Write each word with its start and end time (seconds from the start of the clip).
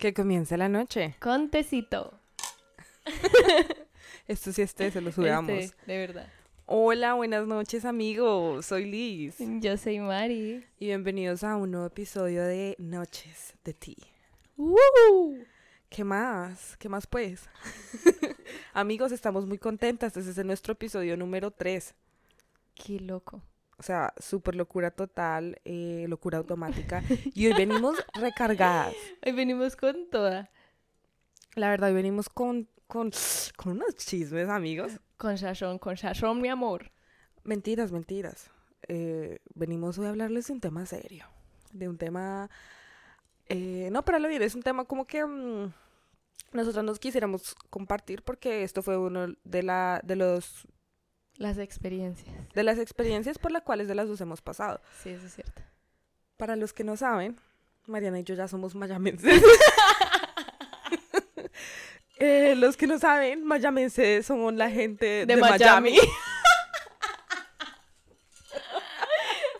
Que 0.00 0.14
comience 0.14 0.56
la 0.56 0.70
noche. 0.70 1.14
Con 1.20 1.50
tecito. 1.50 2.14
Esto 4.26 4.50
sí 4.50 4.62
este, 4.62 4.90
se 4.90 5.02
lo 5.02 5.12
subamos. 5.12 5.50
Este, 5.50 5.92
de 5.92 5.98
verdad. 5.98 6.26
Hola, 6.64 7.12
buenas 7.12 7.46
noches 7.46 7.84
amigos. 7.84 8.64
Soy 8.64 8.86
Liz. 8.86 9.36
Yo 9.60 9.76
soy 9.76 9.98
Mari. 9.98 10.64
Y 10.78 10.86
bienvenidos 10.86 11.44
a 11.44 11.54
un 11.56 11.72
nuevo 11.72 11.86
episodio 11.86 12.42
de 12.44 12.76
Noches 12.78 13.52
de 13.62 13.74
Ti. 13.74 13.96
¡Woo! 14.56 15.44
¿Qué 15.90 16.02
más? 16.02 16.78
¿Qué 16.78 16.88
más 16.88 17.06
pues? 17.06 17.50
amigos, 18.72 19.12
estamos 19.12 19.44
muy 19.44 19.58
contentas. 19.58 20.16
Este 20.16 20.30
es 20.30 20.46
nuestro 20.46 20.72
episodio 20.72 21.14
número 21.18 21.50
3. 21.50 21.94
Qué 22.74 23.00
loco. 23.00 23.42
O 23.80 23.82
sea, 23.82 24.12
súper 24.18 24.56
locura 24.56 24.90
total, 24.90 25.58
eh, 25.64 26.04
locura 26.06 26.36
automática. 26.36 27.02
Y 27.32 27.46
hoy 27.46 27.54
venimos 27.54 27.96
recargadas. 28.12 28.94
Hoy 29.24 29.32
venimos 29.32 29.74
con 29.74 30.06
toda. 30.10 30.50
La 31.54 31.70
verdad, 31.70 31.88
hoy 31.88 31.94
venimos 31.94 32.28
con, 32.28 32.68
con, 32.86 33.10
con 33.56 33.72
unos 33.72 33.96
chismes, 33.96 34.50
amigos. 34.50 35.00
Con 35.16 35.38
sazón, 35.38 35.78
con 35.78 35.96
sazón, 35.96 36.42
mi 36.42 36.48
amor. 36.48 36.92
Mentiras, 37.42 37.90
mentiras. 37.90 38.50
Eh, 38.86 39.38
venimos 39.54 39.98
hoy 39.98 40.04
a 40.04 40.10
hablarles 40.10 40.48
de 40.48 40.52
un 40.52 40.60
tema 40.60 40.84
serio. 40.84 41.24
De 41.72 41.88
un 41.88 41.96
tema... 41.96 42.50
Eh, 43.48 43.88
no, 43.90 44.04
para 44.04 44.18
lo 44.18 44.28
bien, 44.28 44.42
es 44.42 44.54
un 44.54 44.62
tema 44.62 44.84
como 44.84 45.06
que 45.06 45.24
mm, 45.24 45.72
nosotros 46.52 46.84
nos 46.84 46.98
quisiéramos 46.98 47.54
compartir 47.70 48.24
porque 48.24 48.62
esto 48.62 48.82
fue 48.82 48.98
uno 48.98 49.28
de, 49.42 49.62
la, 49.62 50.02
de 50.04 50.16
los 50.16 50.66
Las 51.40 51.56
experiencias. 51.56 52.36
de 52.52 52.62
las 52.62 52.78
experiencias 52.78 53.38
por 53.38 53.50
las 53.50 53.62
cuales 53.62 53.88
de 53.88 53.94
las 53.94 54.06
dos 54.06 54.20
hemos 54.20 54.42
pasado. 54.42 54.78
Sí, 55.02 55.08
eso 55.08 55.24
es 55.24 55.34
cierto. 55.34 55.62
Para 56.36 56.54
los 56.54 56.74
que 56.74 56.84
no 56.84 56.98
saben, 56.98 57.40
Mariana 57.86 58.20
y 58.20 58.24
yo 58.24 58.34
ya 58.34 58.46
somos 58.46 58.74
mayamenses. 58.74 59.42
Eh, 62.22 62.54
los 62.54 62.76
que 62.76 62.86
no 62.86 62.98
saben, 62.98 63.42
mayamenses 63.44 64.26
son 64.26 64.58
la 64.58 64.68
gente 64.70 65.06
de, 65.06 65.24
De 65.24 65.36
Miami. 65.36 65.92
Miami. 65.92 65.98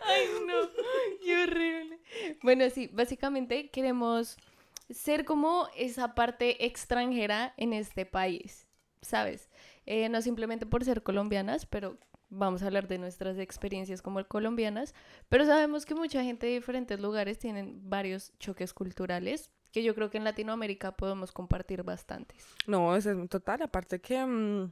Ay, 0.03 0.27
no. 0.45 0.69
Qué 1.25 1.41
horrible. 1.41 1.99
Bueno, 2.43 2.69
sí, 2.69 2.87
básicamente 2.93 3.71
queremos 3.71 4.37
ser 4.91 5.25
como 5.25 5.69
esa 5.75 6.13
parte 6.13 6.63
extranjera 6.63 7.55
en 7.57 7.73
este 7.73 8.05
país, 8.05 8.67
¿sabes? 9.01 9.49
Eh, 9.85 10.09
no 10.09 10.21
simplemente 10.21 10.65
por 10.65 10.85
ser 10.85 11.03
colombianas, 11.03 11.65
pero 11.65 11.97
vamos 12.29 12.63
a 12.63 12.67
hablar 12.67 12.87
de 12.87 12.97
nuestras 12.97 13.37
experiencias 13.37 14.01
como 14.01 14.23
colombianas, 14.25 14.93
pero 15.29 15.45
sabemos 15.45 15.85
que 15.85 15.95
mucha 15.95 16.23
gente 16.23 16.47
de 16.47 16.53
diferentes 16.53 16.99
lugares 16.99 17.39
tienen 17.39 17.89
varios 17.89 18.31
choques 18.39 18.73
culturales 18.73 19.51
que 19.71 19.83
yo 19.83 19.95
creo 19.95 20.09
que 20.09 20.17
en 20.17 20.23
Latinoamérica 20.23 20.91
podemos 20.91 21.31
compartir 21.31 21.83
bastantes. 21.83 22.45
No, 22.67 22.95
eso 22.95 23.11
es 23.11 23.29
total. 23.29 23.61
Aparte 23.61 24.01
que 24.01 24.25
mm, 24.25 24.71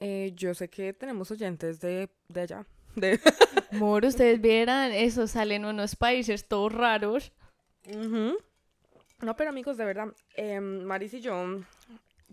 eh, 0.00 0.32
yo 0.36 0.54
sé 0.54 0.68
que 0.68 0.92
tenemos 0.92 1.30
oyentes 1.30 1.80
de, 1.80 2.08
de 2.28 2.40
allá. 2.40 2.66
De... 2.94 3.18
Amor, 3.72 4.04
ustedes 4.04 4.40
vieran, 4.40 4.92
eso 4.92 5.26
salen 5.26 5.64
unos 5.64 5.96
países 5.96 6.46
todos 6.46 6.72
raros. 6.72 7.32
No, 9.20 9.36
pero 9.36 9.50
amigos, 9.50 9.76
de 9.76 9.84
verdad, 9.84 10.14
eh, 10.36 10.60
Maris 10.60 11.14
y 11.14 11.20
yo 11.20 11.34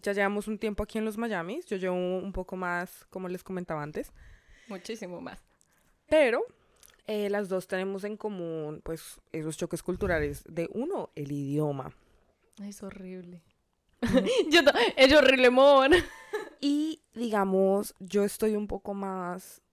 ya 0.02 0.14
llevamos 0.14 0.48
un 0.48 0.58
tiempo 0.58 0.84
aquí 0.84 0.98
en 0.98 1.06
los 1.06 1.18
Miamis. 1.18 1.66
Yo 1.66 1.78
llevo 1.78 1.96
un 1.96 2.32
poco 2.32 2.56
más, 2.56 3.06
como 3.10 3.28
les 3.28 3.44
comentaba 3.44 3.84
antes. 3.84 4.12
Muchísimo 4.68 5.22
más. 5.22 5.40
Pero 6.10 6.44
eh, 7.08 7.30
las 7.30 7.50
dos 7.50 7.68
tenemos 7.68 8.04
en 8.04 8.18
común, 8.18 8.82
pues, 8.84 9.20
esos 9.32 9.58
choques 9.58 9.84
culturales. 9.84 10.44
De 10.48 10.70
uno, 10.74 11.10
el 11.16 11.32
idioma. 11.32 11.94
Es 12.64 12.84
horrible. 12.84 13.42
Yo 14.52 14.62
es 14.96 15.14
horrible, 15.14 15.50
mon. 15.50 15.92
Y, 16.64 17.02
digamos, 17.16 17.96
yo 18.00 18.24
estoy 18.24 18.56
un 18.56 18.68
poco 18.68 18.94
más 18.94 19.64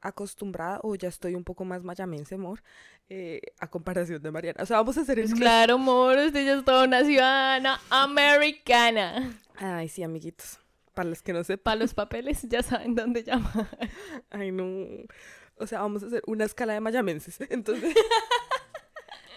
acostumbrada 0.00 0.78
o 0.82 0.94
ya 0.94 1.08
estoy 1.08 1.34
un 1.34 1.42
poco 1.42 1.64
más 1.64 1.82
mayamense, 1.82 2.36
amor, 2.36 2.62
eh, 3.08 3.40
a 3.58 3.68
comparación 3.68 4.22
de 4.22 4.30
Mariana. 4.30 4.62
O 4.62 4.66
sea, 4.66 4.76
vamos 4.78 4.96
a 4.98 5.02
hacer 5.02 5.18
el... 5.18 5.32
Claro, 5.32 5.74
amor, 5.74 6.16
usted 6.18 6.44
ya 6.44 6.54
es 6.54 6.64
toda 6.64 6.84
una 6.84 7.04
ciudadana 7.04 7.80
americana. 7.90 9.32
Ay, 9.56 9.88
sí, 9.88 10.02
amiguitos. 10.02 10.58
Para 10.94 11.08
los 11.08 11.22
que 11.22 11.32
no 11.32 11.42
sepan. 11.44 11.62
Para 11.62 11.76
los 11.76 11.94
papeles 11.94 12.42
ya 12.48 12.62
saben 12.62 12.94
dónde 12.94 13.22
llamar. 13.22 13.68
Ay, 14.30 14.52
no. 14.52 14.86
O 15.56 15.66
sea, 15.66 15.80
vamos 15.80 16.02
a 16.02 16.06
hacer 16.06 16.22
una 16.26 16.44
escala 16.44 16.74
de 16.74 16.80
mayamenses. 16.80 17.38
Entonces, 17.50 17.94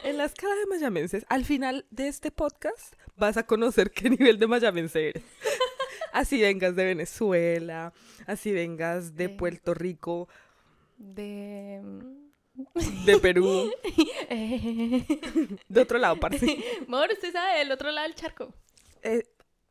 en 0.03 0.17
la 0.17 0.25
escala 0.25 0.55
de 0.55 0.65
mayamenses, 0.65 1.25
al 1.29 1.45
final 1.45 1.85
de 1.91 2.07
este 2.07 2.31
podcast, 2.31 2.93
vas 3.15 3.37
a 3.37 3.45
conocer 3.45 3.91
qué 3.91 4.09
nivel 4.09 4.39
de 4.39 4.47
mayamense 4.47 5.09
eres. 5.09 5.23
Así 6.11 6.41
vengas 6.41 6.75
de 6.75 6.85
Venezuela, 6.85 7.91
así 8.25 8.53
vengas 8.53 9.17
de. 9.17 9.27
Puerto 9.27 9.73
Rico, 9.73 10.29
De... 10.97 11.81
de 13.05 13.19
Perú, 13.19 13.69
de 15.67 15.81
otro 15.81 15.97
lado, 15.97 16.17
parce. 16.17 16.57
Amor, 16.87 17.09
usted 17.11 17.33
sabe, 17.33 17.59
del 17.59 17.71
otro 17.73 17.91
lado 17.91 18.07
del 18.07 18.15
charco. 18.15 18.53
Eh, 19.03 19.23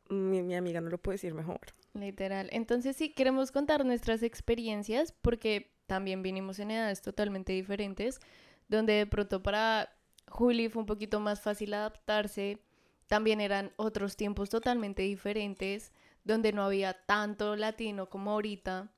mi, 0.09 0.41
mi 0.41 0.55
amiga 0.55 0.81
no 0.81 0.89
lo 0.89 0.97
puede 0.97 1.15
decir 1.15 1.33
mejor. 1.33 1.59
Literal. 1.93 2.49
Entonces 2.51 2.95
sí, 2.95 3.09
queremos 3.09 3.51
contar 3.51 3.85
nuestras 3.85 4.23
experiencias 4.23 5.13
porque 5.21 5.71
también 5.87 6.21
vinimos 6.23 6.59
en 6.59 6.71
edades 6.71 7.01
totalmente 7.01 7.53
diferentes, 7.53 8.19
donde 8.67 8.93
de 8.93 9.05
pronto 9.05 9.41
para 9.41 9.89
Juli 10.27 10.69
fue 10.69 10.81
un 10.81 10.87
poquito 10.87 11.19
más 11.19 11.41
fácil 11.41 11.73
adaptarse, 11.73 12.59
también 13.07 13.39
eran 13.39 13.71
otros 13.77 14.15
tiempos 14.15 14.49
totalmente 14.49 15.03
diferentes, 15.03 15.91
donde 16.23 16.51
no 16.51 16.63
había 16.63 16.93
tanto 17.05 17.55
latino 17.55 18.09
como 18.09 18.31
ahorita. 18.31 18.91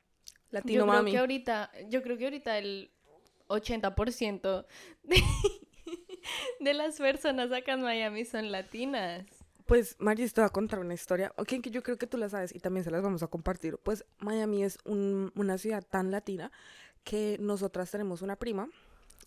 Latino 0.49 0.79
yo 0.79 0.85
creo 0.85 0.95
mami. 0.97 1.11
que 1.11 1.17
ahorita, 1.17 1.71
yo 1.89 2.01
creo 2.01 2.17
que 2.17 2.23
ahorita 2.23 2.57
el 2.57 2.89
80% 3.49 4.65
de, 5.03 5.17
de 6.61 6.73
las 6.73 6.97
personas 6.97 7.51
acá 7.51 7.73
en 7.73 7.81
Miami 7.81 8.23
son 8.23 8.51
latinas. 8.51 9.25
Pues, 9.67 9.95
Mari, 9.99 10.27
te 10.29 10.41
voy 10.41 10.47
a 10.47 10.49
contar 10.49 10.79
una 10.79 10.93
historia, 10.93 11.33
ok, 11.37 11.61
que 11.61 11.69
yo 11.71 11.83
creo 11.83 11.97
que 11.97 12.07
tú 12.07 12.17
la 12.17 12.29
sabes 12.29 12.55
y 12.55 12.59
también 12.59 12.83
se 12.83 12.91
las 12.91 13.01
vamos 13.01 13.21
a 13.21 13.27
compartir. 13.27 13.77
Pues, 13.77 14.05
Miami 14.19 14.63
es 14.63 14.77
un- 14.85 15.31
una 15.35 15.57
ciudad 15.57 15.83
tan 15.85 16.09
latina 16.09 16.51
que 17.03 17.37
nosotras 17.39 17.91
tenemos 17.91 18.21
una 18.21 18.37
prima, 18.37 18.69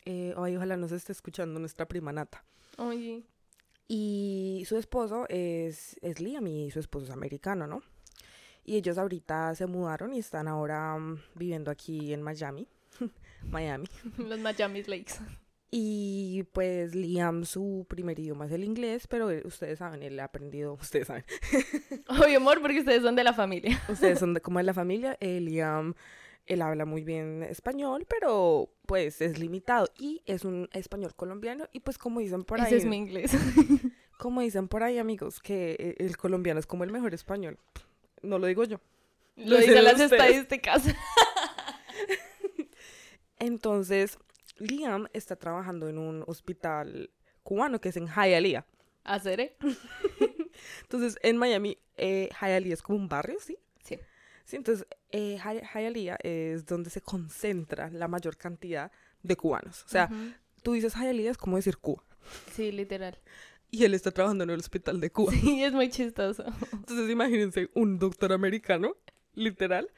eh, 0.06 0.34
ay, 0.38 0.56
ojalá 0.56 0.76
nos 0.76 0.92
esté 0.92 1.12
escuchando 1.12 1.60
nuestra 1.60 1.86
prima 1.86 2.12
Nata, 2.12 2.42
Oye, 2.78 3.22
y 3.88 4.64
su 4.66 4.76
esposo 4.78 5.26
es, 5.28 5.96
es 6.00 6.20
Liam 6.20 6.46
y 6.46 6.70
su 6.70 6.78
esposo 6.80 7.06
es 7.06 7.10
americano, 7.10 7.66
¿no? 7.66 7.82
Y 8.64 8.76
ellos 8.76 8.98
ahorita 8.98 9.54
se 9.54 9.66
mudaron 9.66 10.12
y 10.14 10.18
están 10.20 10.46
ahora 10.48 10.96
mm, 10.96 11.20
viviendo 11.34 11.70
aquí 11.70 12.12
en 12.14 12.22
Miami, 12.22 12.66
Miami. 13.50 13.86
los 14.18 14.38
Miami 14.38 14.82
Lakes. 14.84 15.16
Y 15.72 16.42
pues 16.52 16.94
Liam, 16.96 17.44
su 17.44 17.86
primer 17.88 18.18
idioma 18.18 18.46
es 18.46 18.52
el 18.52 18.64
inglés, 18.64 19.06
pero 19.06 19.30
él- 19.30 19.42
ustedes 19.46 19.78
saben, 19.78 20.02
él 20.02 20.18
ha 20.18 20.24
aprendido, 20.24 20.72
ustedes 20.80 21.06
saben, 21.06 21.24
Oye, 22.22 22.36
amor, 22.36 22.60
porque 22.60 22.80
ustedes 22.80 23.02
son 23.02 23.14
de 23.16 23.22
la 23.24 23.32
familia. 23.32 23.80
Ustedes 23.88 24.18
son 24.18 24.34
de, 24.34 24.40
como 24.40 24.58
de 24.58 24.64
la 24.64 24.74
familia. 24.74 25.16
eh, 25.20 25.40
Liam, 25.40 25.94
él 26.46 26.62
habla 26.62 26.84
muy 26.86 27.04
bien 27.04 27.44
español, 27.44 28.04
pero 28.08 28.68
pues 28.86 29.20
es 29.20 29.38
limitado. 29.38 29.88
Y 29.96 30.22
es 30.26 30.44
un 30.44 30.68
español 30.72 31.14
colombiano. 31.14 31.68
Y 31.72 31.80
pues 31.80 31.98
como 31.98 32.18
dicen 32.18 32.42
por 32.42 32.60
ahí, 32.60 32.66
Ese 32.66 32.78
es 32.78 32.84
mi 32.86 32.96
inglés. 32.96 33.30
como 34.18 34.40
dicen 34.40 34.66
por 34.66 34.82
ahí, 34.82 34.98
amigos, 34.98 35.38
que 35.40 35.76
eh, 35.78 35.94
el 35.98 36.16
colombiano 36.16 36.58
es 36.58 36.66
como 36.66 36.82
el 36.82 36.90
mejor 36.90 37.14
español. 37.14 37.58
No 38.22 38.40
lo 38.40 38.48
digo 38.48 38.64
yo. 38.64 38.80
Lo 39.36 39.56
dicen 39.58 39.68
dicen 39.70 39.84
las 39.84 39.92
ustedes. 40.00 40.12
estadísticas. 40.12 40.82
Entonces, 43.38 44.18
Liam 44.60 45.08
está 45.12 45.36
trabajando 45.36 45.88
en 45.88 45.98
un 45.98 46.22
hospital 46.26 47.10
cubano 47.42 47.80
que 47.80 47.88
es 47.88 47.96
en 47.96 48.06
Hialeah. 48.08 48.64
¿Hacer, 49.04 49.40
eh? 49.40 49.56
Entonces, 50.82 51.16
en 51.22 51.36
Miami, 51.36 51.78
eh, 51.96 52.28
Hialeah 52.40 52.74
es 52.74 52.82
como 52.82 52.98
un 52.98 53.08
barrio, 53.08 53.38
¿sí? 53.40 53.56
Sí. 53.82 53.98
Sí, 54.44 54.56
entonces 54.56 54.86
eh, 55.10 55.38
Hi- 55.44 55.62
Hialeah 55.74 56.16
es 56.22 56.66
donde 56.66 56.90
se 56.90 57.00
concentra 57.00 57.88
la 57.90 58.08
mayor 58.08 58.36
cantidad 58.36 58.90
de 59.22 59.36
cubanos. 59.36 59.84
O 59.84 59.88
sea, 59.88 60.10
tú 60.62 60.72
dices 60.72 60.94
Hialeah 60.94 61.30
es 61.30 61.38
como 61.38 61.56
decir 61.56 61.78
Cuba. 61.78 62.02
Sí, 62.52 62.72
literal. 62.72 63.18
Y 63.70 63.84
él 63.84 63.94
está 63.94 64.10
trabajando 64.10 64.42
en 64.44 64.50
el 64.50 64.58
hospital 64.58 65.00
de 65.00 65.10
Cuba. 65.12 65.32
Sí, 65.32 65.62
es 65.62 65.72
muy 65.72 65.88
chistoso. 65.90 66.44
Entonces 66.72 67.08
imagínense 67.08 67.70
un 67.74 67.98
doctor 67.98 68.32
americano, 68.32 68.96
literal, 69.34 69.88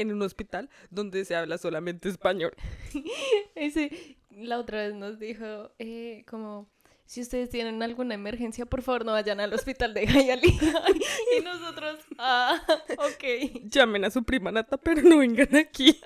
en 0.00 0.12
un 0.12 0.22
hospital 0.22 0.70
donde 0.90 1.24
se 1.24 1.36
habla 1.36 1.58
solamente 1.58 2.08
español. 2.08 2.52
Ese, 3.54 4.16
la 4.30 4.58
otra 4.58 4.82
vez 4.82 4.94
nos 4.94 5.18
dijo, 5.18 5.72
eh, 5.78 6.24
como, 6.28 6.68
si 7.04 7.22
ustedes 7.22 7.48
tienen 7.48 7.82
alguna 7.82 8.14
emergencia, 8.14 8.66
por 8.66 8.82
favor 8.82 9.04
no 9.04 9.12
vayan 9.12 9.40
al 9.40 9.52
hospital 9.54 9.94
de 9.94 10.06
Hialeah. 10.06 10.40
y 11.38 11.42
nosotros, 11.42 12.00
ah, 12.18 12.60
ok. 12.98 13.64
Llamen 13.64 14.04
a 14.04 14.10
su 14.10 14.22
prima 14.24 14.52
Nata, 14.52 14.76
pero 14.76 15.02
no 15.02 15.18
vengan 15.18 15.56
aquí. 15.56 16.00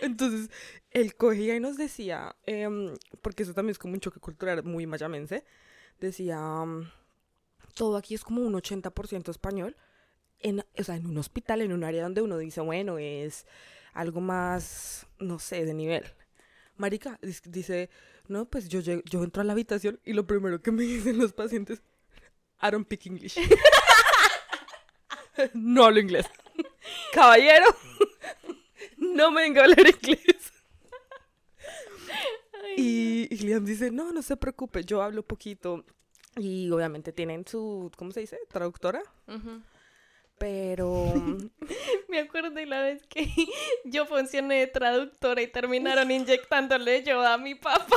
Entonces, 0.00 0.50
él 0.90 1.14
cogía 1.14 1.56
y 1.56 1.60
nos 1.60 1.76
decía, 1.76 2.34
em, 2.46 2.94
porque 3.22 3.42
eso 3.42 3.54
también 3.54 3.72
es 3.72 3.78
como 3.78 3.94
un 3.94 4.00
choque 4.00 4.20
cultural 4.20 4.62
muy 4.64 4.86
mayamense, 4.86 5.44
decía, 6.00 6.38
todo 7.74 7.96
aquí 7.96 8.14
es 8.14 8.24
como 8.24 8.42
un 8.42 8.54
80% 8.54 9.30
español, 9.30 9.76
en, 10.40 10.64
o 10.78 10.84
sea, 10.84 10.96
en 10.96 11.06
un 11.06 11.18
hospital, 11.18 11.62
en 11.62 11.72
un 11.72 11.84
área 11.84 12.02
donde 12.02 12.22
uno 12.22 12.38
dice, 12.38 12.60
bueno, 12.60 12.98
es 12.98 13.46
algo 13.92 14.20
más, 14.20 15.06
no 15.18 15.38
sé, 15.38 15.64
de 15.64 15.74
nivel. 15.74 16.04
Marica 16.76 17.18
dice, 17.22 17.90
no, 18.28 18.44
pues 18.44 18.68
yo, 18.68 18.80
llego- 18.80 19.02
yo 19.04 19.24
entro 19.24 19.42
a 19.42 19.44
la 19.44 19.52
habitación 19.52 20.00
y 20.04 20.12
lo 20.12 20.26
primero 20.26 20.60
que 20.62 20.70
me 20.72 20.82
dicen 20.84 21.18
los 21.18 21.32
pacientes, 21.32 21.82
I 22.62 22.70
don't 22.70 22.86
speak 22.86 23.06
English. 23.06 23.36
no 25.54 25.84
hablo 25.84 26.00
inglés. 26.00 26.26
Caballero, 27.12 27.66
no 28.96 29.30
me 29.30 29.42
venga 29.42 29.62
a 29.62 29.64
hablar 29.64 29.86
inglés. 29.88 30.52
Y, 32.76 33.26
y 33.30 33.36
Liam 33.38 33.64
dice, 33.64 33.90
no, 33.90 34.12
no 34.12 34.22
se 34.22 34.36
preocupe, 34.36 34.84
yo 34.84 35.02
hablo 35.02 35.22
poquito. 35.24 35.84
Y 36.36 36.70
obviamente 36.70 37.12
tienen 37.12 37.44
su, 37.46 37.90
¿cómo 37.96 38.12
se 38.12 38.20
dice? 38.20 38.38
Traductora. 38.48 39.02
Ujú. 39.26 39.60
Pero 40.38 41.12
Me 42.08 42.18
acuerdo 42.20 42.50
de 42.50 42.66
la 42.66 42.82
vez 42.82 43.02
que 43.06 43.28
yo 43.84 44.06
funcioné 44.06 44.60
de 44.60 44.66
traductora 44.66 45.42
y 45.42 45.46
terminaron 45.48 46.10
inyectándole 46.10 47.02
yo 47.02 47.20
a 47.24 47.38
mi 47.38 47.54
papá. 47.54 47.96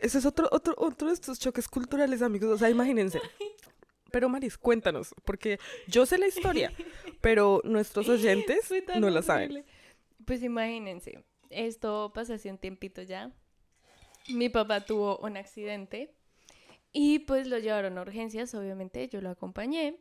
ese 0.00 0.18
es 0.18 0.26
otro, 0.26 0.48
otro, 0.50 0.74
otro 0.78 1.08
de 1.08 1.14
estos 1.14 1.38
choques 1.38 1.68
culturales, 1.68 2.22
amigos. 2.22 2.50
O 2.50 2.58
sea, 2.58 2.70
imagínense. 2.70 3.20
Pero 4.10 4.28
Maris, 4.28 4.56
cuéntanos, 4.56 5.14
porque 5.24 5.58
yo 5.86 6.06
sé 6.06 6.16
la 6.18 6.26
historia, 6.26 6.72
pero 7.20 7.60
nuestros 7.64 8.08
oyentes 8.08 8.72
no 8.96 9.10
la 9.10 9.22
saben. 9.22 9.64
Pues 10.24 10.42
imagínense, 10.42 11.24
esto 11.50 12.12
pasó 12.14 12.34
hace 12.34 12.50
un 12.50 12.58
tiempito 12.58 13.02
ya. 13.02 13.32
Mi 14.28 14.48
papá 14.48 14.84
tuvo 14.84 15.18
un 15.18 15.36
accidente 15.36 16.14
y 16.92 17.20
pues 17.20 17.46
lo 17.46 17.58
llevaron 17.58 17.98
a 17.98 18.02
urgencias, 18.02 18.54
obviamente 18.54 19.08
yo 19.08 19.20
lo 19.20 19.30
acompañé. 19.30 19.98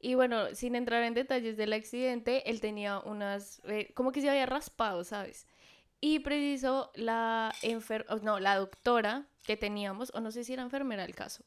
Y 0.00 0.14
bueno, 0.14 0.54
sin 0.54 0.76
entrar 0.76 1.02
en 1.02 1.14
detalles 1.14 1.56
del 1.56 1.72
accidente, 1.72 2.48
él 2.48 2.60
tenía 2.60 3.00
unas, 3.00 3.60
eh, 3.64 3.92
como 3.94 4.12
que 4.12 4.20
se 4.20 4.30
había 4.30 4.46
raspado, 4.46 5.02
¿sabes? 5.02 5.46
Y 6.00 6.20
preciso 6.20 6.92
la 6.94 7.52
enfer 7.62 8.06
no, 8.22 8.38
la 8.38 8.56
doctora 8.56 9.26
que 9.44 9.56
teníamos, 9.56 10.12
o 10.14 10.20
no 10.20 10.30
sé 10.30 10.44
si 10.44 10.52
era 10.52 10.62
enfermera 10.62 11.04
el 11.04 11.14
caso, 11.14 11.42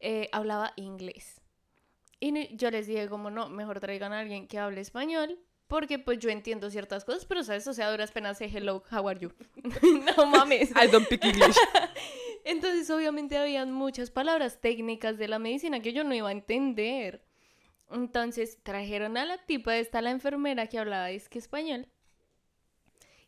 eh, 0.00 0.28
hablaba 0.32 0.72
inglés. 0.76 1.42
Y 2.18 2.56
yo 2.56 2.70
les 2.70 2.86
dije 2.86 3.08
como 3.08 3.30
no, 3.30 3.48
mejor 3.50 3.80
traigan 3.80 4.12
a 4.12 4.20
alguien 4.20 4.46
que 4.46 4.58
hable 4.58 4.80
español, 4.80 5.38
porque 5.66 5.98
pues 5.98 6.18
yo 6.18 6.30
entiendo 6.30 6.70
ciertas 6.70 7.04
cosas, 7.04 7.26
pero 7.26 7.42
sabes, 7.44 7.66
o 7.66 7.74
sea, 7.74 7.90
duras 7.90 8.12
penas 8.12 8.38
sé 8.38 8.46
hello, 8.46 8.82
how 8.90 9.08
are 9.08 9.18
you. 9.18 9.32
no 10.16 10.26
mames. 10.26 10.70
I 10.70 10.86
don't 10.90 11.04
speak 11.06 11.24
English. 11.24 11.56
Entonces, 12.44 12.90
obviamente, 12.90 13.36
habían 13.36 13.72
muchas 13.72 14.10
palabras 14.10 14.60
técnicas 14.60 15.18
de 15.18 15.28
la 15.28 15.38
medicina 15.38 15.80
que 15.80 15.92
yo 15.92 16.04
no 16.04 16.14
iba 16.14 16.28
a 16.28 16.32
entender. 16.32 17.22
Entonces, 17.92 18.58
trajeron 18.62 19.16
a 19.16 19.24
la 19.24 19.38
tipa, 19.38 19.76
esta 19.76 20.00
la 20.00 20.10
enfermera 20.10 20.66
que 20.66 20.78
hablaba 20.78 21.10
es 21.10 21.28
que 21.28 21.38
español. 21.38 21.88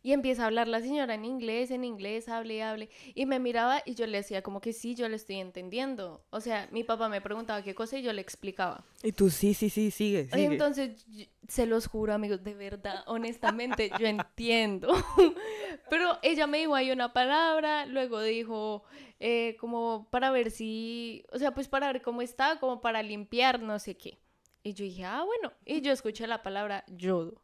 Y 0.05 0.13
empieza 0.13 0.43
a 0.43 0.45
hablar 0.45 0.67
la 0.67 0.81
señora 0.81 1.15
en 1.15 1.25
inglés, 1.25 1.71
en 1.71 1.83
inglés, 1.83 2.29
hable 2.29 2.53
y 2.53 2.59
hable. 2.61 2.89
Y 3.15 3.25
me 3.25 3.39
miraba 3.39 3.81
y 3.87 3.95
yo 3.95 4.05
le 4.05 4.17
decía 4.17 4.43
como 4.43 4.61
que 4.61 4.71
sí, 4.71 4.93
yo 4.93 5.09
le 5.09 5.15
estoy 5.15 5.37
entendiendo. 5.37 6.23
O 6.29 6.41
sea, 6.41 6.69
mi 6.71 6.83
papá 6.83 7.09
me 7.09 7.21
preguntaba 7.21 7.63
qué 7.63 7.73
cosa 7.73 7.97
y 7.97 8.03
yo 8.03 8.13
le 8.13 8.21
explicaba. 8.21 8.85
Y 9.01 9.13
tú, 9.13 9.31
sí, 9.31 9.55
sí, 9.55 9.71
sí, 9.71 9.89
sigue, 9.89 10.29
sigue. 10.29 10.45
Entonces, 10.45 11.07
se 11.47 11.65
los 11.65 11.87
juro, 11.87 12.13
amigos, 12.13 12.43
de 12.43 12.53
verdad, 12.53 13.03
honestamente, 13.07 13.89
yo 13.99 14.05
entiendo. 14.05 14.93
Pero 15.89 16.19
ella 16.21 16.45
me 16.45 16.59
dijo 16.59 16.75
ahí 16.75 16.91
una 16.91 17.11
palabra, 17.11 17.87
luego 17.87 18.21
dijo 18.21 18.83
eh, 19.19 19.57
como 19.59 20.07
para 20.11 20.29
ver 20.29 20.51
si, 20.51 21.23
o 21.31 21.39
sea, 21.39 21.55
pues 21.55 21.67
para 21.67 21.91
ver 21.91 22.03
cómo 22.03 22.21
está, 22.21 22.59
como 22.59 22.79
para 22.79 23.01
limpiar, 23.01 23.59
no 23.59 23.79
sé 23.79 23.97
qué. 23.97 24.19
Y 24.65 24.73
yo 24.73 24.83
dije, 24.83 25.05
ah, 25.05 25.23
bueno. 25.23 25.53
Y 25.63 25.81
yo 25.81 25.91
escuché 25.91 26.25
la 26.25 26.41
palabra 26.41 26.83
yodo. 26.87 27.39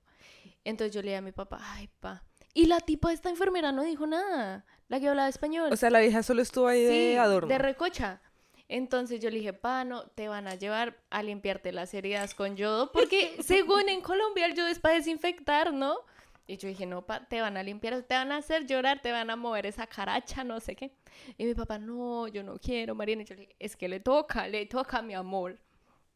Entonces 0.64 0.92
yo 0.92 1.04
le 1.04 1.10
dije 1.10 1.18
a 1.18 1.22
mi 1.22 1.32
papá, 1.32 1.60
ay, 1.62 1.88
pa. 2.00 2.24
Y 2.56 2.66
la 2.66 2.80
tipa 2.80 3.10
de 3.10 3.14
esta 3.14 3.30
enfermera 3.30 3.72
no 3.72 3.84
dijo 3.84 4.08
nada, 4.08 4.66
la 4.88 5.00
que 5.00 5.08
hablaba 5.08 5.30
español. 5.30 5.72
O 5.72 5.76
sea, 5.76 5.92
la 5.92 6.00
vieja 6.00 6.24
solo 6.24 6.42
estuvo 6.42 6.66
ahí 6.66 6.84
de 6.84 7.20
adorno. 7.20 7.48
de 7.48 7.60
recocha. 7.60 8.24
Entonces 8.68 9.20
yo 9.20 9.30
le 9.30 9.38
dije, 9.38 9.54
pa, 9.54 9.84
no, 9.84 10.08
te 10.08 10.30
van 10.30 10.48
a 10.48 10.56
llevar 10.56 10.98
a 11.12 11.22
limpiarte 11.22 11.72
las 11.72 11.94
heridas 11.94 12.34
con 12.34 12.56
yodo, 12.56 12.92
porque 12.92 13.38
según 13.44 13.88
en 13.88 14.02
Colombia 14.02 14.48
el 14.48 14.56
yodo 14.56 14.68
es 14.68 14.80
para 14.80 14.96
desinfectar, 14.96 15.72
¿no? 15.72 16.00
Y 16.48 16.58
yo 16.58 16.70
dije, 16.70 16.88
no, 16.88 17.06
pa, 17.06 17.28
te 17.28 17.40
van 17.40 17.56
a 17.56 17.62
limpiar, 17.62 18.02
te 18.02 18.16
van 18.16 18.32
a 18.32 18.38
hacer 18.38 18.66
llorar, 18.66 19.00
te 19.00 19.12
van 19.12 19.30
a 19.30 19.36
mover 19.36 19.68
esa 19.68 19.86
caracha, 19.86 20.44
no 20.44 20.60
sé 20.60 20.76
qué. 20.76 20.92
Y 21.38 21.46
mi 21.46 21.54
papá, 21.54 21.78
no, 21.78 22.28
yo 22.30 22.42
no 22.42 22.58
quiero, 22.58 22.96
Mariana. 22.96 23.22
Y 23.22 23.26
yo 23.26 23.36
le 23.36 23.42
dije, 23.42 23.56
es 23.60 23.76
que 23.76 23.88
le 23.88 24.00
toca, 24.00 24.48
le 24.48 24.66
toca, 24.66 25.04
mi 25.04 25.14
amor. 25.14 25.60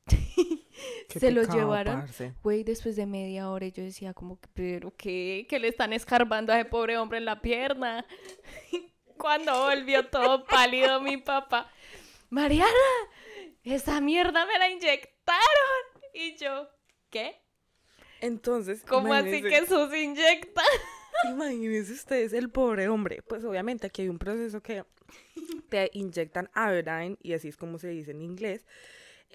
Se 1.10 1.31
lo 1.31 1.42
pecado, 1.42 1.60
llevaron. 1.60 2.06
Güey, 2.44 2.63
después 2.63 2.96
de 2.96 3.06
media 3.06 3.50
hora 3.50 3.68
yo 3.68 3.84
decía 3.84 4.13
como, 4.13 4.40
pero 4.54 4.94
qué, 4.96 5.46
que 5.50 5.60
le 5.60 5.68
están 5.68 5.94
escarbando 5.94 6.54
a 6.54 6.60
ese 6.60 6.69
pobre 6.69 6.98
hombre 6.98 7.18
en 7.18 7.25
la 7.25 7.42
pierna. 7.42 8.06
Cuando 9.18 9.66
volvió 9.66 10.07
todo 10.07 10.46
pálido 10.46 11.00
mi 11.00 11.18
papá, 11.18 11.72
Mariana, 12.30 12.69
esa 13.63 14.02
mierda 14.02 14.46
me 14.46 14.60
la 14.60 14.69
inyectaron. 14.69 15.42
Y 16.13 16.36
yo, 16.38 16.69
¿qué? 17.10 17.42
Entonces, 18.22 18.84
¿Cómo 18.88 19.13
así 19.13 19.42
que 19.42 19.66
se 19.66 20.02
inyecta? 20.02 20.62
Imagínense 21.30 21.94
ustedes, 21.94 22.34
el 22.34 22.50
pobre 22.50 22.88
hombre. 22.90 23.22
Pues 23.22 23.44
obviamente 23.44 23.88
aquí 23.88 24.04
hay 24.04 24.10
un 24.10 24.19
proceso 24.19 24.62
que 24.62 24.84
te 25.69 25.90
inyectan 25.94 26.50
Iodine, 26.56 27.18
y 27.22 27.34
así 27.34 27.48
es 27.48 27.57
como 27.57 27.78
se 27.78 27.90
dice 27.90 28.12
en 28.12 28.22
inglés. 28.22 28.66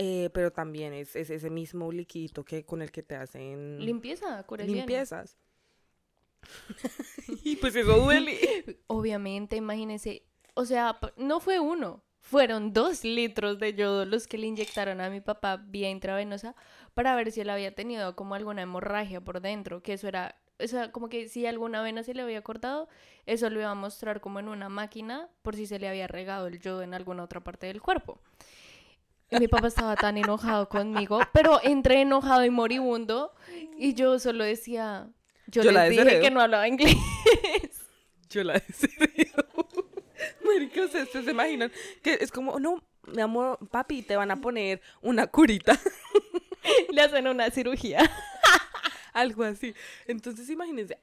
Eh, 0.03 0.31
pero 0.33 0.51
también 0.51 0.95
es, 0.95 1.15
es 1.15 1.29
ese 1.29 1.51
mismo 1.51 1.93
liquidito 1.93 2.43
que 2.43 2.65
con 2.65 2.81
el 2.81 2.91
que 2.91 3.03
te 3.03 3.17
hacen 3.17 3.85
Limpieza, 3.85 4.47
limpiezas. 4.65 5.37
y 7.45 7.57
pues 7.57 7.77
eso 7.77 7.99
duele. 7.99 8.81
Obviamente, 8.87 9.57
imagínense, 9.57 10.23
o 10.55 10.65
sea, 10.65 10.99
no 11.19 11.39
fue 11.39 11.61
uno, 11.61 12.03
fueron 12.23 12.73
dos 12.73 13.05
litros 13.05 13.59
de 13.59 13.75
yodo 13.75 14.07
los 14.07 14.27
que 14.27 14.39
le 14.39 14.47
inyectaron 14.47 15.03
a 15.03 15.11
mi 15.11 15.21
papá 15.21 15.59
vía 15.59 15.91
intravenosa 15.91 16.57
para 16.95 17.15
ver 17.15 17.31
si 17.31 17.43
él 17.43 17.51
había 17.51 17.75
tenido 17.75 18.17
como 18.17 18.35
alguna 18.35 18.63
hemorragia 18.63 19.21
por 19.21 19.43
dentro, 19.43 19.83
que 19.83 19.93
eso 19.93 20.09
era, 20.09 20.41
o 20.59 20.67
sea, 20.67 20.93
como 20.93 21.11
que 21.11 21.29
si 21.29 21.45
alguna 21.45 21.83
vena 21.83 22.05
se 22.05 22.15
le 22.15 22.23
había 22.23 22.41
cortado, 22.41 22.89
eso 23.27 23.51
lo 23.51 23.61
iba 23.61 23.71
a 23.71 23.75
mostrar 23.75 24.23
como 24.23 24.41
en 24.41 24.49
una 24.49 24.71
máquina 24.71 25.29
por 25.43 25.57
si 25.57 25.67
se 25.67 25.79
le 25.79 25.91
había 25.91 26.07
regado 26.07 26.47
el 26.47 26.59
yodo 26.59 26.81
en 26.81 26.95
alguna 26.95 27.23
otra 27.23 27.45
parte 27.45 27.67
del 27.67 27.83
cuerpo. 27.83 28.19
Y 29.31 29.39
mi 29.39 29.47
papá 29.49 29.69
estaba 29.69 29.95
tan 29.97 30.17
enojado 30.19 30.69
conmigo, 30.69 31.21
pero 31.33 31.61
entre 31.63 32.01
enojado 32.01 32.45
y 32.45 32.51
moribundo, 32.51 33.33
y 33.79 33.95
yo 33.95 34.19
solo 34.19 34.45
decía, 34.45 35.09
yo, 35.47 35.63
Yo 35.63 35.71
la 35.73 35.83
les 35.85 35.91
dije 35.91 36.05
desheredo. 36.05 36.25
que 36.25 36.31
no 36.31 36.41
hablaba 36.41 36.67
inglés. 36.69 36.97
Yo 38.29 38.43
la 38.45 38.55
decidí. 38.55 39.31
Marica, 40.45 40.83
ustedes 40.85 41.11
se 41.11 41.31
imaginan 41.31 41.71
que 42.03 42.15
es 42.21 42.31
como, 42.31 42.59
no, 42.61 42.83
mi 43.07 43.23
amor, 43.23 43.59
papi, 43.71 44.03
te 44.03 44.17
van 44.17 44.31
a 44.31 44.37
poner 44.41 44.81
una 45.01 45.27
curita. 45.29 45.79
Le 46.93 47.01
hacen 47.03 47.27
una 47.27 47.51
cirugía. 47.51 47.99
Algo 49.13 49.45
así. 49.45 49.75
Entonces, 50.07 50.49
imagínense, 50.51 50.99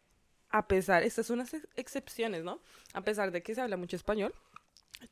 a 0.49 0.67
pesar, 0.67 1.03
estas 1.03 1.25
son 1.27 1.39
unas 1.39 1.53
ex- 1.53 1.67
excepciones, 1.75 2.43
¿no? 2.43 2.59
A 2.93 3.01
pesar 3.01 3.31
de 3.31 3.41
que 3.41 3.55
se 3.55 3.61
habla 3.61 3.75
mucho 3.77 3.95
español, 3.95 4.33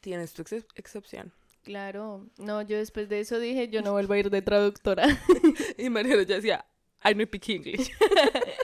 tienes 0.02 0.34
tu 0.34 0.44
ex- 0.44 0.66
excepción. 0.76 1.34
Claro, 1.66 2.28
no, 2.38 2.62
yo 2.62 2.78
después 2.78 3.10
de 3.10 3.20
eso 3.20 3.40
dije, 3.40 3.68
yo 3.68 3.82
no 3.82 3.92
vuelvo 3.92 4.14
a 4.14 4.20
ir 4.20 4.30
de 4.30 4.42
traductora. 4.42 5.06
Y 5.78 5.90
Mariano 5.90 6.22
ya 6.22 6.36
decía, 6.36 6.66
I 7.04 7.14
no 7.16 7.24
speak 7.26 7.50
English. 7.50 7.92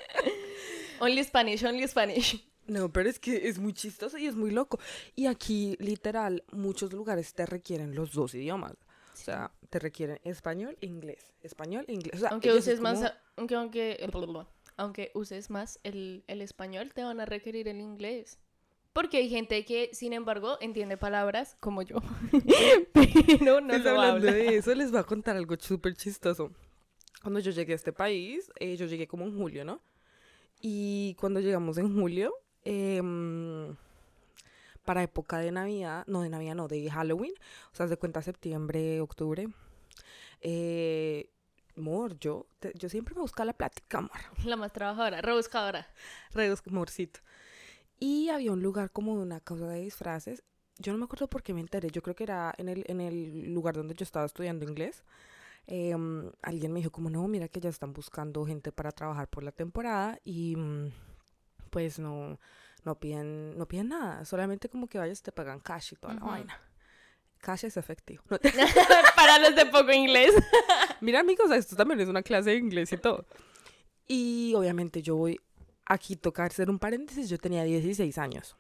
only 1.00 1.24
Spanish, 1.24 1.64
only 1.64 1.88
Spanish. 1.88 2.48
No, 2.68 2.94
pero 2.94 3.10
es 3.10 3.20
que 3.20 3.48
es 3.50 3.58
muy 3.60 3.74
chistoso 3.74 4.18
y 4.18 4.28
es 4.28 4.36
muy 4.36 4.52
loco. 4.52 4.80
Y 5.16 5.26
aquí, 5.26 5.76
literal, 5.80 6.44
muchos 6.52 6.94
lugares 6.94 7.34
te 7.34 7.46
requieren 7.46 7.96
los 7.96 8.14
dos 8.14 8.34
idiomas. 8.36 8.74
O 9.14 9.18
sea, 9.18 9.52
te 9.70 9.80
requieren 9.80 10.20
español 10.24 10.78
e 10.80 10.86
inglés. 10.86 11.32
Español 11.42 11.86
e 11.88 11.94
inglés. 11.94 12.14
O 12.16 12.20
sea, 12.20 12.30
Aunque 12.30 12.54
uses 12.54 12.80
más, 12.80 13.00
como- 13.00 13.12
aunque, 13.36 13.56
aunque, 13.56 14.10
aunque 14.78 15.12
uses 15.16 15.50
más 15.50 15.80
el, 15.84 16.24
el 16.28 16.42
español, 16.42 16.92
te 16.94 17.04
van 17.04 17.20
a 17.20 17.26
requerir 17.26 17.68
el 17.68 17.82
inglés. 17.82 18.38
Porque 18.94 19.18
hay 19.18 19.30
gente 19.30 19.64
que, 19.66 19.90
sin 19.94 20.12
embargo, 20.14 20.58
entiende 20.60 20.98
palabras 20.98 21.56
como 21.62 21.82
yo, 21.82 21.98
pero 22.94 23.62
no 23.62 23.68
Pues 23.70 23.84
lo 23.84 23.90
hablando 23.92 24.28
habla. 24.28 24.32
de 24.34 24.58
eso, 24.58 24.74
les 24.76 24.92
voy 24.92 25.00
a 25.00 25.04
contar 25.04 25.38
algo 25.38 25.56
súper 25.60 25.96
chistoso. 25.96 26.52
Cuando 27.22 27.40
yo 27.40 27.52
llegué 27.52 27.74
a 27.74 27.76
este 27.76 27.94
país, 27.94 28.52
eh, 28.60 28.76
yo 28.76 28.86
llegué 28.88 29.08
como 29.08 29.26
en 29.26 29.38
julio, 29.38 29.64
¿no? 29.64 29.80
Y 30.60 31.16
cuando 31.20 31.40
llegamos 31.40 31.78
en 31.78 31.94
julio, 31.94 32.34
em, 32.66 33.76
para 34.84 35.04
época 35.04 35.38
de 35.38 35.52
Navidad, 35.52 36.04
no 36.08 36.22
de 36.22 36.30
Navidad, 36.30 36.56
no, 36.56 36.68
de 36.68 36.90
Halloween, 36.90 37.34
o 37.72 37.76
sea, 37.76 37.88
de 37.88 37.98
cuenta 37.98 38.22
septiembre, 38.22 39.00
octubre, 39.02 39.48
eh, 40.42 41.30
amor, 41.78 42.18
yo, 42.20 42.48
te- 42.60 42.74
yo 42.76 42.90
siempre 42.90 43.16
me 43.16 43.22
busco 43.22 43.44
la 43.46 43.54
plática, 43.54 44.00
amor. 44.00 44.12
La 44.46 44.56
más 44.56 44.74
trabajadora, 44.74 45.22
rebuscadora. 45.22 45.88
Redos, 46.34 46.62
amorcito. 46.68 47.20
Y 48.02 48.28
había 48.28 48.52
un 48.52 48.62
lugar 48.62 48.92
como 48.92 49.16
de 49.16 49.24
una 49.24 49.40
casa 49.40 49.70
de 49.70 49.80
disfraces 49.80 50.44
yo 50.82 50.92
no 50.92 50.98
me 50.98 51.06
acuerdo 51.06 51.28
por 51.28 51.44
qué 51.44 51.54
me 51.54 51.62
enteré, 51.62 51.90
yo 51.90 52.02
creo 52.02 52.16
que 52.16 52.24
era 52.24 52.54
en 52.58 52.68
el, 52.68 52.84
en 52.88 53.02
el 53.02 53.54
lugar 53.54 53.76
donde 53.76 53.94
yo 53.94 54.04
estaba 54.04 54.26
estudiando 54.26 54.66
inglés. 54.66 55.04
em, 55.68 56.32
alguien 56.42 56.74
me 56.74 56.80
dijo 56.80 56.92
como, 56.92 57.10
no, 57.10 57.28
mira 57.28 57.48
que 57.48 57.60
ya 57.60 57.70
están 57.70 57.94
buscando 57.94 58.46
gente 58.46 58.72
para 58.72 58.92
trabajar 58.92 59.28
por 59.30 59.44
la 59.44 59.52
temporada 59.52 60.20
y 60.24 60.56
mm, 60.56 60.92
pues 61.70 62.00
no, 62.00 62.40
no 62.84 63.00
piden, 63.00 63.58
no 63.58 63.68
piden 63.68 63.90
nada, 63.90 64.26
solamente 64.26 64.70
como 64.70 64.88
que 64.88 64.98
vayas 64.98 65.22
te 65.22 65.32
pagan 65.32 65.60
cash 65.60 65.94
y 65.94 65.96
toda 65.98 66.16
la 66.16 66.22
vaina. 66.22 66.60
Cash 67.40 67.66
es 67.66 67.78
efectivo. 67.78 68.24
No, 68.30 68.38
Para 69.16 69.40
los 69.40 69.56
de 69.56 69.66
poco 69.68 69.92
inglés. 69.92 70.34
Mira, 71.00 71.20
amigos, 71.20 71.52
esto 71.52 71.76
también 71.76 72.00
es 72.00 72.08
una 72.08 72.22
clase 72.24 72.52
de 72.52 72.58
inglés 72.58 72.92
y 72.92 72.98
todo. 72.98 73.26
Y 74.08 74.54
obviamente 74.56 75.02
yo 75.02 75.16
voy, 75.16 75.40
aquí 75.92 76.16
toca 76.16 76.46
hacer 76.46 76.70
un 76.70 76.80
paréntesis, 76.80 77.30
yo 77.30 77.38
tenía 77.38 77.64
16 77.64 78.18
años 78.18 78.56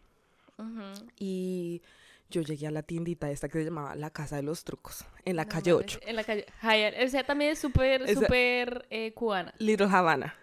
y 1.17 1.81
yo 2.29 2.41
llegué 2.41 2.67
a 2.67 2.71
la 2.71 2.83
tiendita 2.83 3.31
esta 3.31 3.49
que 3.49 3.57
se 3.59 3.65
llamaba 3.65 3.95
La 3.95 4.11
Casa 4.11 4.35
de 4.35 4.43
los 4.43 4.63
Trucos, 4.63 5.05
en 5.25 5.35
la 5.35 5.45
No 5.45 5.49
calle 5.49 5.73
mames, 5.73 5.95
8, 5.97 5.99
En 6.05 6.15
la 6.15 6.23
calle. 6.23 6.45
O 7.03 7.09
sea, 7.09 7.23
también 7.23 7.51
es 7.51 7.59
súper, 7.59 8.07
súper 8.13 8.85
eh, 8.89 9.13
cubana. 9.13 9.53
Little 9.57 9.87
Havana, 9.87 10.35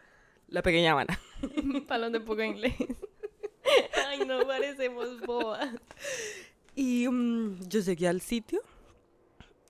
la 0.49 0.63
pequeña 0.63 0.93
Habana. 0.93 1.21
Los 1.43 2.13
de 2.13 2.21
poco 2.21 2.43
inglés. 2.43 2.75
Ay, 4.09 4.21
no 4.27 4.47
parecemos 4.47 5.21
bobas. 5.21 5.71
Y 6.75 7.07
mm, 7.09 7.69
yo 7.69 7.81
llegué 7.81 8.09
al 8.09 8.21
sitio 8.21 8.61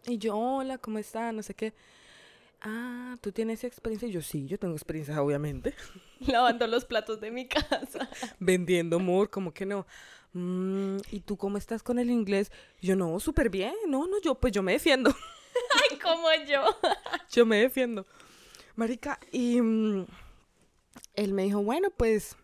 y 0.06 0.18
yo, 0.18 0.36
hola, 0.36 0.78
¿cómo 0.78 0.98
está? 0.98 1.32
No 1.32 1.42
sé 1.42 1.54
qué. 1.54 1.74
Ah, 2.60 3.16
¿tú 3.20 3.30
tienes 3.30 3.62
experiencia? 3.64 4.08
Y 4.08 4.12
yo, 4.12 4.20
sí, 4.22 4.46
yo 4.46 4.58
tengo 4.58 4.74
experiencia, 4.74 5.20
obviamente. 5.22 5.74
Lavando 6.20 6.66
los 6.66 6.84
platos 6.84 7.20
de 7.20 7.30
mi 7.30 7.46
casa. 7.46 8.08
vendiendo 8.40 8.96
amor, 8.96 9.30
como 9.30 9.52
que 9.52 9.64
no. 9.66 9.86
"Mm, 10.32 10.98
¿Y 11.10 11.20
tú 11.20 11.36
cómo 11.36 11.56
estás 11.56 11.82
con 11.82 11.98
el 11.98 12.10
inglés? 12.10 12.50
Yo 12.80 12.96
no, 12.96 13.18
súper 13.20 13.48
bien. 13.50 13.74
No, 13.86 14.06
no, 14.08 14.20
yo 14.20 14.34
pues 14.34 14.52
yo 14.52 14.62
me 14.62 14.72
defiendo. 14.72 15.10
Ay, 15.90 15.98
como 15.98 16.26
yo. 16.48 16.64
Yo 17.30 17.46
me 17.46 17.58
defiendo. 17.58 18.06
Marica, 18.76 19.18
y 19.32 19.60
mm, 19.60 20.06
él 21.14 21.32
me 21.32 21.44
dijo, 21.44 21.62
bueno, 21.62 21.90
pues 21.90 22.36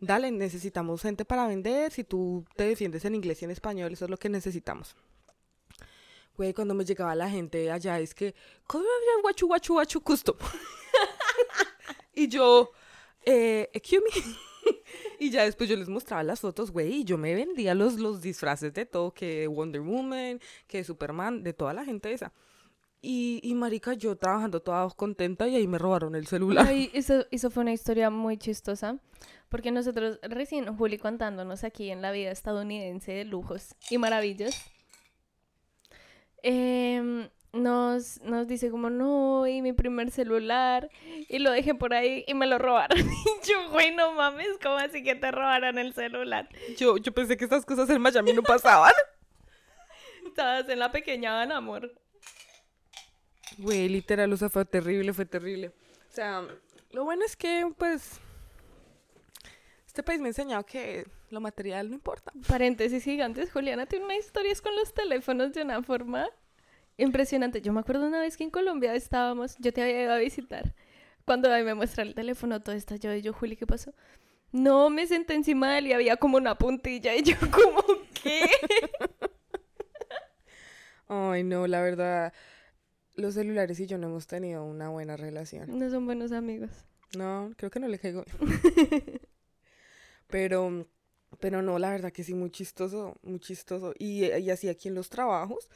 dale, 0.00 0.30
necesitamos 0.30 1.02
gente 1.02 1.24
para 1.24 1.46
vender. 1.46 1.92
Si 1.92 2.04
tú 2.04 2.44
te 2.56 2.64
defiendes 2.64 3.04
en 3.04 3.14
inglés 3.14 3.42
y 3.42 3.44
en 3.44 3.50
español, 3.50 3.92
eso 3.92 4.06
es 4.06 4.10
lo 4.10 4.16
que 4.16 4.28
necesitamos. 4.28 4.96
Güey, 6.40 6.54
cuando 6.54 6.72
me 6.72 6.86
llegaba 6.86 7.14
la 7.14 7.28
gente 7.28 7.70
allá, 7.70 8.00
es 8.00 8.14
que, 8.14 8.34
"¿Cómo 8.66 8.82
había 8.82 9.22
guachu, 9.22 9.46
guachu, 9.46 9.74
guachu, 9.74 10.00
custom?" 10.00 10.36
y 12.14 12.28
yo, 12.28 12.70
eh, 13.26 13.68
excuse 13.74 14.02
me. 14.02 14.72
y 15.20 15.28
ya 15.28 15.44
después 15.44 15.68
yo 15.68 15.76
les 15.76 15.90
mostraba 15.90 16.22
las 16.22 16.40
fotos, 16.40 16.70
güey, 16.70 16.94
y 16.94 17.04
yo 17.04 17.18
me 17.18 17.34
vendía 17.34 17.74
los, 17.74 17.98
los 17.98 18.22
disfraces 18.22 18.72
de 18.72 18.86
todo, 18.86 19.12
que 19.12 19.46
Wonder 19.48 19.82
Woman, 19.82 20.40
que 20.66 20.82
Superman, 20.82 21.42
de 21.42 21.52
toda 21.52 21.74
la 21.74 21.84
gente 21.84 22.10
esa. 22.10 22.32
Y, 23.02 23.40
y 23.42 23.54
marica, 23.54 23.92
yo 23.92 24.16
trabajando 24.16 24.62
toda 24.62 24.88
contenta 24.88 25.46
y 25.46 25.56
ahí 25.56 25.66
me 25.66 25.76
robaron 25.76 26.14
el 26.14 26.26
celular. 26.26 26.66
Eso, 26.94 27.26
eso 27.30 27.50
fue 27.50 27.64
una 27.64 27.74
historia 27.74 28.08
muy 28.08 28.38
chistosa. 28.38 28.98
Porque 29.50 29.72
nosotros, 29.72 30.18
recién 30.22 30.74
Juli 30.74 30.96
contándonos 30.96 31.64
aquí 31.64 31.90
en 31.90 32.00
la 32.00 32.12
vida 32.12 32.30
estadounidense 32.30 33.12
de 33.12 33.24
lujos 33.26 33.74
y 33.90 33.98
maravillas, 33.98 34.70
em, 36.42 37.28
nos, 37.52 38.20
nos 38.22 38.46
dice 38.46 38.70
como, 38.70 38.90
no, 38.90 39.46
y 39.46 39.62
mi 39.62 39.72
primer 39.72 40.10
celular, 40.10 40.90
y 41.28 41.38
lo 41.38 41.50
dejé 41.50 41.74
por 41.74 41.94
ahí 41.94 42.24
y 42.26 42.34
me 42.34 42.46
lo 42.46 42.58
robaron. 42.58 42.98
Y 43.42 43.48
yo, 43.48 43.70
güey, 43.70 43.94
no 43.94 44.12
mames, 44.12 44.58
¿cómo 44.62 44.76
así 44.76 45.02
que 45.02 45.14
te 45.14 45.30
robaron 45.30 45.78
el 45.78 45.92
celular? 45.94 46.48
Yo, 46.76 46.98
yo 46.98 47.12
pensé 47.12 47.36
que 47.36 47.44
estas 47.44 47.64
cosas 47.64 47.88
en 47.90 48.00
Miami 48.00 48.32
no 48.32 48.42
pasaban. 48.42 48.92
Estabas 50.26 50.68
en 50.68 50.78
la 50.78 50.92
pequeña 50.92 51.40
Ana, 51.40 51.56
amor. 51.56 51.92
Güey, 53.58 53.88
literal, 53.88 54.32
o 54.32 54.36
sea, 54.36 54.48
fue 54.48 54.64
terrible, 54.64 55.12
fue 55.12 55.26
terrible. 55.26 55.68
O 55.68 56.12
sea, 56.12 56.42
lo 56.92 57.04
bueno 57.04 57.24
es 57.24 57.36
que, 57.36 57.66
pues, 57.76 58.20
este 59.86 60.02
país 60.02 60.20
me 60.20 60.26
ha 60.26 60.30
enseñado 60.30 60.64
que 60.64 61.06
lo 61.30 61.40
material 61.40 61.88
no 61.88 61.94
importa. 61.94 62.32
Paréntesis 62.46 63.02
gigantes, 63.02 63.50
Juliana 63.52 63.86
tiene 63.86 64.04
unas 64.04 64.18
historias 64.18 64.60
con 64.60 64.74
los 64.76 64.92
teléfonos 64.92 65.52
de 65.52 65.62
una 65.62 65.82
forma 65.82 66.28
impresionante. 66.96 67.62
Yo 67.62 67.72
me 67.72 67.80
acuerdo 67.80 68.06
una 68.06 68.20
vez 68.20 68.36
que 68.36 68.44
en 68.44 68.50
Colombia 68.50 68.94
estábamos, 68.94 69.56
yo 69.58 69.72
te 69.72 69.82
había 69.82 70.02
ido 70.02 70.12
a 70.12 70.18
visitar. 70.18 70.74
Cuando 71.24 71.52
ahí 71.52 71.64
me 71.64 71.74
muestra 71.74 72.02
el 72.02 72.14
teléfono, 72.14 72.60
todo 72.60 72.74
está 72.74 72.96
yo 72.96 73.14
y 73.14 73.22
yo, 73.22 73.32
Juli, 73.32 73.56
¿qué 73.56 73.66
pasó? 73.66 73.94
No, 74.52 74.90
me 74.90 75.06
senté 75.06 75.34
encima 75.34 75.72
de 75.72 75.78
él 75.78 75.86
y 75.88 75.92
había 75.92 76.16
como 76.16 76.36
una 76.36 76.56
puntilla 76.56 77.14
y 77.14 77.22
yo 77.22 77.36
como, 77.50 77.82
¿qué? 78.20 78.48
Ay, 81.06 81.44
no, 81.44 81.66
la 81.66 81.80
verdad, 81.80 82.32
los 83.14 83.34
celulares 83.34 83.78
y 83.80 83.86
yo 83.86 83.98
no 83.98 84.08
hemos 84.08 84.26
tenido 84.26 84.64
una 84.64 84.88
buena 84.88 85.16
relación. 85.16 85.78
No 85.78 85.90
son 85.90 86.06
buenos 86.06 86.32
amigos. 86.32 86.70
No, 87.16 87.52
creo 87.56 87.70
que 87.70 87.80
no 87.80 87.88
le 87.88 87.98
caigo. 87.98 88.24
pero, 90.28 90.86
pero 91.40 91.62
no, 91.62 91.78
la 91.78 91.90
verdad 91.90 92.12
que 92.12 92.22
sí, 92.24 92.34
muy 92.34 92.50
chistoso, 92.50 93.16
muy 93.22 93.40
chistoso. 93.40 93.94
Y, 93.98 94.26
y 94.26 94.50
así 94.50 94.68
aquí 94.68 94.88
en 94.88 94.94
los 94.94 95.08
trabajos, 95.08 95.68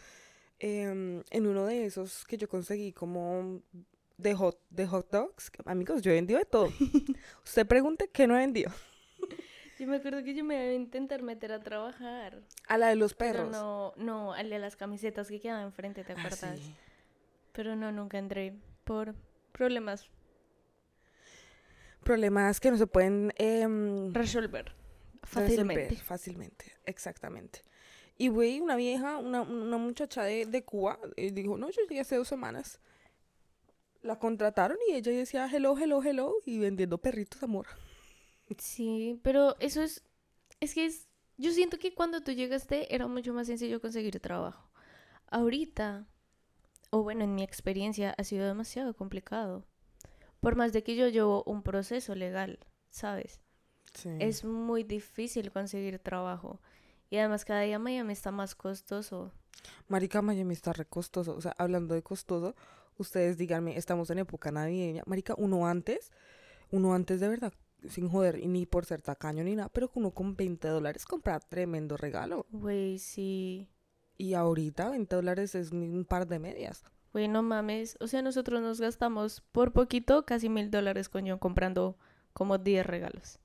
em, 0.58 1.22
en 1.30 1.46
uno 1.46 1.66
de 1.66 1.86
esos 1.86 2.24
que 2.26 2.36
yo 2.36 2.48
conseguí 2.48 2.92
como 2.92 3.60
de 4.18 4.34
hot, 4.34 4.58
de 4.70 4.86
hot 4.86 5.10
dogs, 5.10 5.50
amigos, 5.64 6.02
yo 6.02 6.12
he 6.12 6.14
vendido 6.14 6.38
de 6.38 6.44
todo. 6.46 6.68
Usted 7.44 7.66
pregunte 7.66 8.08
qué 8.12 8.26
no 8.26 8.36
he 8.36 8.40
vendido. 8.40 8.70
Yo 9.76 9.88
me 9.88 9.96
acuerdo 9.96 10.22
que 10.22 10.36
yo 10.36 10.44
me 10.44 10.54
iba 10.54 10.62
a 10.70 10.72
intentar 10.72 11.20
meter 11.22 11.50
a 11.50 11.58
trabajar. 11.58 12.40
A 12.68 12.78
la 12.78 12.86
de 12.90 12.94
los 12.94 13.12
Pero 13.14 13.38
perros. 13.38 13.50
no, 13.50 13.92
no, 13.96 14.32
al 14.32 14.48
de 14.48 14.60
las 14.60 14.76
camisetas 14.76 15.26
que 15.26 15.40
quedaban 15.40 15.64
enfrente, 15.64 16.04
¿te 16.04 16.12
Ah, 16.12 16.16
acuerdas? 16.16 16.60
sí. 16.60 16.74
Pero 17.52 17.74
no, 17.74 17.90
nunca 17.90 18.18
entré 18.18 18.54
por 18.84 19.16
problemas. 19.50 20.08
Problemas 22.04 22.60
que 22.60 22.70
no 22.70 22.76
se 22.76 22.86
pueden 22.86 23.32
em, 23.36 24.12
Resolver. 24.14 24.72
Fácilmente. 25.24 25.96
fácilmente, 25.96 26.72
exactamente. 26.84 27.62
Y 28.16 28.28
güey, 28.28 28.60
una 28.60 28.76
vieja, 28.76 29.18
una, 29.18 29.42
una 29.42 29.76
muchacha 29.76 30.22
de, 30.22 30.46
de 30.46 30.64
Cuba, 30.64 30.98
eh, 31.16 31.32
dijo, 31.32 31.58
no, 31.58 31.70
yo 31.70 31.82
llegué 31.88 32.00
hace 32.00 32.16
dos 32.16 32.28
semanas. 32.28 32.80
La 34.02 34.18
contrataron 34.18 34.78
y 34.88 34.94
ella 34.94 35.12
decía 35.12 35.48
hello, 35.52 35.76
hello, 35.78 36.02
hello 36.02 36.34
y 36.44 36.58
vendiendo 36.58 36.98
perritos, 36.98 37.42
amor. 37.42 37.66
Sí, 38.58 39.18
pero 39.22 39.56
eso 39.60 39.82
es, 39.82 40.02
es 40.60 40.74
que 40.74 40.86
es, 40.86 41.08
yo 41.38 41.52
siento 41.52 41.78
que 41.78 41.94
cuando 41.94 42.22
tú 42.22 42.32
llegaste 42.32 42.94
era 42.94 43.06
mucho 43.06 43.32
más 43.32 43.46
sencillo 43.46 43.80
conseguir 43.80 44.20
trabajo. 44.20 44.70
Ahorita, 45.30 46.06
o 46.90 47.02
bueno, 47.02 47.24
en 47.24 47.34
mi 47.34 47.42
experiencia 47.42 48.14
ha 48.16 48.24
sido 48.24 48.46
demasiado 48.46 48.94
complicado. 48.94 49.66
Por 50.40 50.54
más 50.56 50.72
de 50.72 50.84
que 50.84 50.94
yo 50.94 51.08
llevo 51.08 51.42
un 51.44 51.62
proceso 51.62 52.14
legal, 52.14 52.58
¿sabes? 52.90 53.40
Sí. 53.94 54.10
Es 54.20 54.44
muy 54.44 54.82
difícil 54.82 55.50
conseguir 55.50 55.98
trabajo. 55.98 56.60
Y 57.10 57.16
además 57.16 57.44
cada 57.44 57.60
día 57.60 57.78
Miami 57.78 58.12
está 58.12 58.30
más 58.30 58.54
costoso. 58.54 59.32
Marica, 59.88 60.22
Miami 60.22 60.54
está 60.54 60.72
re 60.72 60.84
costoso. 60.84 61.34
O 61.36 61.40
sea, 61.40 61.54
hablando 61.58 61.94
de 61.94 62.02
costoso, 62.02 62.54
ustedes 62.98 63.38
díganme, 63.38 63.76
estamos 63.76 64.10
en 64.10 64.18
época 64.18 64.50
navideña. 64.50 65.02
Marica, 65.06 65.34
uno 65.36 65.66
antes, 65.66 66.12
uno 66.70 66.94
antes 66.94 67.20
de 67.20 67.28
verdad, 67.28 67.52
sin 67.88 68.08
joder, 68.08 68.38
y 68.38 68.48
ni 68.48 68.66
por 68.66 68.84
ser 68.84 69.02
tacaño 69.02 69.44
ni 69.44 69.54
nada, 69.56 69.68
pero 69.68 69.90
uno 69.94 70.10
con 70.10 70.36
20 70.36 70.68
dólares 70.68 71.04
compra 71.04 71.38
tremendo 71.40 71.96
regalo. 71.96 72.46
Güey, 72.50 72.98
sí. 72.98 73.68
Y 74.16 74.34
ahorita 74.34 74.90
20 74.90 75.16
dólares 75.16 75.54
es 75.54 75.72
ni 75.72 75.88
un 75.88 76.04
par 76.04 76.26
de 76.26 76.38
medias. 76.38 76.84
Güey, 77.12 77.28
no 77.28 77.42
mames. 77.42 77.96
O 78.00 78.08
sea, 78.08 78.22
nosotros 78.22 78.60
nos 78.60 78.80
gastamos 78.80 79.40
por 79.52 79.72
poquito 79.72 80.24
casi 80.24 80.48
mil 80.48 80.70
dólares 80.70 81.08
con 81.08 81.24
yo 81.24 81.38
comprando 81.38 81.96
como 82.32 82.58
10 82.58 82.86
regalos. 82.86 83.38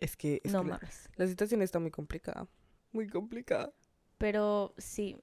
Es 0.00 0.16
que, 0.16 0.40
es 0.44 0.52
no 0.52 0.62
que 0.62 0.68
la, 0.68 0.74
mames. 0.78 1.08
la 1.16 1.26
situación 1.26 1.62
está 1.62 1.78
muy 1.78 1.90
complicada. 1.90 2.46
Muy 2.92 3.08
complicada. 3.08 3.72
Pero 4.18 4.74
sí. 4.78 5.16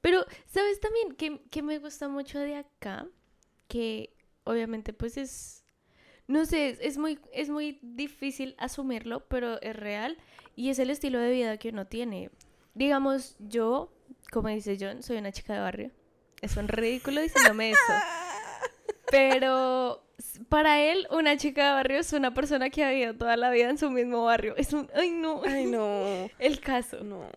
Pero, 0.00 0.24
¿sabes 0.46 0.80
también 0.80 1.12
que, 1.12 1.42
que 1.50 1.62
me 1.62 1.78
gusta 1.78 2.08
mucho 2.08 2.38
de 2.38 2.56
acá? 2.56 3.08
Que 3.68 4.14
obviamente 4.44 4.92
pues 4.92 5.16
es... 5.16 5.64
No 6.28 6.44
sé, 6.44 6.76
es- 6.80 6.98
muy, 6.98 7.18
es 7.32 7.48
muy 7.50 7.78
difícil 7.82 8.54
asumirlo, 8.58 9.26
pero 9.28 9.60
es 9.62 9.76
real. 9.76 10.16
Y 10.56 10.70
es 10.70 10.78
el 10.78 10.90
estilo 10.90 11.18
de 11.20 11.30
vida 11.30 11.56
que 11.58 11.68
uno 11.68 11.86
tiene. 11.86 12.30
Digamos, 12.74 13.36
yo, 13.38 13.92
como 14.32 14.48
dice 14.48 14.76
John, 14.80 15.02
soy 15.02 15.18
una 15.18 15.32
chica 15.32 15.54
de 15.54 15.60
barrio. 15.60 15.90
Es 16.42 16.56
un 16.56 16.68
ridículo 16.68 17.20
diciéndome 17.20 17.70
eso. 17.70 17.80
Pero 19.10 20.05
para 20.48 20.80
él, 20.80 21.06
una 21.10 21.36
chica 21.36 21.66
de 21.66 21.72
barrio 21.72 21.98
es 21.98 22.12
una 22.12 22.32
persona 22.34 22.70
que 22.70 22.84
ha 22.84 22.90
vivido 22.90 23.14
toda 23.14 23.36
la 23.36 23.50
vida 23.50 23.68
en 23.68 23.78
su 23.78 23.90
mismo 23.90 24.24
barrio. 24.24 24.56
Es 24.56 24.72
un... 24.72 24.90
Ay, 24.94 25.10
no. 25.10 25.42
Ay, 25.44 25.66
no. 25.66 26.28
El 26.38 26.60
caso. 26.60 27.02
No. 27.02 27.28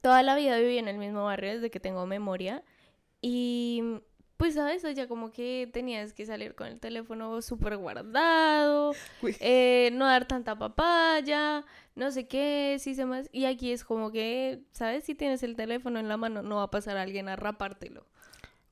Toda 0.00 0.22
la 0.22 0.36
vida 0.36 0.58
viví 0.58 0.78
en 0.78 0.88
el 0.88 0.98
mismo 0.98 1.24
barrio 1.24 1.54
desde 1.54 1.70
que 1.70 1.80
tengo 1.80 2.06
memoria. 2.06 2.62
Y 3.22 3.82
pues, 4.36 4.54
¿sabes? 4.54 4.84
Allá 4.84 5.08
como 5.08 5.30
que 5.30 5.70
tenías 5.72 6.12
que 6.12 6.26
salir 6.26 6.54
con 6.54 6.66
el 6.66 6.80
teléfono 6.80 7.40
súper 7.40 7.76
guardado, 7.76 8.92
eh, 9.40 9.90
no 9.94 10.06
dar 10.06 10.26
tanta 10.26 10.58
papaya, 10.58 11.64
no 11.94 12.10
sé 12.10 12.26
qué, 12.26 12.76
sí 12.80 12.94
sé 12.94 13.06
más. 13.06 13.28
Y 13.32 13.46
aquí 13.46 13.72
es 13.72 13.84
como 13.84 14.10
que, 14.10 14.60
¿sabes? 14.72 15.04
Si 15.04 15.14
tienes 15.14 15.42
el 15.42 15.56
teléfono 15.56 15.98
en 15.98 16.08
la 16.08 16.16
mano, 16.16 16.42
no 16.42 16.56
va 16.56 16.64
a 16.64 16.70
pasar 16.70 16.96
alguien 16.96 17.28
a 17.28 17.36
rapártelo. 17.36 18.04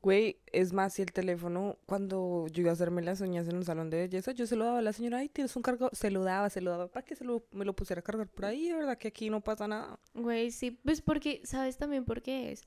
Güey, 0.03 0.39
es 0.47 0.73
más, 0.73 0.95
si 0.95 1.03
el 1.03 1.13
teléfono, 1.13 1.79
cuando 1.87 2.47
yo 2.49 2.63
iba 2.63 2.71
a 2.71 2.73
hacerme 2.73 3.03
las 3.03 3.21
uñas 3.21 3.47
en 3.47 3.57
un 3.57 3.65
salón 3.65 3.89
de 3.89 3.99
belleza, 3.99 4.33
yo 4.33 4.49
se 4.49 4.57
lo 4.57 4.65
daba 4.65 4.81
a 4.81 4.83
la 4.83 4.93
señora, 4.93 5.19
ay, 5.19 5.29
tienes 5.29 5.55
un 5.55 5.63
cargo, 5.63 5.91
se 5.93 6.11
lo 6.11 6.25
daba, 6.25 6.51
se 6.51 6.61
lo 6.61 6.73
daba, 6.73 6.89
para 6.89 7.07
que 7.07 7.15
se 7.15 7.25
lo, 7.25 7.45
me 7.53 7.65
lo 7.65 7.73
pusiera 7.73 8.01
a 8.01 8.03
cargar 8.03 8.27
por 8.27 8.47
ahí, 8.47 8.69
de 8.69 8.75
verdad 8.75 8.99
que 8.99 9.07
aquí 9.09 9.31
no 9.31 9.41
pasa 9.41 9.69
nada. 9.69 10.01
Güey, 10.15 10.51
sí, 10.51 10.73
pues 10.73 11.01
porque, 11.01 11.41
¿sabes 11.45 11.77
también 11.77 12.05
por 12.05 12.21
qué 12.21 12.51
es? 12.51 12.65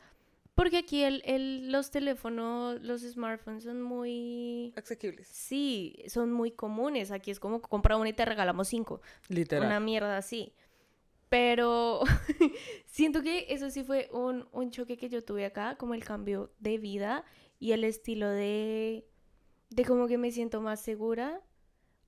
Porque 0.56 0.78
aquí 0.78 1.04
el, 1.04 1.22
el, 1.26 1.70
los 1.70 1.92
teléfonos, 1.92 2.82
los 2.82 3.02
smartphones 3.02 3.66
son 3.66 3.82
muy... 3.82 4.74
Asequibles. 4.78 5.28
Sí, 5.28 5.98
son 6.08 6.32
muy 6.32 6.52
comunes. 6.52 7.12
Aquí 7.12 7.30
es 7.30 7.42
como 7.42 7.62
compra 7.62 7.98
uno 7.98 8.08
y 8.08 8.14
te 8.14 8.24
regalamos 8.24 8.70
cinco. 8.70 9.02
Literal. 9.28 9.68
Una 9.68 9.82
mierda 9.82 10.16
así. 10.16 10.54
Pero 11.30 12.02
siento 12.86 13.22
que 13.22 13.48
eso 13.50 13.70
sí 13.70 13.84
fue 13.84 14.10
un, 14.12 14.48
un 14.52 14.72
choque 14.72 14.98
que 14.98 15.10
yo 15.10 15.24
tuve 15.24 15.46
acá, 15.46 15.76
como 15.78 15.94
el 15.94 16.04
cambio 16.04 16.54
de 16.60 16.78
vida 16.78 17.26
y 17.60 17.72
el 17.72 17.84
estilo 17.84 18.30
de, 18.30 19.08
de 19.70 19.86
como 19.86 20.08
que 20.08 20.18
me 20.18 20.32
siento 20.32 20.62
más 20.62 20.82
segura. 20.82 21.42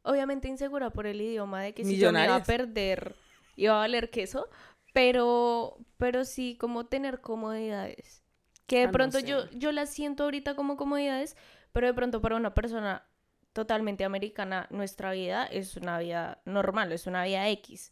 Obviamente 0.03 0.47
insegura 0.47 0.91
por 0.91 1.05
el 1.07 1.19
idioma, 1.21 1.61
de 1.63 1.73
que 1.73 1.83
si 1.83 1.97
yo 1.97 2.11
me 2.13 2.23
iba 2.23 2.35
a 2.35 2.43
perder, 2.43 3.15
iba 3.55 3.73
a 3.75 3.79
valer 3.79 4.09
queso. 4.09 4.47
Pero, 4.93 5.77
pero 5.97 6.25
sí, 6.25 6.57
como 6.57 6.85
tener 6.87 7.21
comodidades. 7.21 8.23
Que 8.65 8.79
de 8.79 8.87
Ah, 8.87 8.87
no 8.87 8.91
pronto 8.91 9.19
sé. 9.19 9.27
yo, 9.27 9.49
yo 9.51 9.71
las 9.71 9.89
siento 9.91 10.23
ahorita 10.23 10.55
como 10.55 10.77
comodidades, 10.77 11.35
pero 11.71 11.87
de 11.87 11.93
pronto 11.93 12.21
para 12.21 12.35
una 12.37 12.53
persona 12.53 13.05
totalmente 13.53 14.05
americana, 14.05 14.67
nuestra 14.71 15.11
vida 15.11 15.45
es 15.45 15.75
una 15.77 15.99
vida 15.99 16.41
normal, 16.45 16.91
es 16.91 17.07
una 17.07 17.23
vida 17.23 17.47
X. 17.49 17.91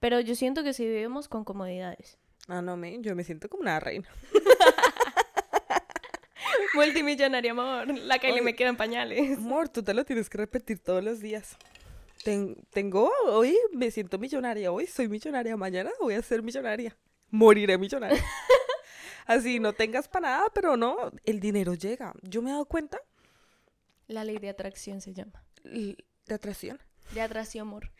Pero 0.00 0.18
yo 0.20 0.34
siento 0.34 0.64
que 0.64 0.72
sí 0.72 0.86
vivimos 0.86 1.28
con 1.28 1.44
comodidades. 1.44 2.18
Ah, 2.48 2.62
no, 2.62 2.76
me, 2.76 3.00
yo 3.00 3.14
me 3.14 3.22
siento 3.22 3.48
como 3.48 3.62
una 3.62 3.78
reina. 3.80 4.08
Multimillonaria, 6.74 7.50
amor. 7.52 7.88
La 7.98 8.18
Kylie 8.18 8.34
Oye. 8.34 8.42
me 8.42 8.54
queda 8.54 8.68
en 8.70 8.76
pañales. 8.76 9.38
Amor, 9.38 9.68
tú 9.68 9.82
te 9.82 9.94
lo 9.94 10.04
tienes 10.04 10.28
que 10.30 10.38
repetir 10.38 10.78
todos 10.78 11.02
los 11.02 11.20
días. 11.20 11.56
Ten- 12.24 12.56
tengo, 12.70 13.10
hoy 13.26 13.56
me 13.72 13.90
siento 13.90 14.18
millonaria, 14.18 14.70
hoy 14.70 14.86
soy 14.86 15.08
millonaria, 15.08 15.56
mañana 15.56 15.90
voy 16.00 16.14
a 16.14 16.22
ser 16.22 16.42
millonaria. 16.42 16.96
Moriré 17.30 17.78
millonaria. 17.78 18.22
Así 19.26 19.58
no 19.60 19.72
tengas 19.72 20.08
para 20.08 20.28
nada, 20.28 20.46
pero 20.54 20.76
no, 20.76 21.12
el 21.24 21.40
dinero 21.40 21.74
llega. 21.74 22.12
Yo 22.22 22.42
me 22.42 22.50
he 22.50 22.52
dado 22.52 22.64
cuenta 22.66 22.98
La 24.06 24.24
ley 24.24 24.38
de 24.38 24.48
atracción 24.50 25.00
se 25.00 25.12
llama. 25.14 25.42
de 25.64 25.96
atracción. 26.34 26.78
De 27.14 27.20
atracción, 27.20 27.66
amor. 27.68 27.90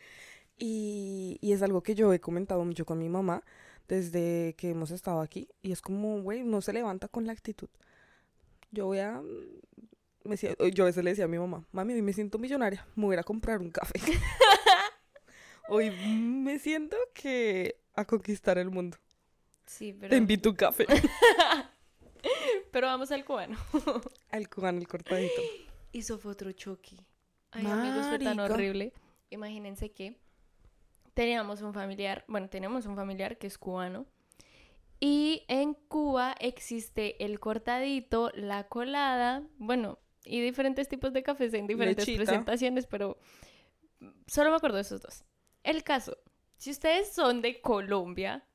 Y, 0.63 1.39
y 1.41 1.53
es 1.53 1.63
algo 1.63 1.81
que 1.81 1.95
yo 1.95 2.13
he 2.13 2.19
comentado 2.19 2.63
mucho 2.63 2.85
con 2.85 2.99
mi 2.99 3.09
mamá 3.09 3.43
desde 3.87 4.53
que 4.57 4.69
hemos 4.69 4.91
estado 4.91 5.19
aquí. 5.21 5.49
Y 5.63 5.71
es 5.71 5.81
como, 5.81 6.21
güey, 6.21 6.43
no 6.43 6.61
se 6.61 6.71
levanta 6.71 7.07
con 7.07 7.25
la 7.25 7.33
actitud. 7.33 7.67
Yo 8.69 8.85
voy 8.85 8.99
a... 8.99 9.21
me 10.23 10.31
decía- 10.35 10.55
yo 10.71 10.83
a 10.83 10.87
veces 10.87 11.03
le 11.03 11.09
decía 11.09 11.25
a 11.25 11.27
mi 11.27 11.39
mamá, 11.39 11.65
mami, 11.71 11.93
hoy 11.93 12.03
me 12.03 12.13
siento 12.13 12.37
millonaria, 12.37 12.85
me 12.95 13.05
voy 13.05 13.15
a 13.17 13.23
comprar 13.23 13.59
un 13.59 13.71
café. 13.71 13.99
hoy 15.67 15.89
me 15.89 16.59
siento 16.59 16.95
que 17.15 17.75
a 17.95 18.05
conquistar 18.05 18.59
el 18.59 18.69
mundo. 18.69 18.97
Sí, 19.65 19.93
pero... 19.93 20.11
Te 20.11 20.17
invito 20.17 20.49
un 20.51 20.55
café. 20.55 20.85
Pero 22.71 22.87
vamos 22.87 23.11
al 23.11 23.25
cubano. 23.25 23.57
Al 24.29 24.47
cubano, 24.47 24.77
el 24.79 24.87
cortadito. 24.87 25.41
Eso 25.93 26.17
fue 26.19 26.31
otro 26.31 26.51
choque. 26.53 26.95
Ay, 27.51 27.65
amigos, 27.65 28.07
fue 28.07 28.19
tan 28.19 28.37
Marica. 28.37 28.53
horrible. 28.53 28.93
Imagínense 29.29 29.91
que 29.91 30.17
teníamos 31.13 31.61
un 31.61 31.73
familiar, 31.73 32.23
bueno, 32.27 32.49
tenemos 32.49 32.85
un 32.85 32.95
familiar 32.95 33.37
que 33.37 33.47
es 33.47 33.57
cubano. 33.57 34.05
Y 34.99 35.43
en 35.47 35.73
Cuba 35.73 36.35
existe 36.39 37.23
el 37.25 37.39
cortadito, 37.39 38.31
la 38.35 38.67
colada, 38.67 39.43
bueno, 39.57 39.97
y 40.25 40.41
diferentes 40.41 40.87
tipos 40.87 41.11
de 41.13 41.23
cafés 41.23 41.53
en 41.55 41.65
diferentes 41.65 42.05
Lechita. 42.07 42.23
presentaciones, 42.23 42.85
pero 42.85 43.17
solo 44.27 44.51
me 44.51 44.57
acuerdo 44.57 44.75
de 44.75 44.83
esos 44.83 45.01
dos. 45.01 45.23
El 45.63 45.83
caso, 45.83 46.17
si 46.57 46.69
ustedes 46.69 47.11
son 47.11 47.41
de 47.41 47.61
Colombia, 47.61 48.45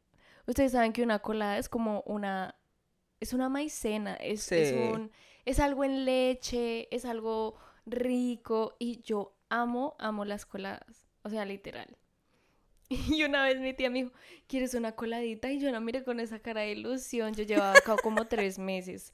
ustedes 0.46 0.70
saben 0.72 0.92
que 0.92 1.02
una 1.02 1.18
colada 1.18 1.58
es 1.58 1.68
como 1.68 2.02
una, 2.06 2.54
es 3.18 3.32
una 3.32 3.48
maicena, 3.48 4.14
es, 4.14 4.50
es 4.52 4.68
Sí. 4.68 4.74
un, 4.76 5.10
es 5.44 5.58
algo 5.58 5.82
en 5.84 6.04
leche, 6.04 6.86
es 6.94 7.04
algo 7.04 7.56
rico 7.86 8.76
y 8.78 9.00
yo 9.02 9.36
amo, 9.48 9.96
amo 9.98 10.24
las 10.24 10.46
coladas, 10.46 11.08
o 11.22 11.28
sea, 11.30 11.44
literal. 11.44 11.96
Y 13.18 13.24
una 13.24 13.44
vez 13.44 13.58
mi 13.60 13.74
tía 13.74 13.90
me 13.90 14.04
dijo, 14.04 14.12
¿quieres 14.46 14.74
una 14.74 14.92
coladita? 14.92 15.50
Y 15.50 15.58
yo 15.58 15.70
la 15.70 15.80
miré 15.80 16.04
con 16.04 16.20
esa 16.20 16.38
cara 16.38 16.60
de 16.62 16.72
ilusión, 16.72 17.34
yo 17.34 17.42
llevaba 17.42 17.72
acá 17.72 17.96
como 18.02 18.26
tres 18.26 18.58
meses. 18.58 19.12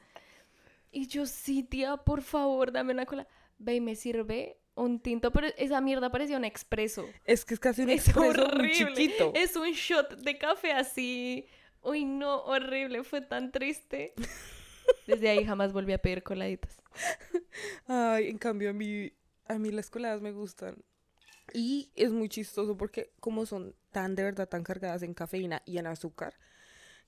Y 0.90 1.06
yo, 1.06 1.24
sí, 1.26 1.62
tía, 1.62 1.96
por 1.96 2.22
favor, 2.22 2.70
dame 2.72 2.92
una 2.92 3.06
cola. 3.06 3.26
Ve 3.58 3.76
y 3.76 3.80
me 3.80 3.96
sirve 3.96 4.58
un 4.74 5.00
tinto, 5.00 5.30
pero 5.30 5.48
esa 5.56 5.80
mierda 5.80 6.10
parecía 6.10 6.36
un 6.36 6.44
expreso. 6.44 7.06
Es 7.24 7.44
que 7.44 7.54
es 7.54 7.60
casi 7.60 7.82
un 7.82 7.90
Es 7.90 8.08
expreso 8.08 8.20
muy 8.20 8.44
horrible. 8.44 8.72
chiquito. 8.74 9.32
Es 9.34 9.56
un 9.56 9.70
shot 9.72 10.18
de 10.18 10.36
café 10.36 10.72
así. 10.72 11.46
Uy, 11.82 12.04
no, 12.04 12.42
horrible, 12.44 13.02
fue 13.04 13.22
tan 13.22 13.52
triste. 13.52 14.12
Desde 15.06 15.30
ahí 15.30 15.44
jamás 15.44 15.72
volví 15.72 15.92
a 15.92 15.98
pedir 15.98 16.22
coladitas. 16.22 16.80
Ay, 17.86 18.28
en 18.28 18.38
cambio 18.38 18.70
a 18.70 18.72
mí, 18.72 19.12
a 19.46 19.58
mí 19.58 19.70
las 19.70 19.90
coladas 19.90 20.20
me 20.20 20.32
gustan. 20.32 20.76
Y 21.52 21.90
es 21.94 22.10
muy 22.10 22.28
chistoso 22.28 22.76
porque 22.76 23.12
como 23.20 23.46
son 23.46 23.74
tan 23.90 24.14
de 24.14 24.22
verdad 24.24 24.48
tan 24.48 24.62
cargadas 24.62 25.02
en 25.02 25.14
cafeína 25.14 25.62
y 25.66 25.78
en 25.78 25.86
azúcar, 25.86 26.34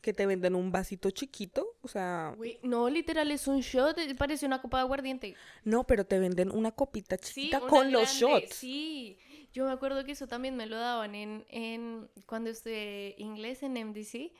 que 0.00 0.12
te 0.12 0.26
venden 0.26 0.54
un 0.54 0.70
vasito 0.70 1.10
chiquito, 1.10 1.66
o 1.80 1.88
sea, 1.88 2.34
Uy, 2.38 2.58
no, 2.62 2.90
literal, 2.90 3.30
es 3.30 3.48
un 3.48 3.60
shot, 3.60 3.96
eh, 3.98 4.14
parece 4.14 4.44
una 4.44 4.60
copa 4.60 4.76
de 4.78 4.82
aguardiente. 4.82 5.34
no, 5.64 5.86
pero 5.86 6.04
te 6.04 6.18
venden 6.18 6.50
una 6.50 6.72
copita 6.72 7.16
Sí, 7.16 7.34
chiquita 7.34 7.58
una 7.60 7.68
con 7.68 7.90
los 7.90 8.10
shots. 8.10 8.54
Sí, 8.54 9.18
yo 9.54 9.64
me 9.64 9.72
acuerdo 9.72 10.04
que 10.04 10.12
eso 10.12 10.26
también 10.26 10.56
me 10.56 10.66
lo 10.66 10.76
daban 10.76 11.14
en, 11.14 11.46
en 11.48 12.10
cuando 12.26 12.50
estudié 12.50 13.14
inglés 13.18 13.62
en 13.62 13.72
MDC. 13.74 14.32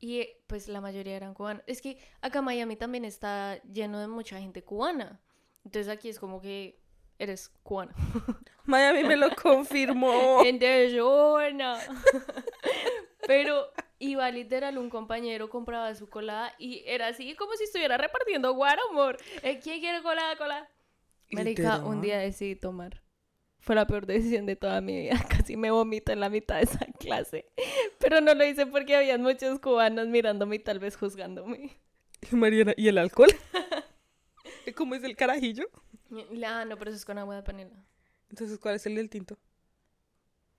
Y 0.00 0.20
eh, 0.20 0.40
pues 0.46 0.68
la 0.68 0.80
mayoría 0.80 1.16
eran 1.16 1.34
cubanos. 1.34 1.62
Es 1.66 1.82
que 1.82 1.98
acá 2.20 2.40
Miami 2.40 2.76
también 2.76 3.04
está 3.04 3.60
lleno 3.64 3.98
de 4.00 4.06
mucha 4.06 4.40
gente 4.40 4.62
cubana. 4.62 5.20
Entonces 5.64 5.88
aquí 5.92 6.08
es 6.08 6.18
como 6.20 6.40
que 6.40 6.80
eres 7.18 7.50
cubano. 7.62 7.92
Miami 8.68 9.02
me 9.02 9.16
lo 9.16 9.30
confirmó. 9.34 10.42
En 10.44 10.58
Dejona. 10.58 11.78
Pero 13.26 13.72
iba 13.98 14.30
literal 14.30 14.76
un 14.76 14.90
compañero, 14.90 15.48
compraba 15.48 15.94
su 15.94 16.08
colada 16.08 16.54
y 16.58 16.82
era 16.86 17.08
así 17.08 17.34
como 17.34 17.54
si 17.56 17.64
estuviera 17.64 17.96
repartiendo 17.96 18.52
guaro, 18.52 18.82
amor. 18.90 19.16
Eh, 19.42 19.58
¿Quién 19.58 19.80
quiere 19.80 20.02
colada, 20.02 20.36
colada? 20.36 20.68
Marica, 21.30 21.78
un 21.78 22.02
día 22.02 22.18
decidí 22.18 22.56
tomar. 22.56 23.02
Fue 23.60 23.74
la 23.74 23.86
peor 23.86 24.04
decisión 24.04 24.44
de 24.44 24.56
toda 24.56 24.82
mi 24.82 25.00
vida. 25.00 25.16
Casi 25.30 25.56
me 25.56 25.70
vomito 25.70 26.12
en 26.12 26.20
la 26.20 26.28
mitad 26.28 26.56
de 26.56 26.64
esa 26.64 26.84
clase. 26.98 27.46
Pero 27.98 28.20
no 28.20 28.34
lo 28.34 28.44
hice 28.44 28.66
porque 28.66 28.96
había 28.96 29.16
muchos 29.16 29.58
cubanos 29.60 30.08
mirándome 30.08 30.56
y 30.56 30.58
tal 30.58 30.78
vez 30.78 30.96
juzgándome. 30.96 31.78
Mariana, 32.32 32.74
¿y 32.76 32.88
el 32.88 32.98
alcohol? 32.98 33.30
¿Cómo 34.76 34.94
es 34.94 35.02
el 35.04 35.16
carajillo? 35.16 35.70
Ah, 36.46 36.66
no, 36.66 36.76
pero 36.76 36.90
eso 36.90 36.98
es 36.98 37.04
con 37.06 37.16
agua 37.16 37.36
de 37.36 37.42
panela. 37.42 37.87
Entonces, 38.30 38.58
¿cuál 38.58 38.76
es 38.76 38.86
el 38.86 38.94
del 38.94 39.08
tinto? 39.10 39.38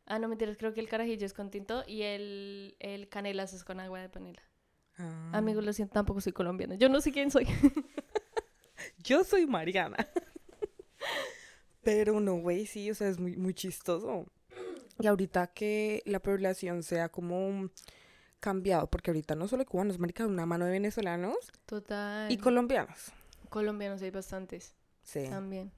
Ah, 0.06 0.18
no, 0.20 0.28
mentiras, 0.28 0.58
creo 0.58 0.74
que 0.74 0.80
el 0.80 0.90
carajillo 0.90 1.26
es 1.26 1.34
con 1.34 1.52
tinto 1.52 1.84
y 1.88 2.02
el, 2.02 2.76
el 2.80 3.10
canelazo 3.10 3.56
es 3.56 3.64
con 3.64 3.80
agua 3.80 4.00
de 4.02 4.10
panela. 4.10 4.42
Ah. 4.98 5.32
Amigos, 5.34 5.64
lo 5.64 5.72
siento, 5.72 5.94
tampoco 5.94 6.20
soy 6.20 6.34
colombiana. 6.34 6.76
Yo 6.76 6.90
no 6.90 7.00
sé 7.00 7.12
quién 7.12 7.30
soy. 7.32 7.46
Yo 9.04 9.24
soy 9.24 9.46
Mariana. 9.46 9.98
Pero 11.84 12.20
no, 12.20 12.36
güey, 12.36 12.66
sí, 12.66 12.90
o 12.92 12.96
sea, 12.96 13.08
es 13.08 13.20
muy, 13.20 13.38
muy 13.38 13.54
chistoso. 13.54 14.26
Y 15.00 15.08
ahorita 15.08 15.48
que 15.48 16.02
la 16.06 16.20
población 16.20 16.84
sea 16.84 17.10
como 17.10 17.70
cambiado, 18.40 18.90
porque 18.90 19.12
ahorita 19.12 19.36
no 19.36 19.48
solo 19.48 19.62
hay 19.62 19.66
cubanos, 19.66 20.00
marica, 20.00 20.26
una 20.26 20.46
mano 20.46 20.66
de 20.66 20.72
venezolanos 20.72 21.38
Total. 21.66 22.30
y 22.32 22.38
colombianos. 22.38 23.12
colombianos 23.50 24.02
hay 24.02 24.12
bastantes 24.12 24.76
Sí, 25.04 25.28
también. 25.30 25.72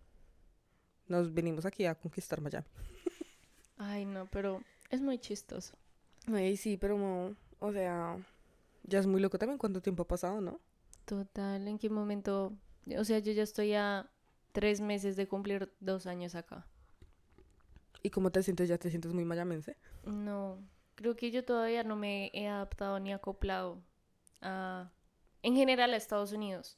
Nos 1.12 1.34
venimos 1.34 1.66
aquí 1.66 1.86
a 1.86 1.94
conquistar 1.96 2.42
Miami. 2.42 2.66
Ay, 3.78 4.06
no, 4.06 4.26
pero 4.28 4.64
es 4.90 5.02
muy 5.02 5.20
chistoso. 5.20 5.78
Ay, 6.28 6.58
sí, 6.58 6.78
pero, 6.78 6.98
no, 6.98 7.36
o 7.60 7.72
sea, 7.72 8.18
ya 8.84 9.00
es 9.00 9.08
muy 9.08 9.22
loco 9.22 9.38
también 9.38 9.58
cuánto 9.58 9.82
tiempo 9.82 10.04
ha 10.04 10.08
pasado, 10.08 10.42
¿no? 10.42 10.60
Total, 11.06 11.68
¿en 11.68 11.78
qué 11.78 11.90
momento? 11.90 12.54
O 12.98 13.04
sea, 13.04 13.20
yo 13.20 13.32
ya 13.34 13.44
estoy 13.44 13.74
a 13.74 14.10
tres 14.52 14.82
meses 14.82 15.16
de 15.16 15.28
cumplir 15.28 15.74
dos 15.80 16.06
años 16.06 16.36
acá. 16.36 16.66
¿Y 18.04 18.10
cómo 18.10 18.32
te 18.32 18.42
sientes? 18.42 18.70
¿Ya 18.70 18.78
te 18.78 18.90
sientes 18.90 19.14
muy 19.14 19.26
mayamense? 19.26 19.78
No, 20.06 20.58
creo 20.96 21.16
que 21.16 21.32
yo 21.32 21.44
todavía 21.44 21.84
no 21.84 21.96
me 21.96 22.32
he 22.34 22.48
adaptado 22.48 23.00
ni 23.00 23.14
acoplado 23.14 23.84
a, 24.42 24.92
en 25.44 25.56
general 25.56 25.94
a 25.94 25.98
Estados 25.98 26.32
Unidos. 26.32 26.78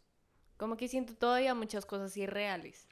Como 0.58 0.78
que 0.78 0.88
siento 0.88 1.16
todavía 1.16 1.54
muchas 1.54 1.86
cosas 1.86 2.16
irreales. 2.18 2.88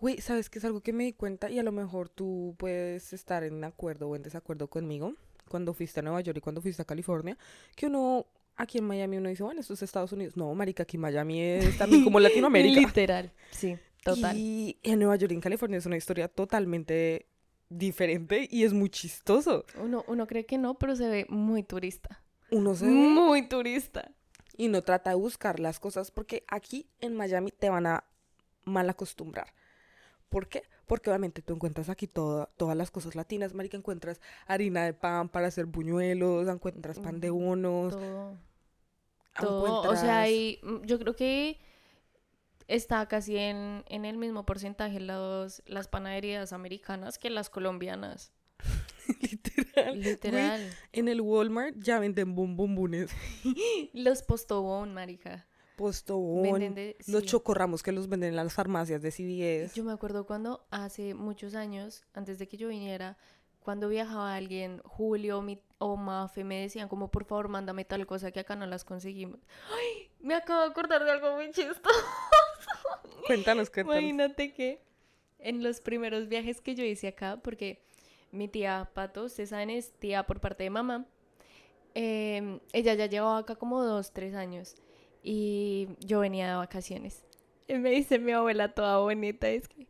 Güey, 0.00 0.20
¿sabes 0.20 0.50
qué 0.50 0.58
es 0.58 0.64
algo 0.64 0.80
que 0.82 0.92
me 0.92 1.04
di 1.04 1.12
cuenta? 1.12 1.50
Y 1.50 1.58
a 1.58 1.62
lo 1.62 1.72
mejor 1.72 2.08
tú 2.08 2.54
puedes 2.58 3.12
estar 3.12 3.44
en 3.44 3.64
acuerdo 3.64 4.08
o 4.08 4.16
en 4.16 4.22
desacuerdo 4.22 4.68
conmigo. 4.68 5.14
Cuando 5.48 5.72
fuiste 5.72 6.00
a 6.00 6.02
Nueva 6.02 6.20
York 6.20 6.38
y 6.38 6.40
cuando 6.40 6.60
fuiste 6.60 6.82
a 6.82 6.84
California, 6.84 7.38
que 7.76 7.86
uno 7.86 8.26
aquí 8.56 8.78
en 8.78 8.84
Miami 8.84 9.16
uno 9.18 9.28
dice, 9.28 9.42
bueno, 9.42 9.60
esto 9.60 9.74
es 9.74 9.82
Estados 9.82 10.12
Unidos. 10.12 10.36
No, 10.36 10.52
marica, 10.54 10.82
aquí 10.82 10.98
Miami 10.98 11.40
es 11.40 11.78
también 11.78 12.02
como 12.04 12.18
Latinoamérica. 12.20 12.80
Literal, 12.80 13.32
sí, 13.52 13.76
total. 14.02 14.36
Y 14.36 14.78
en 14.82 14.98
Nueva 14.98 15.16
York 15.16 15.30
y 15.32 15.34
en 15.36 15.40
California 15.40 15.78
es 15.78 15.86
una 15.86 15.96
historia 15.96 16.28
totalmente 16.28 17.26
diferente 17.68 18.48
y 18.50 18.64
es 18.64 18.72
muy 18.72 18.90
chistoso. 18.90 19.64
Uno, 19.80 20.04
uno 20.08 20.26
cree 20.26 20.46
que 20.46 20.58
no, 20.58 20.74
pero 20.74 20.96
se 20.96 21.08
ve 21.08 21.26
muy 21.28 21.62
turista. 21.62 22.22
Uno 22.50 22.74
se 22.74 22.86
ve 22.86 22.90
Muy 22.92 23.48
turista. 23.48 24.10
y 24.56 24.68
no 24.68 24.82
trata 24.82 25.10
de 25.10 25.16
buscar 25.16 25.58
las 25.60 25.80
cosas 25.80 26.10
porque 26.10 26.44
aquí 26.48 26.88
en 27.00 27.14
Miami 27.14 27.50
te 27.50 27.70
van 27.70 27.86
a 27.86 28.04
mal 28.64 28.88
acostumbrar. 28.90 29.52
¿Por 30.28 30.48
qué? 30.48 30.62
Porque 30.86 31.10
obviamente 31.10 31.42
tú 31.42 31.54
encuentras 31.54 31.88
aquí 31.88 32.06
toda- 32.06 32.46
todas 32.56 32.76
las 32.76 32.90
cosas 32.90 33.14
latinas, 33.14 33.54
marica, 33.54 33.76
encuentras 33.76 34.20
harina 34.46 34.84
de 34.84 34.92
pan 34.94 35.28
para 35.28 35.46
hacer 35.48 35.66
buñuelos, 35.66 36.48
encuentras 36.48 36.98
pan 36.98 37.20
de 37.20 37.30
bonos, 37.30 37.92
Todo. 37.94 38.38
Todo. 39.38 39.90
O 39.90 39.96
sea, 39.96 40.20
hay, 40.20 40.58
mm, 40.62 40.82
yo 40.84 40.98
creo 40.98 41.14
que 41.14 41.58
está 42.68 43.06
casi 43.06 43.36
en, 43.36 43.84
en 43.88 44.04
el 44.04 44.16
mismo 44.16 44.44
porcentaje 44.46 44.98
los, 44.98 45.62
las 45.66 45.88
panaderías 45.88 46.52
americanas 46.52 47.18
que 47.18 47.30
las 47.30 47.50
colombianas. 47.50 48.32
literal. 49.20 50.00
Literal. 50.00 50.70
en 50.92 51.08
el 51.08 51.20
Walmart 51.20 51.76
ya 51.78 51.98
venden 51.98 52.34
bombombones, 52.34 53.10
Los 53.92 54.22
postobón, 54.22 54.94
marica. 54.94 55.46
Postobón, 55.76 56.74
los 57.06 57.20
sí. 57.22 57.26
chocorramos 57.26 57.82
que 57.82 57.92
los 57.92 58.08
venden 58.08 58.30
en 58.30 58.36
las 58.36 58.52
farmacias 58.52 59.02
de 59.02 59.10
CVS. 59.10 59.74
Yo 59.76 59.84
me 59.84 59.92
acuerdo 59.92 60.26
cuando 60.26 60.66
hace 60.70 61.14
muchos 61.14 61.54
años, 61.54 62.04
antes 62.14 62.38
de 62.38 62.48
que 62.48 62.56
yo 62.56 62.68
viniera, 62.68 63.16
cuando 63.60 63.88
viajaba 63.88 64.34
alguien, 64.34 64.80
Julio 64.84 65.42
mi- 65.42 65.60
o 65.78 65.96
Mafe 65.96 66.44
me 66.44 66.60
decían 66.60 66.88
como, 66.88 67.10
por 67.10 67.24
favor, 67.24 67.48
mándame 67.48 67.84
tal 67.84 68.06
cosa 68.06 68.30
que 68.30 68.40
acá 68.40 68.56
no 68.56 68.66
las 68.66 68.84
conseguimos. 68.84 69.40
Ay, 69.70 70.10
me 70.20 70.34
acabo 70.34 70.60
de 70.62 70.66
acordar 70.68 71.04
de 71.04 71.10
algo 71.10 71.34
muy 71.36 71.50
chistoso. 71.50 71.80
Cuéntanos, 73.26 73.70
cuéntanos. 73.70 74.00
Imagínate 74.00 74.52
que 74.54 74.80
en 75.38 75.62
los 75.62 75.80
primeros 75.80 76.28
viajes 76.28 76.60
que 76.60 76.74
yo 76.74 76.84
hice 76.84 77.08
acá, 77.08 77.40
porque 77.42 77.82
mi 78.30 78.48
tía 78.48 78.90
Pato, 78.94 79.24
ustedes 79.24 79.50
saben, 79.50 79.70
es 79.70 79.92
tía 79.98 80.24
por 80.26 80.40
parte 80.40 80.62
de 80.64 80.70
mamá, 80.70 81.06
eh, 81.94 82.60
ella 82.72 82.94
ya 82.94 83.06
llevaba 83.06 83.38
acá 83.38 83.56
como 83.56 83.82
dos, 83.82 84.12
tres 84.12 84.34
años 84.34 84.76
y 85.28 85.88
yo 85.98 86.20
venía 86.20 86.48
de 86.48 86.54
vacaciones. 86.54 87.24
Y 87.66 87.74
me 87.74 87.90
dice 87.90 88.20
mi 88.20 88.30
abuela 88.30 88.72
toda 88.72 88.98
bonita, 88.98 89.48
es 89.48 89.66
que, 89.66 89.88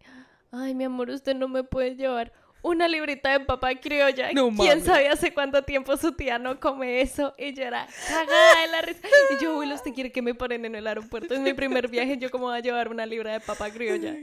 ay, 0.51 0.75
mi 0.75 0.85
amor, 0.85 1.11
usted 1.11 1.37
no 1.37 1.47
me 1.47 1.63
puede 1.63 1.95
llevar 1.95 2.33
una 2.63 2.89
librita 2.89 3.39
de 3.39 3.41
papa 3.45 3.75
criolla. 3.75 4.33
No 4.33 4.51
¿Quién 4.57 4.83
sabe 4.83 5.09
hace 5.09 5.35
cuánto 5.35 5.63
tiempo 5.63 5.95
su 5.99 6.13
tía 6.13 6.39
no 6.39 6.59
come 6.59 7.03
eso? 7.03 7.35
Y 7.37 7.53
yo 7.53 7.65
era 7.65 7.87
cagada 8.09 8.63
de 8.63 8.69
la 8.69 8.81
risa. 8.81 9.07
Y 9.39 9.45
yo, 9.45 9.53
abuelo, 9.53 9.75
¿usted 9.75 9.93
quiere 9.93 10.11
que 10.11 10.23
me 10.23 10.35
paren 10.35 10.65
en 10.65 10.75
el 10.75 10.87
aeropuerto? 10.87 11.35
Es 11.35 11.41
mi 11.41 11.53
primer 11.53 11.89
viaje, 11.89 12.17
yo 12.17 12.31
cómo 12.31 12.47
voy 12.47 12.57
a 12.57 12.61
llevar 12.61 12.89
una 12.89 13.05
libra 13.05 13.35
de 13.35 13.41
papa 13.41 13.71
criolla. 13.71 14.17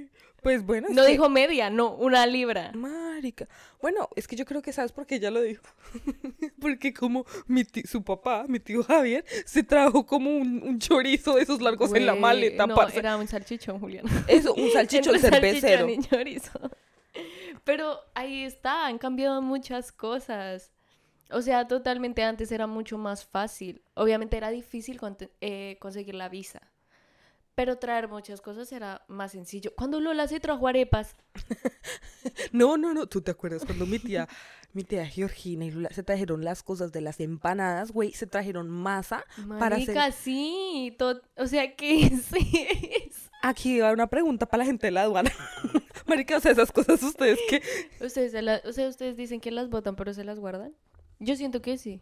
Pues 0.43 0.65
bueno, 0.65 0.87
No 0.91 1.03
que- 1.03 1.11
dijo 1.11 1.29
media, 1.29 1.69
no, 1.69 1.95
una 1.95 2.25
libra. 2.27 2.71
Marica. 2.73 3.47
Bueno, 3.81 4.09
es 4.15 4.27
que 4.27 4.35
yo 4.35 4.45
creo 4.45 4.61
que 4.61 4.73
sabes 4.73 4.91
por 4.91 5.05
qué 5.05 5.15
ella 5.15 5.31
lo 5.31 5.41
dijo. 5.41 5.63
Porque 6.59 6.93
como 6.93 7.25
mi 7.47 7.63
ti- 7.63 7.83
su 7.83 8.03
papá, 8.03 8.45
mi 8.47 8.59
tío 8.59 8.83
Javier, 8.83 9.23
se 9.45 9.63
trajo 9.63 10.05
como 10.05 10.29
un, 10.35 10.61
un 10.63 10.79
chorizo 10.79 11.35
de 11.35 11.43
esos 11.43 11.61
largos 11.61 11.93
en 11.93 12.05
la 12.05 12.15
maleta. 12.15 12.67
No, 12.67 12.75
parce. 12.75 12.99
era 12.99 13.15
un 13.17 13.27
salchichón, 13.27 13.79
Julián. 13.79 14.05
Eso, 14.27 14.53
un 14.53 14.69
salchichón 14.73 15.17
cervecero. 15.19 15.89
y 15.89 15.99
chorizo. 15.99 16.59
Pero 17.63 17.97
ahí 18.13 18.43
está, 18.43 18.87
han 18.87 18.97
cambiado 18.97 19.41
muchas 19.41 19.91
cosas. 19.91 20.71
O 21.31 21.41
sea, 21.41 21.67
totalmente 21.67 22.21
antes 22.23 22.51
era 22.51 22.67
mucho 22.67 22.97
más 22.97 23.25
fácil. 23.25 23.81
Obviamente 23.95 24.35
era 24.37 24.49
difícil 24.49 24.99
conte- 24.99 25.31
eh, 25.41 25.77
conseguir 25.79 26.15
la 26.15 26.27
visa. 26.29 26.61
Pero 27.55 27.77
traer 27.77 28.07
muchas 28.07 28.41
cosas 28.41 28.71
era 28.71 29.03
más 29.07 29.31
sencillo. 29.31 29.73
Cuando 29.75 29.99
Lola 29.99 30.27
se 30.27 30.39
trajo 30.39 30.67
arepas, 30.67 31.15
No, 32.51 32.77
no, 32.77 32.93
no. 32.93 33.07
¿Tú 33.07 33.21
te 33.21 33.31
acuerdas 33.31 33.65
cuando 33.65 33.85
mi 33.85 33.99
tía, 33.99 34.27
mi 34.73 34.83
tía 34.83 35.05
Georgina 35.05 35.65
y 35.65 35.71
Lula 35.71 35.89
se 35.91 36.03
trajeron 36.03 36.43
las 36.43 36.63
cosas 36.63 36.91
de 36.91 37.01
las 37.01 37.19
empanadas, 37.19 37.91
güey? 37.91 38.11
Se 38.13 38.25
trajeron 38.27 38.69
masa 38.69 39.23
para 39.59 39.75
hacer... 39.75 39.95
marica, 39.95 40.11
sí, 40.11 40.95
to- 40.97 41.21
o 41.37 41.47
sea, 41.47 41.75
¿qué 41.75 42.05
es 42.07 42.31
eso? 42.33 43.29
Aquí 43.41 43.79
va 43.79 43.91
una 43.91 44.07
pregunta 44.07 44.45
para 44.45 44.59
la 44.63 44.65
gente 44.65 44.87
de 44.87 44.91
la 44.91 45.01
aduana. 45.03 45.31
Marica, 46.07 46.37
o 46.37 46.39
sea, 46.39 46.51
esas 46.53 46.71
cosas 46.71 47.01
ustedes 47.03 47.37
que... 47.49 47.61
¿Ustedes, 48.03 48.31
se 48.31 48.41
la- 48.41 48.61
o 48.65 48.71
sea, 48.71 48.87
ustedes 48.87 49.17
dicen 49.17 49.41
que 49.41 49.51
las 49.51 49.69
botan, 49.69 49.95
pero 49.95 50.13
se 50.13 50.23
las 50.23 50.39
guardan. 50.39 50.73
Yo 51.19 51.35
siento 51.35 51.61
que 51.61 51.77
sí. 51.77 52.01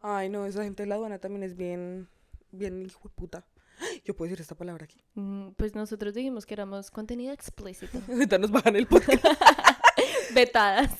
Ay, 0.00 0.28
no, 0.28 0.46
esa 0.46 0.62
gente 0.64 0.82
de 0.84 0.88
la 0.88 0.94
aduana 0.96 1.18
también 1.18 1.42
es 1.42 1.56
bien, 1.56 2.08
bien 2.52 2.80
hijo 2.82 3.00
de 3.08 3.14
puta. 3.14 3.44
Yo 4.04 4.14
puedo 4.16 4.28
decir 4.30 4.40
esta 4.42 4.54
palabra 4.54 4.84
aquí. 4.84 5.02
Mm, 5.14 5.50
Pues 5.56 5.74
nosotros 5.74 6.14
dijimos 6.14 6.46
que 6.46 6.54
éramos 6.54 6.90
contenido 6.90 7.32
explícito. 7.32 7.98
Ahorita 8.08 8.38
nos 8.38 8.50
bajan 8.50 8.76
el 8.76 8.86
podcast. 8.86 9.24
Vetadas. 10.34 10.90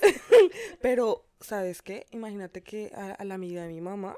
Pero, 0.81 1.27
¿sabes 1.40 1.83
qué? 1.83 2.07
Imagínate 2.11 2.62
que 2.62 2.92
a, 2.95 3.12
a 3.12 3.25
la 3.25 3.35
amiga 3.35 3.62
de 3.62 3.68
mi 3.73 3.81
mamá, 3.81 4.16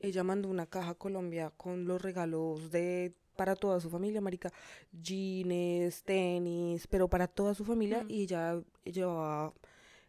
ella 0.00 0.22
mandó 0.22 0.48
una 0.48 0.66
caja 0.66 0.90
a 0.90 0.94
Colombia 0.94 1.50
con 1.56 1.86
los 1.86 2.00
regalos 2.02 2.70
de 2.70 3.14
para 3.36 3.56
toda 3.56 3.80
su 3.80 3.90
familia, 3.90 4.20
marica, 4.20 4.52
jeans, 4.92 6.04
tenis, 6.04 6.86
pero 6.86 7.08
para 7.08 7.26
toda 7.26 7.54
su 7.54 7.64
familia 7.64 8.04
Mm. 8.04 8.10
y 8.10 8.22
ella 8.22 8.60
llevaba 8.84 9.52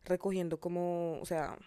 recogiendo 0.04 0.60
como, 0.60 1.20
o 1.20 1.26
sea, 1.26 1.58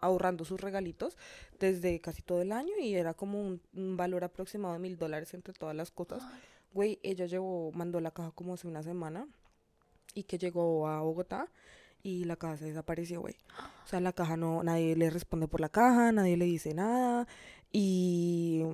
ahorrando 0.00 0.44
sus 0.44 0.60
regalitos 0.60 1.16
desde 1.58 2.00
casi 2.00 2.22
todo 2.22 2.42
el 2.42 2.52
año 2.52 2.72
y 2.80 2.94
era 2.94 3.14
como 3.14 3.40
un, 3.40 3.60
un 3.74 3.96
valor 3.96 4.24
aproximado 4.24 4.74
de 4.74 4.80
mil 4.80 4.96
dólares 4.98 5.34
entre 5.34 5.52
todas 5.54 5.74
las 5.76 5.90
cosas. 5.90 6.22
Güey, 6.72 6.98
ella 7.02 7.26
llevó, 7.26 7.72
mandó 7.72 8.00
la 8.00 8.10
caja 8.12 8.30
como 8.32 8.54
hace 8.54 8.68
una 8.68 8.82
semana 8.82 9.26
y 10.14 10.22
que 10.24 10.38
llegó 10.38 10.88
a 10.88 11.00
Bogotá 11.00 11.48
y 12.02 12.24
la 12.24 12.36
caja 12.36 12.56
se 12.56 12.66
desapareció, 12.66 13.20
güey. 13.20 13.36
O 13.84 13.86
sea, 13.88 14.00
la 14.00 14.12
caja 14.12 14.36
no, 14.36 14.62
nadie 14.62 14.96
le 14.96 15.10
responde 15.10 15.48
por 15.48 15.60
la 15.60 15.68
caja, 15.68 16.12
nadie 16.12 16.36
le 16.36 16.44
dice 16.46 16.72
nada 16.72 17.26
y 17.72 18.64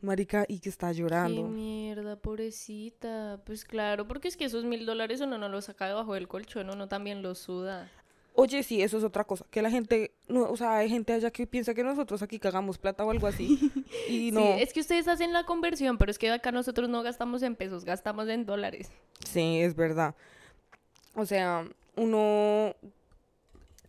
marica 0.00 0.44
y 0.48 0.58
que 0.60 0.68
está 0.68 0.88
Qué 0.88 0.94
llorando. 0.98 1.48
mierda, 1.48 2.16
pobrecita. 2.16 3.40
Pues 3.46 3.64
claro, 3.64 4.06
porque 4.06 4.28
es 4.28 4.36
que 4.36 4.44
esos 4.44 4.64
mil 4.64 4.86
dólares 4.86 5.20
uno 5.20 5.38
no 5.38 5.48
los 5.48 5.66
saca 5.66 5.86
debajo 5.86 6.14
del 6.14 6.28
colchón, 6.28 6.70
uno 6.70 6.88
también 6.88 7.22
los 7.22 7.38
suda. 7.38 7.90
Oye, 8.34 8.62
sí, 8.62 8.82
eso 8.82 8.96
es 8.96 9.04
otra 9.04 9.24
cosa, 9.24 9.44
que 9.50 9.60
la 9.60 9.70
gente, 9.70 10.12
no, 10.26 10.44
o 10.44 10.56
sea, 10.56 10.78
hay 10.78 10.88
gente 10.88 11.12
allá 11.12 11.30
que 11.30 11.46
piensa 11.46 11.74
que 11.74 11.84
nosotros 11.84 12.22
aquí 12.22 12.38
cagamos 12.38 12.78
plata 12.78 13.04
o 13.04 13.10
algo 13.10 13.26
así 13.26 13.58
y 14.08 14.30
no. 14.32 14.40
Sí, 14.40 14.62
es 14.62 14.72
que 14.72 14.80
ustedes 14.80 15.06
hacen 15.06 15.34
la 15.34 15.44
conversión, 15.44 15.98
pero 15.98 16.10
es 16.10 16.18
que 16.18 16.30
acá 16.30 16.50
nosotros 16.50 16.88
no 16.88 17.02
gastamos 17.02 17.42
en 17.42 17.56
pesos, 17.56 17.84
gastamos 17.84 18.28
en 18.28 18.46
dólares. 18.46 18.90
Sí, 19.28 19.60
es 19.60 19.76
verdad. 19.76 20.14
O 21.14 21.26
sea, 21.26 21.68
uno 21.94 22.74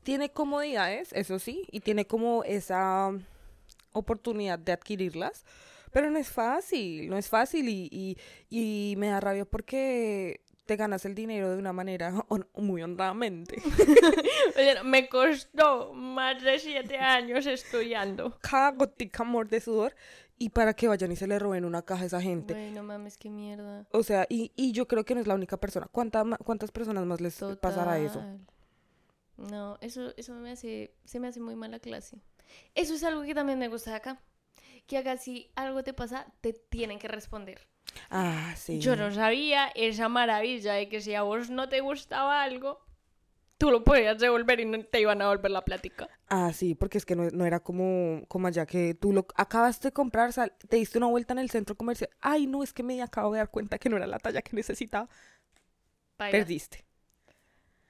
tiene 0.04 0.30
comodidades, 0.30 1.14
eso 1.14 1.40
sí, 1.40 1.66
y 1.72 1.80
tiene 1.80 2.06
como 2.06 2.44
esa 2.44 3.12
oportunidad 3.94 4.60
de 4.60 4.74
adquirirlas, 4.74 5.46
pero 5.94 6.10
no 6.10 6.20
es 6.20 6.28
fácil, 6.30 7.10
no 7.10 7.18
es 7.18 7.30
fácil 7.30 7.70
y, 7.70 7.88
y, 7.92 8.18
y 8.50 8.96
me 8.98 9.08
da 9.08 9.22
rabia 9.22 9.46
porque 9.46 10.42
te 10.66 10.76
ganas 10.76 11.06
el 11.06 11.16
dinero 11.16 11.52
de 11.52 11.58
una 11.58 11.74
manera 11.74 12.26
muy 12.56 12.82
honradamente. 12.82 13.62
Oye, 14.58 14.84
me 14.84 15.10
costó 15.10 15.94
más 15.94 16.42
de 16.42 16.60
siete 16.60 16.98
años 16.98 17.46
estudiando. 17.46 18.38
Cada 18.42 18.72
gotica 18.72 19.24
amor 19.24 19.50
de 19.50 19.60
sudor 19.60 19.96
y 20.38 20.50
para 20.50 20.74
que 20.74 20.88
vayan 20.88 21.12
y 21.12 21.16
se 21.16 21.28
le 21.28 21.40
roben 21.40 21.66
una 21.66 21.84
caja 21.84 22.04
a 22.04 22.08
esa 22.08 22.22
gente. 22.22 22.54
Güey, 22.54 22.72
no 22.72 22.84
mames, 22.84 23.18
qué 23.18 23.30
mierda. 23.30 23.86
O 23.92 24.04
sea, 24.04 24.26
y, 24.30 24.52
y 24.56 24.72
yo 24.72 24.88
creo 24.88 25.06
que 25.06 25.16
no 25.16 25.22
es 25.22 25.28
la 25.28 25.36
única 25.36 25.58
persona. 25.58 25.88
¿Cuánta 25.92 26.24
¿Cuántas 26.44 26.72
personas 26.72 27.06
más 27.06 27.22
les 27.22 27.40
pasará 27.62 28.00
eso? 28.00 28.24
No, 29.38 29.78
eso, 29.82 30.14
eso 30.18 30.34
me 30.36 30.52
hace, 30.52 30.94
se 31.06 31.20
me 31.20 31.28
hace 31.28 31.40
muy 31.40 31.56
mala 31.56 31.80
clase. 31.80 32.18
Eso 32.76 32.94
es 32.94 33.04
algo 33.04 33.24
que 33.24 33.36
también 33.36 33.60
me 33.60 33.68
gusta 33.68 33.96
acá. 33.96 34.22
Que 34.88 34.98
acá 34.98 35.18
si 35.18 35.52
algo 35.56 35.84
te 35.84 35.94
pasa, 35.94 36.28
te 36.42 36.54
tienen 36.54 37.00
que 37.00 37.08
responder. 37.08 37.68
Ah, 38.10 38.54
sí. 38.58 38.80
Yo 38.80 38.96
no 38.96 39.12
sabía 39.12 39.68
esa 39.76 40.10
maravilla 40.10 40.74
de 40.74 40.90
que 40.90 41.02
si 41.02 41.16
a 41.16 41.22
vos 41.24 41.50
no 41.50 41.70
te 41.70 41.82
gustaba 41.82 42.44
algo, 42.44 42.80
tú 43.58 43.72
lo 43.72 43.84
podías 43.84 44.20
devolver 44.20 44.60
y 44.60 44.66
no 44.66 44.84
te 44.84 45.00
iban 45.02 45.22
a 45.22 45.28
volver 45.28 45.52
la 45.52 45.64
plática. 45.64 46.10
Ah, 46.28 46.52
sí, 46.54 46.74
porque 46.76 46.98
es 46.98 47.06
que 47.06 47.16
no, 47.16 47.30
no 47.30 47.46
era 47.46 47.60
como, 47.62 48.26
como 48.28 48.48
allá 48.48 48.66
que 48.66 48.94
tú 48.96 49.14
lo 49.14 49.28
acabas 49.36 49.80
de 49.82 49.92
comprar, 49.92 50.34
sal- 50.34 50.54
te 50.70 50.78
diste 50.78 50.98
una 50.98 51.08
vuelta 51.08 51.34
en 51.34 51.40
el 51.40 51.50
centro 51.50 51.76
comercial. 51.76 52.10
Ay, 52.22 52.48
no, 52.48 52.64
es 52.64 52.74
que 52.74 52.84
me 52.84 53.02
acabo 53.02 53.32
de 53.34 53.40
dar 53.40 53.52
cuenta 53.52 53.78
que 53.78 53.90
no 53.90 53.98
era 53.98 54.08
la 54.08 54.20
talla 54.20 54.42
que 54.42 54.56
necesitaba. 54.56 55.08
Perdiste. 56.32 56.86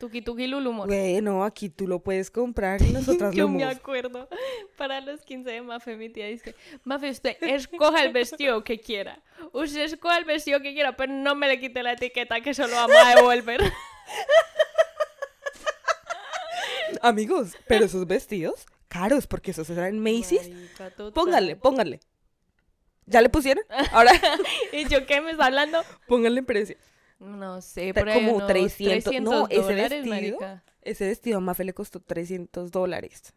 Tuki 0.04 0.22
Tuki 0.22 0.48
Lulumor. 0.48 0.86
Bueno, 0.86 1.46
aquí 1.46 1.70
tú 1.70 1.88
lo 1.88 2.00
puedes 2.00 2.30
comprar 2.30 2.82
y 2.82 2.86
nosotras 2.92 3.34
Yo 3.34 3.44
lo 3.44 3.52
me 3.52 3.64
acuerdo, 3.64 4.28
para 4.76 5.00
los 5.00 5.22
15 5.22 5.50
de 5.50 5.62
Mafe, 5.62 5.96
mi 5.96 6.10
tía 6.10 6.28
dice, 6.28 6.56
Mafe, 6.84 7.10
usted 7.10 7.38
escoja 7.40 8.04
el 8.04 8.12
vestido 8.12 8.66
que 8.66 8.82
quiera. 8.82 9.22
Usted 9.54 9.84
escoja 9.84 10.18
el 10.18 10.26
vestido 10.26 10.60
que 10.60 10.74
quiera, 10.74 10.98
pero 10.98 11.14
no 11.14 11.36
me 11.36 11.48
le 11.48 11.58
quite 11.58 11.82
la 11.84 11.94
etiqueta 11.94 12.42
que 12.42 12.54
se 12.54 12.68
lo 12.68 12.76
vamos 12.76 12.98
a 13.02 13.16
devolver. 13.16 13.62
Amigos, 17.02 17.54
pero 17.70 17.86
esos 17.86 18.06
vestidos 18.06 18.66
caros, 18.90 19.26
porque 19.26 19.52
esos 19.52 19.70
eran 19.70 20.00
Macy's. 20.00 20.50
Marica, 20.50 20.90
total. 20.90 21.14
Pónganle, 21.14 21.56
pónganle. 21.56 22.02
¿Ya 23.06 23.22
le 23.22 23.30
pusieron? 23.30 23.64
Ahora 23.94 24.12
¿Y 24.74 24.86
yo 24.90 25.06
qué 25.06 25.22
me 25.22 25.32
está 25.32 25.46
hablando? 25.46 25.82
pónganle 26.08 26.40
en 26.40 26.46
precio. 26.46 26.76
No 27.24 27.62
sé, 27.62 27.94
por 27.94 28.10
ahí 28.10 28.20
como 28.20 28.36
unos 28.36 28.48
300, 28.48 29.22
no, 29.22 29.48
ese 29.48 29.62
dólares, 29.62 29.90
vestido. 29.90 30.14
marica. 30.14 30.64
Ese 30.82 31.08
vestido 31.08 31.38
a 31.38 31.42
Mafe 31.42 31.64
le 31.64 31.74
costó 31.74 32.02
300 32.02 32.70
dólares. 32.72 33.34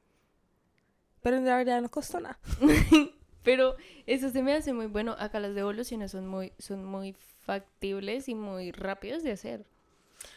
Pero 1.22 1.36
en 1.36 1.44
realidad 1.44 1.80
no 1.80 1.88
costó 1.88 2.20
nada. 2.20 2.38
Pero 3.44 3.76
eso 4.06 4.30
se 4.30 4.42
me 4.42 4.54
hace 4.54 4.72
muy 4.72 4.86
bueno. 4.86 5.14
Acá 5.18 5.38
las 5.38 5.54
devoluciones 5.54 6.10
son 6.10 6.26
muy, 6.26 6.52
son 6.58 6.84
muy 6.84 7.14
factibles 7.44 8.28
y 8.28 8.34
muy 8.34 8.72
rápidas 8.72 9.22
de 9.22 9.30
hacer. 9.32 9.64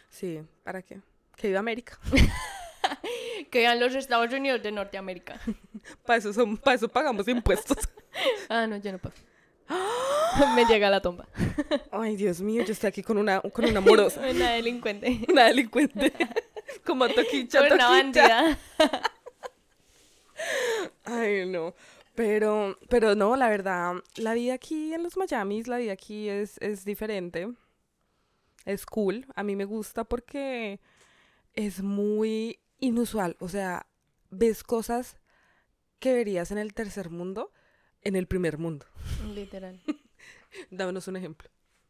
Sí, 0.09 0.41
¿para 0.63 0.83
qué? 0.83 1.01
Que 1.35 1.47
viva 1.47 1.59
América. 1.59 1.99
Que 3.51 3.59
vean 3.59 3.79
los 3.79 3.95
Estados 3.95 4.31
Unidos 4.33 4.61
de 4.61 4.71
Norteamérica. 4.71 5.39
Para 6.05 6.17
eso, 6.17 6.33
son, 6.33 6.57
para 6.57 6.75
eso 6.75 6.87
pagamos 6.87 7.27
impuestos. 7.27 7.77
Ah, 8.47 8.67
no, 8.67 8.77
yo 8.77 8.91
no 8.91 8.99
pago. 8.99 9.15
Me 10.55 10.65
llega 10.65 10.89
la 10.89 11.01
tomba. 11.01 11.27
Ay, 11.91 12.15
Dios 12.15 12.41
mío, 12.41 12.63
yo 12.63 12.73
estoy 12.73 12.87
aquí 12.87 13.03
con 13.03 13.17
una, 13.17 13.41
con 13.41 13.65
una 13.65 13.81
morosa, 13.81 14.21
Una 14.29 14.51
delincuente. 14.51 15.19
una 15.27 15.45
delincuente. 15.45 16.13
Como 16.85 17.07
toquicha, 17.09 17.61
una 17.61 17.89
bandida. 17.89 18.57
Ay, 21.03 21.45
no. 21.45 21.73
Pero, 22.15 22.77
pero 22.89 23.15
no, 23.15 23.35
la 23.35 23.49
verdad, 23.49 23.95
la 24.17 24.33
vida 24.33 24.53
aquí 24.53 24.93
en 24.93 25.03
los 25.03 25.17
Miamis, 25.17 25.67
la 25.67 25.77
vida 25.77 25.93
aquí 25.93 26.29
es, 26.29 26.57
es 26.59 26.85
diferente. 26.85 27.49
Es 28.65 28.85
cool. 28.85 29.25
A 29.35 29.43
mí 29.43 29.55
me 29.55 29.65
gusta 29.65 30.03
porque 30.03 30.79
es 31.53 31.81
muy 31.81 32.59
inusual. 32.79 33.37
O 33.39 33.49
sea, 33.49 33.87
ves 34.29 34.63
cosas 34.63 35.17
que 35.99 36.13
verías 36.13 36.51
en 36.51 36.57
el 36.57 36.73
tercer 36.73 37.09
mundo, 37.09 37.51
en 38.03 38.15
el 38.15 38.27
primer 38.27 38.57
mundo. 38.57 38.85
Literal. 39.33 39.79
Dámonos 40.71 41.07
un 41.07 41.15
ejemplo. 41.17 41.49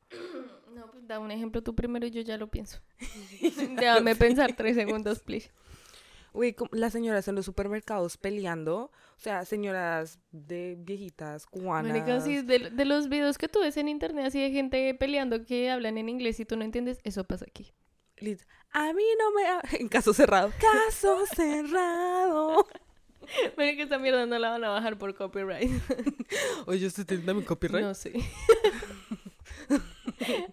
No, 0.69 0.89
pues 0.91 1.05
da 1.07 1.19
un 1.19 1.31
ejemplo 1.31 1.63
tú 1.63 1.75
primero 1.75 2.05
y 2.05 2.11
yo 2.11 2.21
ya 2.21 2.37
lo 2.37 2.47
pienso. 2.47 2.79
Déjame 3.41 4.15
pensar 4.15 4.53
tres 4.55 4.75
segundos, 4.75 5.19
please. 5.19 5.49
Uy, 6.31 6.55
las 6.71 6.93
señoras 6.93 7.27
en 7.27 7.33
los 7.35 7.45
supermercados 7.45 8.15
peleando. 8.17 8.91
O 9.17 9.19
sea, 9.19 9.43
señoras 9.45 10.19
de 10.31 10.75
viejitas, 10.79 11.47
cubanas. 11.47 11.91
Marica, 11.91 12.21
sí, 12.21 12.43
de, 12.43 12.69
de 12.69 12.85
los 12.85 13.09
videos 13.09 13.37
que 13.39 13.49
tú 13.49 13.61
ves 13.61 13.75
en 13.77 13.89
internet 13.89 14.27
así 14.27 14.39
de 14.39 14.51
gente 14.51 14.93
peleando 14.93 15.43
que 15.43 15.71
hablan 15.71 15.97
en 15.97 16.07
inglés 16.07 16.39
y 16.39 16.45
tú 16.45 16.55
no 16.55 16.63
entiendes, 16.63 16.99
eso 17.03 17.23
pasa 17.25 17.45
aquí. 17.47 17.73
Lit- 18.17 18.45
A 18.71 18.93
mí 18.93 19.03
no 19.17 19.31
me... 19.31 19.79
En 19.79 19.89
caso 19.89 20.13
cerrado. 20.13 20.53
Caso 20.61 21.25
cerrado. 21.35 22.67
Marica, 23.57 23.83
esta 23.83 23.99
mierda 23.99 24.25
no 24.25 24.39
la 24.39 24.49
van 24.49 24.63
a 24.63 24.69
bajar 24.69 24.97
por 24.97 25.13
copyright. 25.15 25.69
Oye, 26.65 26.87
¿usted 26.87 27.05
tiene 27.05 27.33
mi 27.33 27.43
copyright? 27.43 27.85
No 27.85 27.93
sé. 27.93 28.13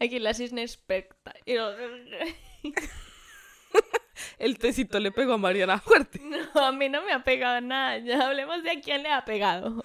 Aquí 0.00 0.18
la 0.18 0.34
cisne 0.34 0.66
yo- 1.46 1.72
El 4.38 4.58
tecito 4.58 4.98
le 5.00 5.10
pegó 5.10 5.34
a 5.34 5.38
Mariana 5.38 5.78
fuerte. 5.80 6.20
No, 6.20 6.64
a 6.64 6.72
mí 6.72 6.88
no 6.88 7.02
me 7.04 7.12
ha 7.12 7.24
pegado 7.24 7.60
nada. 7.60 7.98
Ya 7.98 8.26
hablemos 8.26 8.62
de 8.62 8.70
a 8.70 8.80
quién 8.80 9.02
le 9.02 9.10
ha 9.10 9.24
pegado. 9.24 9.82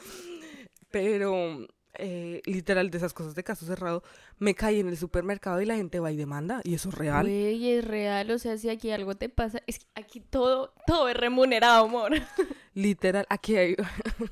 Pero, 0.92 1.68
eh, 1.96 2.42
literal, 2.46 2.90
de 2.90 2.98
esas 2.98 3.14
cosas 3.14 3.36
de 3.36 3.44
caso 3.44 3.66
cerrado, 3.66 4.04
me 4.40 4.56
caí 4.56 4.80
en 4.80 4.88
el 4.88 4.98
supermercado 4.98 5.62
y 5.62 5.66
la 5.66 5.76
gente 5.76 6.00
va 6.00 6.12
y 6.12 6.18
demanda. 6.18 6.62
Y 6.64 6.76
eso 6.76 6.90
es 6.90 6.96
real. 6.96 7.26
Güey, 7.26 7.72
es 7.72 7.86
real. 7.86 8.32
O 8.32 8.40
sea, 8.40 8.58
si 8.58 8.70
aquí 8.70 8.92
algo 8.92 9.16
te 9.16 9.30
pasa, 9.30 9.62
es 9.68 9.80
que 9.80 9.86
aquí 9.96 10.20
todo, 10.20 10.74
todo 10.88 11.10
es 11.10 11.18
remunerado, 11.18 11.86
amor. 11.86 12.14
Literal, 12.74 13.26
aquí 13.30 13.58
hay, 13.58 13.76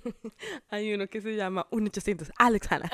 hay 0.69 0.93
uno 0.93 1.07
que 1.07 1.21
se 1.21 1.35
llama 1.35 1.67
1800. 1.71 2.31
Alex 2.37 2.71
Hanna. 2.71 2.89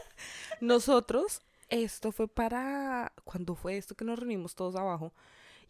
Nosotros, 0.60 1.42
esto 1.68 2.12
fue 2.12 2.28
para. 2.28 3.12
¿Cuándo 3.24 3.54
fue 3.54 3.76
esto 3.76 3.94
que 3.94 4.04
nos 4.04 4.18
reunimos 4.18 4.54
todos 4.54 4.76
abajo? 4.76 5.12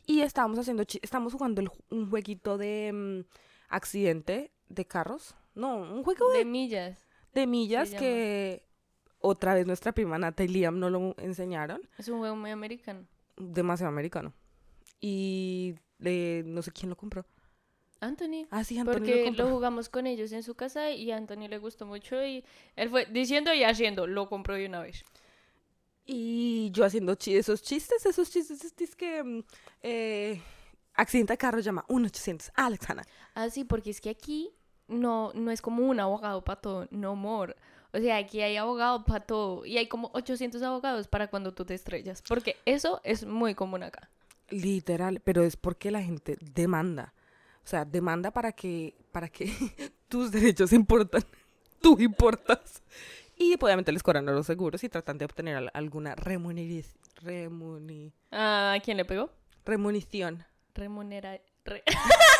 Y 0.06 0.20
estábamos 0.20 0.58
haciendo. 0.58 0.84
Estamos 1.02 1.32
jugando 1.32 1.62
el 1.62 1.70
un 1.88 2.10
jueguito 2.10 2.58
de 2.58 2.92
mm, 2.92 3.20
accidente 3.68 4.52
de 4.68 4.84
carros. 4.84 5.34
No, 5.54 5.76
un 5.76 6.04
juego 6.04 6.30
de, 6.32 6.38
De 6.38 6.44
millas. 6.44 6.98
De 7.34 7.46
millas 7.46 7.90
que 7.94 8.66
otra 9.18 9.54
vez 9.54 9.66
nuestra 9.66 9.92
prima 9.92 10.18
Nata 10.18 10.44
y 10.44 10.48
Liam 10.48 10.78
no 10.78 10.90
lo 10.90 11.14
enseñaron. 11.18 11.80
Es 11.98 12.08
un 12.08 12.18
juego 12.18 12.36
muy 12.36 12.50
americano. 12.50 13.06
Demasiado 13.36 13.90
americano. 13.90 14.32
Y 15.00 15.74
eh, 16.02 16.42
no 16.46 16.62
sé 16.62 16.70
quién 16.72 16.90
lo 16.90 16.96
compró. 16.96 17.24
Anthony. 18.00 18.46
Ah, 18.50 18.64
sí, 18.64 18.78
Antonio 18.78 18.98
Porque 18.98 19.30
lo 19.30 19.48
jugamos 19.48 19.88
con 19.88 20.06
ellos 20.06 20.30
en 20.32 20.42
su 20.42 20.54
casa 20.54 20.90
y 20.90 21.10
a 21.10 21.16
Anthony 21.16 21.48
le 21.48 21.58
gustó 21.58 21.86
mucho 21.86 22.24
y 22.24 22.44
él 22.76 22.90
fue 22.90 23.06
diciendo 23.06 23.52
y 23.54 23.64
haciendo, 23.64 24.06
lo 24.06 24.28
compró 24.28 24.54
de 24.54 24.66
una 24.66 24.82
vez. 24.82 25.04
Y 26.04 26.70
yo 26.72 26.84
haciendo 26.84 27.16
esos 27.26 27.62
chistes, 27.62 28.04
esos 28.04 28.30
chistes, 28.30 28.62
es 28.78 28.96
que 28.96 29.24
mm, 29.24 29.44
eh, 29.82 30.42
accidente 30.92 31.32
de 31.32 31.38
carro 31.38 31.60
llama 31.60 31.84
1-800 31.88 32.52
Alex 32.54 32.90
Hanna. 32.90 33.04
Ah, 33.34 33.48
sí, 33.48 33.64
porque 33.64 33.90
es 33.90 34.02
que 34.02 34.10
aquí 34.10 34.52
no, 34.88 35.32
no 35.34 35.50
es 35.50 35.62
como 35.62 35.86
un 35.86 36.00
abogado 36.00 36.42
para 36.44 36.60
todo, 36.60 36.86
no 36.90 37.14
more. 37.16 37.54
O 37.92 37.98
sea, 37.98 38.16
aquí 38.16 38.40
hay 38.42 38.56
abogado 38.56 39.04
para 39.04 39.20
todo 39.24 39.64
y 39.64 39.78
hay 39.78 39.86
como 39.86 40.10
800 40.14 40.60
abogados 40.62 41.06
para 41.08 41.28
cuando 41.28 41.52
tú 41.54 41.64
te 41.64 41.74
estrellas, 41.74 42.22
porque 42.28 42.56
eso 42.66 43.00
es 43.04 43.24
muy 43.24 43.54
común 43.54 43.82
acá. 43.84 44.10
Literal, 44.50 45.20
pero 45.24 45.42
es 45.42 45.56
porque 45.56 45.90
la 45.90 46.02
gente 46.02 46.36
demanda. 46.40 47.14
O 47.64 47.66
sea, 47.66 47.84
demanda 47.84 48.30
para 48.30 48.52
que, 48.52 48.94
para 49.12 49.28
que 49.28 49.46
tus 50.08 50.30
derechos 50.32 50.72
importan. 50.72 51.22
Tú 51.80 51.96
importas. 52.00 52.82
Y 53.36 53.54
obviamente 53.60 53.92
les 53.92 54.02
cobran 54.02 54.28
a 54.28 54.32
los 54.32 54.46
seguros 54.46 54.82
y 54.84 54.88
tratan 54.88 55.18
de 55.18 55.24
obtener 55.26 55.56
al- 55.56 55.70
alguna 55.74 56.14
remuneriz- 56.16 56.94
remuni- 57.22 58.12
Ah, 58.30 58.74
¿A 58.76 58.80
quién 58.80 58.96
le 58.96 59.04
pegó? 59.04 59.30
remunición. 59.64 60.44
Remunera... 60.74 61.40
re- 61.64 61.82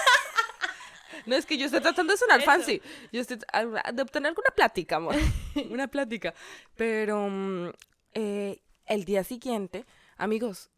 No, 1.27 1.37
es 1.37 1.47
que 1.47 1.57
yo 1.57 1.67
estoy 1.67 1.81
tratando 1.81 2.13
de 2.13 2.17
sonar 2.19 2.41
Eso. 2.41 2.47
fancy. 2.51 2.83
Yo 3.13 3.21
estoy 3.21 3.39
de 3.39 4.03
obtener 4.03 4.29
alguna 4.29 4.51
plática, 4.55 4.97
amor. 4.97 5.15
Una 5.71 5.89
plática. 5.89 6.35
Pero 6.77 7.29
mm, 7.29 7.71
eh, 8.15 8.61
el 8.87 9.05
día 9.05 9.25
siguiente, 9.25 9.85
amigos, 10.17 10.71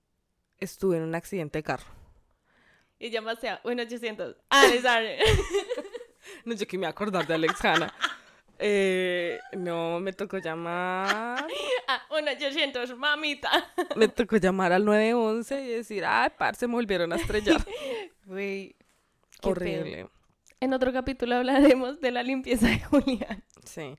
estuve 0.58 0.96
en 0.98 1.02
un 1.04 1.14
accidente 1.14 1.58
de 1.58 1.62
carro. 1.62 1.86
y 2.98 3.10
llamaste 3.10 3.48
a 3.48 3.60
1800. 3.64 4.36
Ah, 4.50 4.66
le 4.68 4.80
sale. 4.82 5.18
No, 6.44 6.54
yo 6.54 6.66
que 6.66 6.78
me 6.78 6.86
acordar 6.86 7.26
de 7.26 7.34
Alex 7.34 7.64
Hanna. 7.64 7.92
Eh, 8.58 9.38
no, 9.52 10.00
me 10.00 10.12
tocó 10.14 10.38
llamar. 10.38 11.46
Ah, 11.86 12.02
1800, 12.10 12.96
mamita. 12.96 13.50
Me 13.96 14.08
tocó 14.08 14.38
llamar 14.38 14.72
al 14.72 14.84
911 14.84 15.60
y 15.62 15.68
decir, 15.68 16.04
ay, 16.06 16.30
par, 16.38 16.56
se 16.56 16.66
me 16.66 16.72
volvieron 16.74 17.12
a 17.12 17.16
estrellar. 17.16 17.60
Güey, 18.24 18.74
qué 19.42 19.52
pedo. 19.54 20.10
En 20.60 20.72
otro 20.72 20.92
capítulo 20.92 21.36
hablaremos 21.36 22.00
de 22.00 22.10
la 22.10 22.22
limpieza 22.22 22.66
de 22.68 22.80
Julián. 22.80 23.44
Sí. 23.64 23.96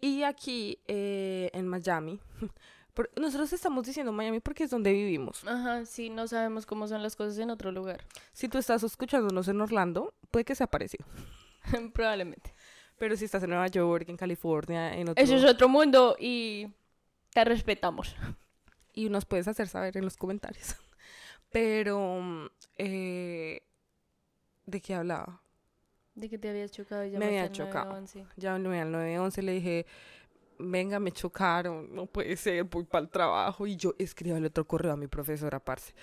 Y 0.00 0.22
aquí 0.22 0.78
eh, 0.88 1.50
en 1.52 1.68
Miami, 1.68 2.20
nosotros 3.16 3.52
estamos 3.52 3.86
diciendo 3.86 4.12
Miami 4.12 4.40
porque 4.40 4.64
es 4.64 4.70
donde 4.70 4.92
vivimos. 4.92 5.46
Ajá, 5.46 5.84
sí, 5.84 6.08
no 6.08 6.26
sabemos 6.26 6.64
cómo 6.64 6.88
son 6.88 7.02
las 7.02 7.16
cosas 7.16 7.38
en 7.38 7.50
otro 7.50 7.70
lugar. 7.70 8.04
Si 8.32 8.48
tú 8.48 8.58
estás 8.58 8.82
escuchándonos 8.82 9.48
en 9.48 9.60
Orlando, 9.60 10.14
puede 10.30 10.44
que 10.44 10.54
sea 10.54 10.66
parecido. 10.66 11.04
Probablemente. 11.92 12.54
Pero 12.98 13.16
si 13.16 13.26
estás 13.26 13.42
en 13.42 13.50
Nueva 13.50 13.66
York, 13.68 14.08
en 14.08 14.16
California, 14.16 14.94
en 14.94 15.08
otro... 15.10 15.22
Eso 15.22 15.36
es 15.36 15.44
otro 15.44 15.68
mundo 15.68 16.16
y 16.18 16.68
te 17.32 17.44
respetamos. 17.44 18.14
Y 18.92 19.08
nos 19.08 19.24
puedes 19.24 19.48
hacer 19.48 19.68
saber 19.68 19.96
en 19.96 20.04
los 20.04 20.16
comentarios. 20.16 20.76
Pero... 21.50 22.20
mm, 22.20 22.46
eh, 22.78 23.62
¿De 24.66 24.80
qué 24.80 24.94
hablaba? 24.94 25.42
De 26.20 26.28
que 26.28 26.38
te 26.38 26.48
habías 26.50 26.70
chocado 26.70 27.04
y 27.04 27.10
Me 27.16 27.26
había 27.26 27.42
al 27.44 27.52
chocado. 27.52 27.86
911. 27.92 28.26
Llamé 28.36 28.80
al 28.82 28.92
911, 28.92 29.42
le 29.42 29.52
dije, 29.52 29.86
venga, 30.58 31.00
me 31.00 31.12
chocaron, 31.12 31.94
no 31.94 32.06
puede 32.06 32.36
ser, 32.36 32.64
voy 32.64 32.84
para 32.84 33.02
el 33.04 33.08
trabajo. 33.10 33.66
Y 33.66 33.76
yo 33.76 33.94
escribí 33.98 34.32
otro 34.44 34.66
correo 34.66 34.92
a 34.92 34.96
mi 34.96 35.06
profesora, 35.06 35.58
parce. 35.58 35.94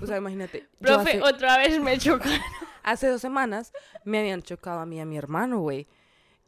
O 0.00 0.06
sea, 0.06 0.16
imagínate. 0.18 0.68
Profe, 0.80 1.10
hace- 1.18 1.22
otra 1.22 1.58
vez 1.58 1.80
me 1.80 1.98
chocaron. 1.98 2.38
Hace 2.82 3.08
dos 3.08 3.22
semanas 3.22 3.72
me 4.04 4.18
habían 4.18 4.42
chocado 4.42 4.80
a 4.80 4.84
mí 4.86 4.96
y 4.96 5.00
a 5.00 5.06
mi 5.06 5.16
hermano, 5.16 5.60
güey. 5.60 5.88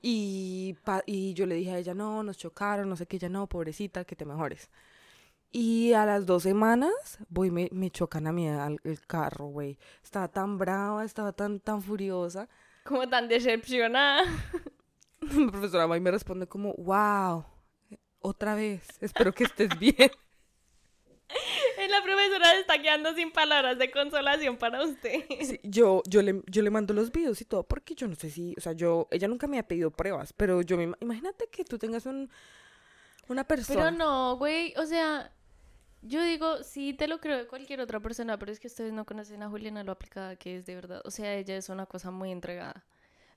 Y, 0.02 0.76
pa- 0.84 1.02
y 1.06 1.32
yo 1.32 1.46
le 1.46 1.54
dije 1.54 1.70
a 1.72 1.78
ella, 1.78 1.94
no, 1.94 2.22
nos 2.22 2.36
chocaron, 2.36 2.88
no 2.90 2.94
sé 2.96 3.06
qué, 3.06 3.16
ella 3.16 3.30
no, 3.30 3.46
pobrecita, 3.48 4.04
que 4.04 4.14
te 4.16 4.26
mejores. 4.26 4.70
Y 5.50 5.94
a 5.94 6.04
las 6.04 6.26
dos 6.26 6.42
semanas, 6.42 6.92
voy, 7.30 7.50
me, 7.50 7.68
me 7.72 7.90
chocan 7.90 8.26
a 8.26 8.32
mí 8.32 8.48
al, 8.48 8.78
el 8.84 9.00
carro, 9.06 9.46
güey. 9.46 9.78
Estaba 10.04 10.28
tan 10.28 10.58
brava, 10.58 11.04
estaba 11.04 11.32
tan, 11.32 11.58
tan 11.60 11.80
furiosa. 11.80 12.48
Como 12.86 13.08
tan 13.08 13.28
decepcionada. 13.28 14.22
La 15.20 15.50
profesora 15.50 15.86
May 15.86 16.00
me 16.00 16.10
responde 16.10 16.46
como, 16.46 16.72
wow, 16.74 17.44
otra 18.20 18.54
vez, 18.54 18.86
espero 19.00 19.32
que 19.32 19.44
estés 19.44 19.68
bien. 19.78 19.96
La 21.90 22.02
profesora 22.04 22.52
se 22.52 22.60
está 22.60 22.80
quedando 22.80 23.12
sin 23.14 23.32
palabras 23.32 23.78
de 23.78 23.90
consolación 23.90 24.56
para 24.56 24.84
usted. 24.84 25.24
Sí, 25.42 25.58
yo, 25.64 26.02
yo, 26.06 26.22
le, 26.22 26.40
yo 26.46 26.62
le 26.62 26.70
mando 26.70 26.94
los 26.94 27.10
videos 27.10 27.40
y 27.40 27.44
todo, 27.44 27.64
porque 27.64 27.94
yo 27.96 28.06
no 28.06 28.14
sé 28.14 28.30
si, 28.30 28.54
o 28.56 28.60
sea, 28.60 28.72
yo, 28.72 29.08
ella 29.10 29.26
nunca 29.26 29.46
me 29.48 29.58
ha 29.58 29.66
pedido 29.66 29.90
pruebas, 29.90 30.32
pero 30.32 30.62
yo 30.62 30.76
me, 30.76 30.84
ima- 30.84 30.98
imagínate 31.00 31.48
que 31.50 31.64
tú 31.64 31.78
tengas 31.78 32.06
un, 32.06 32.30
una 33.28 33.42
persona. 33.44 33.86
Pero 33.86 33.90
no, 33.96 34.36
güey, 34.36 34.72
o 34.76 34.86
sea, 34.86 35.32
yo 36.06 36.22
digo, 36.22 36.62
sí 36.62 36.94
te 36.94 37.08
lo 37.08 37.20
creo 37.20 37.36
de 37.38 37.46
cualquier 37.46 37.80
otra 37.80 38.00
persona, 38.00 38.38
pero 38.38 38.52
es 38.52 38.60
que 38.60 38.66
ustedes 38.68 38.92
no 38.92 39.04
conocen 39.04 39.42
a 39.42 39.48
Juliana 39.48 39.84
lo 39.84 39.92
aplicada 39.92 40.36
que 40.36 40.56
es 40.56 40.66
de 40.66 40.74
verdad. 40.74 41.02
O 41.04 41.10
sea, 41.10 41.34
ella 41.34 41.56
es 41.56 41.68
una 41.68 41.86
cosa 41.86 42.10
muy 42.10 42.30
entregada. 42.32 42.84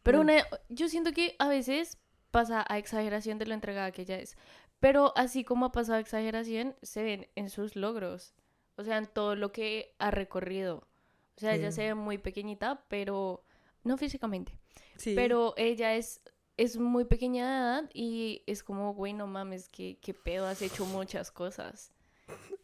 Pero 0.04 0.20
Mm. 0.20 0.22
una, 0.22 0.34
yo 0.70 0.88
siento 0.88 1.12
que 1.12 1.36
a 1.40 1.48
veces 1.48 1.98
pasa 2.32 2.66
a 2.68 2.78
exageración 2.78 3.38
de 3.38 3.46
lo 3.48 3.54
entregada 3.54 3.92
que 3.92 4.04
ella 4.04 4.20
es. 4.20 4.38
Pero 4.80 5.12
así 5.18 5.44
como 5.44 5.66
ha 5.66 5.72
pasado 5.72 5.98
a 5.98 6.02
exageración, 6.02 6.76
se 6.82 7.04
ven 7.04 7.28
en 7.36 7.50
sus 7.50 7.76
logros. 7.76 8.34
O 8.78 8.84
sea, 8.84 8.98
en 8.98 9.08
todo 9.08 9.36
lo 9.36 9.52
que 9.52 9.94
ha 10.00 10.10
recorrido. 10.12 10.88
O 11.36 11.40
sea, 11.40 11.54
ella 11.56 11.72
se 11.72 11.84
ve 11.84 11.94
muy 11.96 12.18
pequeñita, 12.18 12.86
pero 12.88 13.44
no 13.84 13.98
físicamente. 13.98 14.58
Sí. 14.98 15.16
Pero 15.16 15.54
ella 15.58 15.96
es, 15.96 16.22
es 16.58 16.78
muy 16.78 17.06
pequeña 17.06 17.46
de 17.46 17.58
edad 17.58 17.90
y 17.94 18.44
es 18.46 18.64
como, 18.64 18.94
güey, 18.94 19.14
no 19.14 19.28
mames, 19.28 19.68
que 19.70 19.98
qué 20.02 20.14
pedo, 20.14 20.48
has 20.48 20.62
hecho 20.62 20.86
muchas 20.86 21.32
cosas. 21.32 21.92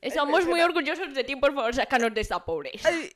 Estamos 0.02 0.46
muy 0.46 0.62
orgullosos 0.62 1.14
de 1.14 1.24
ti, 1.24 1.36
por 1.36 1.54
favor, 1.54 1.74
sácanos 1.74 2.14
de 2.14 2.22
esta 2.22 2.44
pobreza. 2.44 2.90
Ay, 2.90 3.12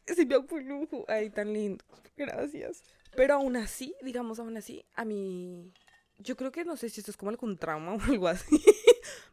un 0.51 0.67
lujo. 0.67 1.05
Ay, 1.07 1.29
tan 1.29 1.53
lindo. 1.53 1.83
Gracias. 2.17 2.83
Pero 3.15 3.35
aún 3.35 3.55
así, 3.55 3.95
digamos, 4.01 4.39
aún 4.39 4.57
así, 4.57 4.85
a 4.95 5.05
mí. 5.05 5.71
Yo 6.17 6.35
creo 6.35 6.51
que 6.51 6.65
no 6.65 6.75
sé 6.75 6.89
si 6.89 6.99
esto 6.99 7.11
es 7.11 7.17
como 7.17 7.29
algún 7.29 7.57
trauma 7.57 7.93
o 7.95 8.01
algo 8.01 8.27
así. 8.27 8.61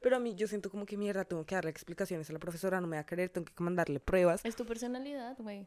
Pero 0.01 0.17
a 0.17 0.21
mí 0.21 0.35
yo 0.35 0.47
siento 0.47 0.71
como 0.71 0.87
que 0.87 0.97
mierda, 0.97 1.25
tengo 1.25 1.45
que 1.45 1.55
darle 1.55 1.71
explicaciones 1.71 2.31
a 2.31 2.33
la 2.33 2.39
profesora, 2.39 2.81
no 2.81 2.87
me 2.87 2.97
va 2.97 3.03
a 3.03 3.07
querer, 3.07 3.29
tengo 3.31 3.47
que 3.47 3.63
mandarle 3.63 4.01
pruebas. 4.01 4.45
Es 4.45 4.57
tu 4.57 4.65
personalidad, 4.65 5.37
güey. 5.39 5.67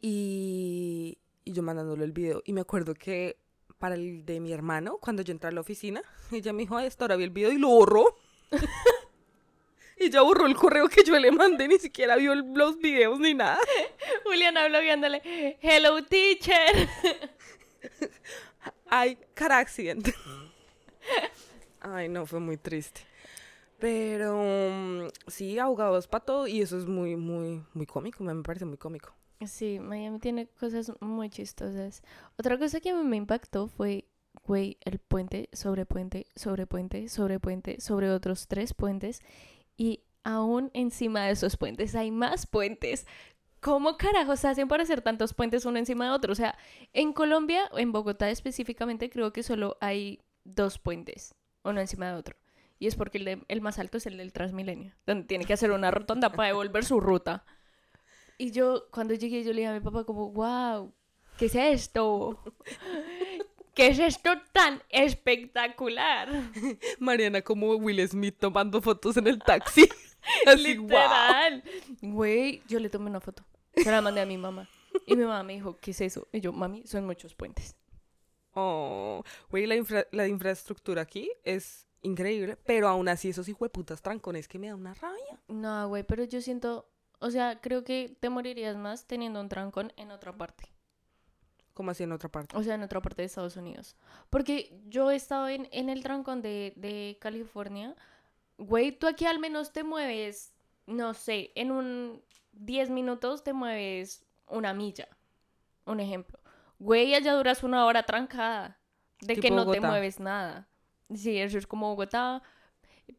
Y, 0.00 1.18
y 1.44 1.52
yo 1.52 1.62
mandándole 1.62 2.04
el 2.04 2.12
video. 2.12 2.42
Y 2.44 2.52
me 2.52 2.60
acuerdo 2.60 2.94
que 2.94 3.38
para 3.78 3.94
el 3.94 4.24
de 4.26 4.40
mi 4.40 4.52
hermano, 4.52 4.98
cuando 4.98 5.22
yo 5.22 5.32
entré 5.32 5.48
a 5.48 5.52
la 5.52 5.60
oficina, 5.60 6.02
ella 6.32 6.52
me 6.52 6.62
dijo, 6.62 6.76
ay, 6.76 6.86
hasta 6.86 7.04
ahora 7.04 7.16
vi 7.16 7.24
el 7.24 7.30
video 7.30 7.52
y 7.52 7.58
lo 7.58 7.68
borró. 7.68 8.16
y 10.00 10.08
ya 10.08 10.22
borró 10.22 10.46
el 10.46 10.56
correo 10.56 10.88
que 10.88 11.04
yo 11.04 11.18
le 11.18 11.30
mandé, 11.30 11.68
ni 11.68 11.78
siquiera 11.78 12.16
vio 12.16 12.34
los 12.34 12.78
videos 12.78 13.20
ni 13.20 13.34
nada. 13.34 13.58
Juliana 14.24 14.66
blogueándole, 14.66 15.58
hello 15.60 16.02
teacher. 16.04 16.88
Ay, 18.88 19.18
car 19.34 19.52
accident. 19.52 20.08
Ay, 21.80 22.08
no, 22.08 22.24
fue 22.24 22.40
muy 22.40 22.56
triste. 22.56 23.02
Pero 23.78 24.38
mm, 24.38 25.08
sí, 25.26 25.58
ahogados 25.58 26.08
para 26.08 26.24
todo 26.24 26.46
y 26.46 26.62
eso 26.62 26.78
es 26.78 26.86
muy, 26.86 27.16
muy, 27.16 27.62
muy 27.74 27.86
cómico, 27.86 28.24
me 28.24 28.42
parece 28.42 28.64
muy 28.64 28.78
cómico. 28.78 29.14
Sí, 29.46 29.80
Miami 29.80 30.18
tiene 30.18 30.46
cosas 30.46 30.92
muy 31.00 31.30
chistosas. 31.30 32.02
Otra 32.38 32.58
cosa 32.58 32.80
que 32.80 32.92
me 32.92 33.16
impactó 33.16 33.68
fue, 33.68 34.06
güey, 34.44 34.76
el 34.82 34.98
puente, 34.98 35.48
sobre 35.52 35.86
puente, 35.86 36.26
sobre 36.36 36.66
puente, 36.66 37.08
sobre 37.08 37.38
puente, 37.38 37.80
sobre 37.80 38.10
otros 38.10 38.48
tres 38.48 38.74
puentes. 38.74 39.22
Y 39.80 40.02
aún 40.24 40.70
encima 40.74 41.24
de 41.24 41.32
esos 41.32 41.56
puentes 41.56 41.94
hay 41.94 42.10
más 42.10 42.46
puentes. 42.46 43.06
¿Cómo 43.60 43.96
carajos 43.96 44.44
hacen 44.44 44.68
para 44.68 44.82
hacer 44.82 45.00
tantos 45.00 45.32
puentes 45.32 45.64
uno 45.64 45.78
encima 45.78 46.04
de 46.04 46.10
otro? 46.10 46.32
O 46.32 46.34
sea, 46.34 46.58
en 46.92 47.14
Colombia, 47.14 47.62
en 47.78 47.90
Bogotá 47.90 48.28
específicamente, 48.28 49.08
creo 49.08 49.32
que 49.32 49.42
solo 49.42 49.78
hay 49.80 50.20
dos 50.44 50.78
puentes, 50.78 51.34
uno 51.64 51.80
encima 51.80 52.08
de 52.10 52.16
otro. 52.18 52.36
Y 52.78 52.88
es 52.88 52.94
porque 52.94 53.16
el, 53.16 53.24
de- 53.24 53.42
el 53.48 53.62
más 53.62 53.78
alto 53.78 53.96
es 53.96 54.04
el 54.04 54.18
del 54.18 54.34
Transmilenio, 54.34 54.92
donde 55.06 55.24
tiene 55.26 55.46
que 55.46 55.54
hacer 55.54 55.70
una 55.70 55.90
rotonda 55.90 56.30
para 56.30 56.48
devolver 56.48 56.84
su 56.84 57.00
ruta. 57.00 57.46
Y 58.36 58.50
yo, 58.50 58.84
cuando 58.90 59.14
llegué, 59.14 59.42
yo 59.44 59.52
le 59.54 59.60
dije 59.62 59.68
a 59.68 59.72
mi 59.72 59.80
papá 59.80 60.04
como, 60.04 60.30
wow, 60.30 60.92
¿qué 61.38 61.46
es 61.46 61.54
esto? 61.54 62.42
¿Qué 63.74 63.88
es 63.88 63.98
esto 63.98 64.30
tan 64.52 64.82
espectacular? 64.88 66.28
Mariana 66.98 67.42
como 67.42 67.74
Will 67.76 68.06
Smith 68.08 68.36
tomando 68.38 68.80
fotos 68.82 69.16
en 69.16 69.26
el 69.26 69.38
taxi. 69.38 69.88
Así. 70.46 70.74
Literal. 70.76 71.62
Güey, 72.02 72.62
yo 72.68 72.78
le 72.78 72.90
tomé 72.90 73.08
una 73.10 73.20
foto. 73.20 73.44
Se 73.74 73.90
la 73.90 74.00
mandé 74.02 74.20
a 74.20 74.26
mi 74.26 74.36
mamá. 74.36 74.68
Y 75.06 75.14
mi 75.16 75.22
mamá 75.22 75.42
me 75.44 75.54
dijo, 75.54 75.78
¿qué 75.78 75.92
es 75.92 76.00
eso? 76.00 76.28
Y 76.32 76.40
yo, 76.40 76.52
mami, 76.52 76.84
son 76.86 77.06
muchos 77.06 77.34
puentes. 77.34 77.76
Oh, 78.54 79.22
güey, 79.50 79.66
la, 79.66 79.76
infra- 79.76 80.06
la 80.10 80.26
infraestructura 80.26 81.02
aquí 81.02 81.30
es 81.44 81.86
increíble, 82.02 82.56
pero 82.66 82.88
aún 82.88 83.08
así 83.08 83.28
esos 83.28 83.48
hijueputas 83.48 84.02
trancones 84.02 84.48
que 84.48 84.58
me 84.58 84.66
da 84.68 84.74
una 84.74 84.94
rabia. 84.94 85.40
No, 85.48 85.88
güey, 85.88 86.02
pero 86.02 86.24
yo 86.24 86.40
siento, 86.40 86.90
o 87.20 87.30
sea, 87.30 87.60
creo 87.60 87.84
que 87.84 88.16
te 88.18 88.28
morirías 88.28 88.76
más 88.76 89.06
teniendo 89.06 89.40
un 89.40 89.48
trancón 89.48 89.92
en 89.96 90.10
otra 90.10 90.36
parte. 90.36 90.64
Como 91.80 91.92
así 91.92 92.02
en 92.02 92.12
otra 92.12 92.28
parte. 92.28 92.54
O 92.58 92.62
sea, 92.62 92.74
en 92.74 92.82
otra 92.82 93.00
parte 93.00 93.22
de 93.22 93.26
Estados 93.26 93.56
Unidos. 93.56 93.96
Porque 94.28 94.78
yo 94.90 95.10
he 95.10 95.16
estado 95.16 95.48
en, 95.48 95.66
en 95.72 95.88
el 95.88 96.02
trancón 96.02 96.42
de, 96.42 96.74
de 96.76 97.16
California. 97.22 97.96
Güey, 98.58 98.92
tú 98.92 99.06
aquí 99.06 99.24
al 99.24 99.38
menos 99.38 99.72
te 99.72 99.82
mueves, 99.82 100.52
no 100.84 101.14
sé, 101.14 101.52
en 101.54 101.70
un 101.70 102.22
10 102.52 102.90
minutos 102.90 103.42
te 103.44 103.54
mueves 103.54 104.26
una 104.46 104.74
milla. 104.74 105.08
Un 105.86 106.00
ejemplo. 106.00 106.38
Güey, 106.78 107.14
allá 107.14 107.32
duras 107.32 107.62
una 107.62 107.86
hora 107.86 108.02
trancada. 108.02 108.78
De 109.22 109.36
que 109.36 109.40
Tipo 109.40 109.54
no 109.54 109.62
te 109.62 109.78
Bogotá. 109.78 109.88
mueves 109.88 110.20
nada. 110.20 110.68
Sí, 111.14 111.38
eso 111.38 111.56
es 111.56 111.66
como 111.66 111.88
Bogotá, 111.88 112.42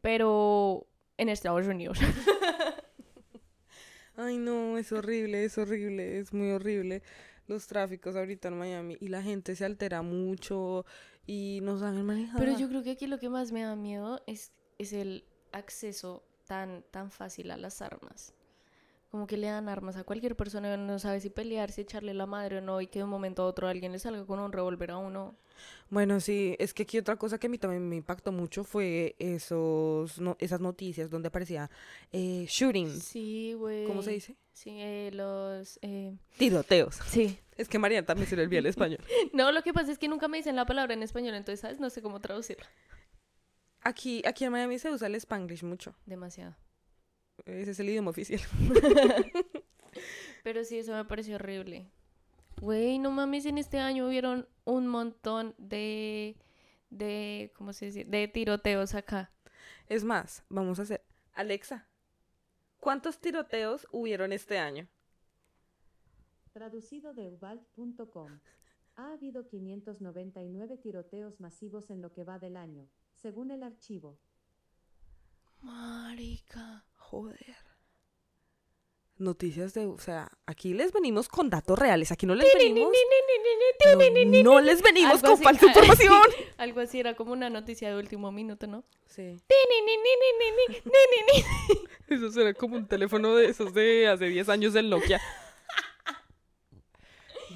pero 0.02 0.86
en 1.16 1.30
Estados 1.30 1.66
Unidos. 1.66 1.98
Ay, 4.16 4.38
no, 4.38 4.78
es 4.78 4.92
horrible, 4.92 5.44
es 5.44 5.58
horrible, 5.58 6.20
es 6.20 6.32
muy 6.32 6.52
horrible. 6.52 7.02
Los 7.46 7.66
tráficos 7.66 8.16
ahorita 8.16 8.48
en 8.48 8.58
Miami 8.58 8.96
y 9.00 9.08
la 9.08 9.22
gente 9.22 9.56
se 9.56 9.64
altera 9.64 10.02
mucho 10.02 10.84
y 11.26 11.60
no 11.62 11.78
saben 11.78 12.04
manejar. 12.04 12.40
Pero 12.40 12.56
yo 12.58 12.68
creo 12.68 12.82
que 12.82 12.92
aquí 12.92 13.06
lo 13.06 13.18
que 13.18 13.28
más 13.28 13.52
me 13.52 13.62
da 13.62 13.76
miedo 13.76 14.22
es, 14.26 14.52
es 14.78 14.92
el 14.92 15.24
acceso 15.52 16.24
tan, 16.46 16.84
tan 16.90 17.10
fácil 17.10 17.50
a 17.50 17.56
las 17.56 17.82
armas. 17.82 18.34
Como 19.12 19.26
que 19.26 19.36
le 19.36 19.46
dan 19.46 19.68
armas 19.68 19.96
a 19.96 20.04
cualquier 20.04 20.36
persona 20.36 20.74
no 20.78 20.98
sabe 20.98 21.20
si 21.20 21.28
pelear, 21.28 21.70
si 21.70 21.82
echarle 21.82 22.14
la 22.14 22.24
madre 22.24 22.58
o 22.58 22.60
no, 22.62 22.80
y 22.80 22.86
que 22.86 23.00
de 23.00 23.04
un 23.04 23.10
momento 23.10 23.42
a 23.42 23.46
otro 23.46 23.68
alguien 23.68 23.92
le 23.92 23.98
salga 23.98 24.24
con 24.24 24.38
un 24.38 24.50
revólver 24.52 24.90
a 24.90 24.96
uno. 24.96 25.36
Bueno, 25.90 26.18
sí, 26.18 26.56
es 26.58 26.72
que 26.72 26.84
aquí 26.84 26.96
otra 26.96 27.16
cosa 27.16 27.38
que 27.38 27.46
a 27.46 27.50
mí 27.50 27.58
también 27.58 27.86
me 27.86 27.96
impactó 27.96 28.32
mucho 28.32 28.64
fue 28.64 29.14
esos, 29.18 30.18
no, 30.18 30.38
esas 30.40 30.60
noticias 30.60 31.10
donde 31.10 31.28
aparecía 31.28 31.70
eh, 32.10 32.46
shootings. 32.48 33.02
Sí, 33.02 33.52
güey. 33.52 33.84
¿Cómo 33.86 34.00
se 34.00 34.12
dice? 34.12 34.34
Sí, 34.54 34.70
eh, 34.80 35.10
los... 35.12 35.78
eh, 35.82 36.16
Tiroteos. 36.38 36.94
Sí. 37.06 37.38
Es 37.58 37.68
que 37.68 37.78
Mariana 37.78 38.06
también 38.06 38.26
se 38.26 38.34
le 38.34 38.44
olvida 38.44 38.60
el 38.60 38.66
español. 38.66 39.00
No, 39.34 39.52
lo 39.52 39.62
que 39.62 39.74
pasa 39.74 39.92
es 39.92 39.98
que 39.98 40.08
nunca 40.08 40.26
me 40.26 40.38
dicen 40.38 40.56
la 40.56 40.64
palabra 40.64 40.94
en 40.94 41.02
español, 41.02 41.34
entonces, 41.34 41.60
¿sabes? 41.60 41.78
No 41.80 41.90
sé 41.90 42.00
cómo 42.00 42.18
traducirla. 42.20 42.66
Aquí, 43.82 44.22
aquí 44.26 44.46
en 44.46 44.52
Miami 44.52 44.78
se 44.78 44.90
usa 44.90 45.06
el 45.06 45.16
spanglish 45.16 45.64
mucho. 45.64 45.94
Demasiado. 46.06 46.56
Ese 47.44 47.72
es 47.72 47.80
el 47.80 47.88
idioma 47.88 48.10
oficial. 48.10 48.40
Pero 50.44 50.64
sí, 50.64 50.78
eso 50.78 50.92
me 50.92 51.04
pareció 51.04 51.36
horrible. 51.36 51.90
Güey, 52.60 52.98
no 52.98 53.10
mames, 53.10 53.46
en 53.46 53.58
este 53.58 53.78
año 53.78 54.06
hubieron 54.06 54.48
un 54.64 54.86
montón 54.86 55.54
de, 55.58 56.36
de, 56.90 57.52
¿cómo 57.56 57.72
se 57.72 57.86
dice? 57.86 58.04
De 58.04 58.28
tiroteos 58.28 58.94
acá. 58.94 59.32
Es 59.88 60.04
más, 60.04 60.44
vamos 60.48 60.78
a 60.78 60.82
hacer. 60.82 61.04
Alexa, 61.34 61.88
¿cuántos 62.78 63.18
tiroteos 63.20 63.86
hubieron 63.90 64.32
este 64.32 64.58
año? 64.58 64.88
Traducido 66.52 67.14
de 67.14 67.28
ubalt.com. 67.28 68.40
Ha 68.96 69.12
habido 69.12 69.48
599 69.48 70.76
tiroteos 70.76 71.40
masivos 71.40 71.90
en 71.90 72.02
lo 72.02 72.12
que 72.12 72.24
va 72.24 72.38
del 72.38 72.56
año, 72.56 72.88
según 73.14 73.50
el 73.50 73.62
archivo. 73.62 74.18
Marica. 75.62 76.84
Joder. 77.12 77.56
Noticias 79.18 79.74
de, 79.74 79.84
o 79.84 79.98
sea, 79.98 80.30
aquí 80.46 80.72
les 80.72 80.94
venimos 80.94 81.28
con 81.28 81.50
datos 81.50 81.78
reales, 81.78 82.10
aquí 82.10 82.24
no 82.24 82.34
les 82.34 82.48
venimos, 82.54 82.90
no, 83.84 84.42
no 84.42 84.60
les 84.60 84.80
venimos 84.80 85.22
Algo 85.22 85.26
con 85.26 85.34
así. 85.34 85.44
falsa 85.44 85.66
información. 85.66 86.22
Algo 86.56 86.80
así 86.80 87.00
era 87.00 87.14
como 87.14 87.34
una 87.34 87.50
noticia 87.50 87.90
de 87.90 87.96
último 87.98 88.32
minuto, 88.32 88.66
¿no? 88.66 88.82
Sí. 89.04 89.36
Ni 91.28 91.44
Eso 92.08 92.30
será 92.30 92.54
como 92.54 92.76
un 92.76 92.88
teléfono 92.88 93.36
de 93.36 93.44
esos 93.44 93.74
de 93.74 94.08
hace 94.08 94.28
10 94.28 94.48
años 94.48 94.72
del 94.72 94.88
Nokia. 94.88 95.20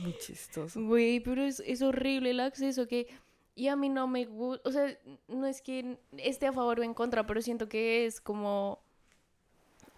Muy 0.01 0.13
chistoso. 0.19 0.79
Güey, 0.83 1.21
pero 1.21 1.43
es, 1.43 1.61
es 1.61 1.81
horrible 1.81 2.29
el 2.29 2.41
acceso 2.41 2.87
que... 2.87 3.09
Y 3.55 3.69
a 3.69 3.77
mí 3.77 3.89
no 3.89 4.07
me 4.07 4.27
gusta, 4.27 4.69
o 4.69 4.73
sea, 4.73 4.95
no 5.29 5.47
es 5.47 5.63
que 5.63 5.97
esté 6.19 6.47
a 6.47 6.53
favor 6.53 6.81
o 6.81 6.83
en 6.83 6.93
contra, 6.93 7.27
pero 7.27 7.41
siento 7.41 7.71
que 7.71 8.05
es 8.05 8.21
como 8.21 8.86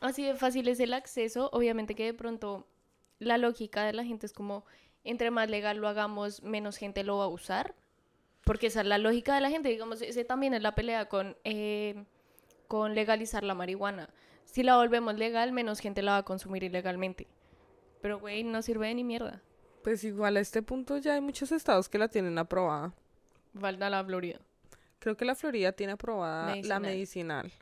así 0.00 0.24
de 0.24 0.34
fácil 0.34 0.68
es 0.68 0.80
el 0.80 0.94
acceso. 0.94 1.50
Obviamente 1.52 1.94
que 1.94 2.04
de 2.04 2.14
pronto 2.14 2.66
la 3.18 3.38
lógica 3.38 3.84
de 3.84 3.92
la 3.92 4.04
gente 4.04 4.26
es 4.26 4.32
como, 4.32 4.64
entre 5.04 5.30
más 5.30 5.48
legal 5.50 5.78
lo 5.78 5.88
hagamos, 5.88 6.42
menos 6.42 6.76
gente 6.76 7.04
lo 7.04 7.18
va 7.18 7.24
a 7.24 7.28
usar. 7.28 7.74
Porque 8.44 8.68
esa 8.68 8.80
es 8.80 8.86
la 8.86 8.98
lógica 8.98 9.34
de 9.34 9.40
la 9.40 9.50
gente. 9.50 9.68
Digamos, 9.68 10.00
ese 10.00 10.24
también 10.24 10.54
es 10.54 10.62
la 10.62 10.74
pelea 10.74 11.08
con, 11.08 11.36
eh, 11.44 12.04
con 12.66 12.94
legalizar 12.94 13.44
la 13.44 13.54
marihuana. 13.54 14.08
Si 14.44 14.62
la 14.62 14.76
volvemos 14.76 15.16
legal, 15.16 15.52
menos 15.52 15.80
gente 15.80 16.00
la 16.00 16.12
va 16.12 16.18
a 16.18 16.22
consumir 16.24 16.62
ilegalmente. 16.62 17.26
Pero, 18.00 18.18
güey, 18.18 18.44
no 18.44 18.62
sirve 18.62 18.88
de 18.88 18.94
ni 18.94 19.04
mierda. 19.04 19.42
Pues 19.82 20.04
igual 20.04 20.36
a 20.36 20.40
este 20.40 20.62
punto 20.62 20.96
ya 20.98 21.14
hay 21.14 21.20
muchos 21.20 21.52
estados 21.52 21.88
que 21.88 21.98
la 21.98 22.08
tienen 22.08 22.38
aprobada. 22.38 22.94
Falta 23.58 23.90
la 23.90 24.04
Florida. 24.04 24.40
Creo 24.98 25.16
que 25.16 25.24
la 25.24 25.34
Florida 25.34 25.72
tiene 25.72 25.92
aprobada 25.92 26.56
la 26.56 26.80
Medicinal. 26.80 27.52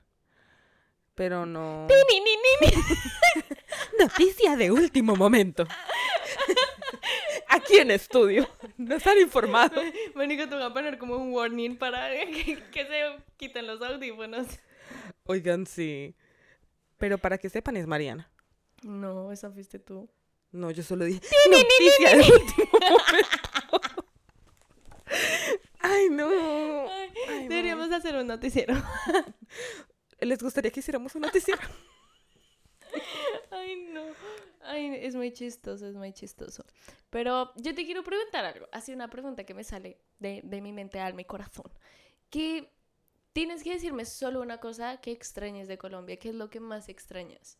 Pero 1.17 1.47
no. 1.47 1.87
Ni, 1.89 2.21
ni, 2.21 2.37
ni, 2.37 2.67
ni. 2.77 2.83
Noticia 4.05 4.55
de 4.57 4.71
último 4.71 5.17
momento. 5.17 5.67
Aquí 7.49 7.79
en 7.79 7.91
estudio. 7.91 8.47
No 8.77 8.97
están 8.97 9.19
informados. 9.19 9.83
Mónica, 10.15 10.47
te 10.49 10.55
voy 10.55 10.65
a 10.65 10.73
poner 10.73 10.99
como 10.99 11.17
un 11.17 11.33
warning 11.33 11.77
para 11.77 12.11
que, 12.11 12.63
que 12.71 12.85
se 12.87 13.17
quiten 13.39 13.67
los 13.67 13.81
audífonos. 13.81 14.47
Oigan, 15.25 15.67
sí. 15.67 16.15
Pero 16.99 17.17
para 17.19 17.39
que 17.39 17.49
sepan, 17.49 17.77
es 17.79 17.87
Mariana. 17.87 18.31
No, 18.83 19.33
esa 19.33 19.51
fuiste 19.51 19.79
tú. 19.79 20.09
No, 20.53 20.71
yo 20.71 20.83
solo 20.83 21.07
dije 21.07 21.21
noticia 21.51 22.11
de 22.17 22.33
último 22.33 22.69
momento. 22.73 23.81
Ay, 25.81 26.09
no. 26.11 26.29
Ay, 26.29 27.11
Ay, 27.29 27.43
no. 27.45 27.49
deberíamos 27.49 27.91
hacer 27.93 28.17
un 28.17 28.27
noticiero. 28.27 28.75
¿Les 30.27 30.43
gustaría 30.43 30.71
que 30.71 30.81
hiciéramos 30.81 31.15
un 31.15 31.23
noticiero? 31.23 31.61
Ay, 33.51 33.77
no. 33.93 34.03
Ay, 34.63 34.99
es 35.01 35.15
muy 35.15 35.33
chistoso, 35.33 35.87
es 35.87 35.95
muy 35.95 36.13
chistoso. 36.13 36.65
Pero 37.11 37.53
yo 37.57 37.75
te 37.75 37.85
quiero 37.85 38.03
preguntar 38.03 38.45
algo. 38.45 38.67
Así 38.73 38.93
una 38.93 39.09
pregunta 39.09 39.45
que 39.45 39.55
me 39.55 39.63
sale 39.63 40.01
de, 40.19 40.41
de 40.43 40.61
mi 40.61 40.73
mente, 40.73 40.99
alma 40.99 41.21
y 41.21 41.25
corazón. 41.25 41.71
Que 42.29 42.69
tienes 43.33 43.63
que 43.63 43.73
decirme 43.75 44.05
solo 44.05 44.41
una 44.41 44.59
cosa 44.59 45.01
que 45.01 45.13
extrañes 45.13 45.69
de 45.69 45.79
Colombia. 45.79 46.19
¿Qué 46.19 46.31
es 46.31 46.35
lo 46.35 46.51
que 46.51 46.59
más 46.59 46.89
extrañas? 46.89 47.59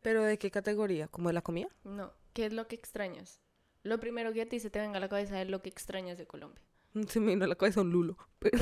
¿Pero 0.00 0.24
de 0.24 0.38
qué 0.38 0.50
categoría? 0.50 1.06
¿Como 1.06 1.28
de 1.28 1.34
la 1.34 1.42
comida? 1.42 1.68
No, 1.84 2.12
¿qué 2.32 2.46
es 2.46 2.52
lo 2.52 2.66
que 2.66 2.74
extrañas? 2.74 3.40
Lo 3.84 4.00
primero 4.00 4.32
que 4.32 4.42
a 4.42 4.48
ti 4.48 4.58
se 4.58 4.70
te 4.70 4.80
venga 4.80 4.96
a 4.96 5.00
la 5.00 5.08
cabeza 5.08 5.40
es 5.40 5.48
lo 5.48 5.62
que 5.62 5.68
extrañas 5.68 6.18
de 6.18 6.26
Colombia. 6.26 6.64
Se 7.08 7.20
me 7.20 7.28
vino 7.28 7.44
a 7.44 7.48
la 7.48 7.54
cabeza 7.56 7.80
un 7.80 7.90
lulo. 7.90 8.16
Pero 8.38 8.58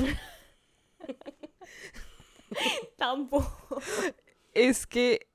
Tampoco. 2.97 3.81
es 4.53 4.85
que, 4.87 5.27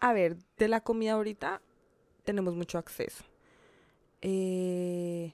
a 0.00 0.12
ver, 0.12 0.36
de 0.58 0.68
la 0.68 0.82
comida 0.82 1.12
ahorita 1.12 1.62
tenemos 2.24 2.54
mucho 2.54 2.78
acceso. 2.78 3.24
Eh, 4.22 5.32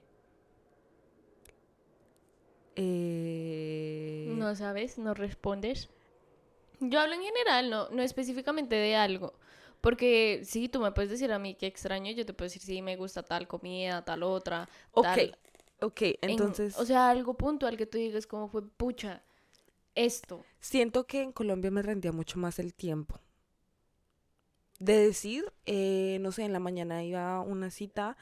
eh, 2.76 4.42
No 4.42 4.54
sabes, 4.54 4.98
no 4.98 5.14
respondes. 5.14 5.88
Yo 6.80 7.00
hablo 7.00 7.14
en 7.14 7.22
general, 7.22 7.70
no, 7.70 7.88
no 7.90 8.02
específicamente 8.02 8.76
de 8.76 8.96
algo. 8.96 9.34
Porque 9.80 10.42
sí, 10.44 10.68
tú 10.68 10.80
me 10.80 10.92
puedes 10.92 11.10
decir 11.10 11.32
a 11.32 11.38
mí 11.38 11.54
que 11.56 11.66
extraño, 11.66 12.12
yo 12.12 12.26
te 12.26 12.34
puedo 12.34 12.46
decir 12.48 12.62
sí, 12.62 12.82
me 12.82 12.96
gusta 12.96 13.22
tal 13.24 13.48
comida, 13.48 14.04
tal 14.04 14.22
otra. 14.24 14.68
Ok, 14.92 15.16
tal- 15.16 15.38
ok, 15.82 16.02
en- 16.02 16.30
entonces 16.30 16.78
o 16.78 16.84
sea, 16.86 17.10
algo 17.10 17.34
puntual 17.34 17.76
que 17.76 17.86
tú 17.86 17.98
digas 17.98 18.26
como 18.26 18.48
fue, 18.48 18.62
pucha, 18.66 19.22
esto. 19.94 20.44
siento 20.60 21.06
que 21.06 21.22
en 21.22 21.32
Colombia 21.32 21.70
me 21.70 21.82
rendía 21.82 22.12
mucho 22.12 22.38
más 22.38 22.58
el 22.58 22.72
tiempo. 22.74 23.18
De 24.78 24.96
decir, 24.96 25.44
eh, 25.66 26.18
no 26.20 26.32
sé, 26.32 26.42
en 26.44 26.52
la 26.52 26.58
mañana 26.58 27.04
iba 27.04 27.36
a 27.36 27.40
una 27.40 27.70
cita 27.70 28.16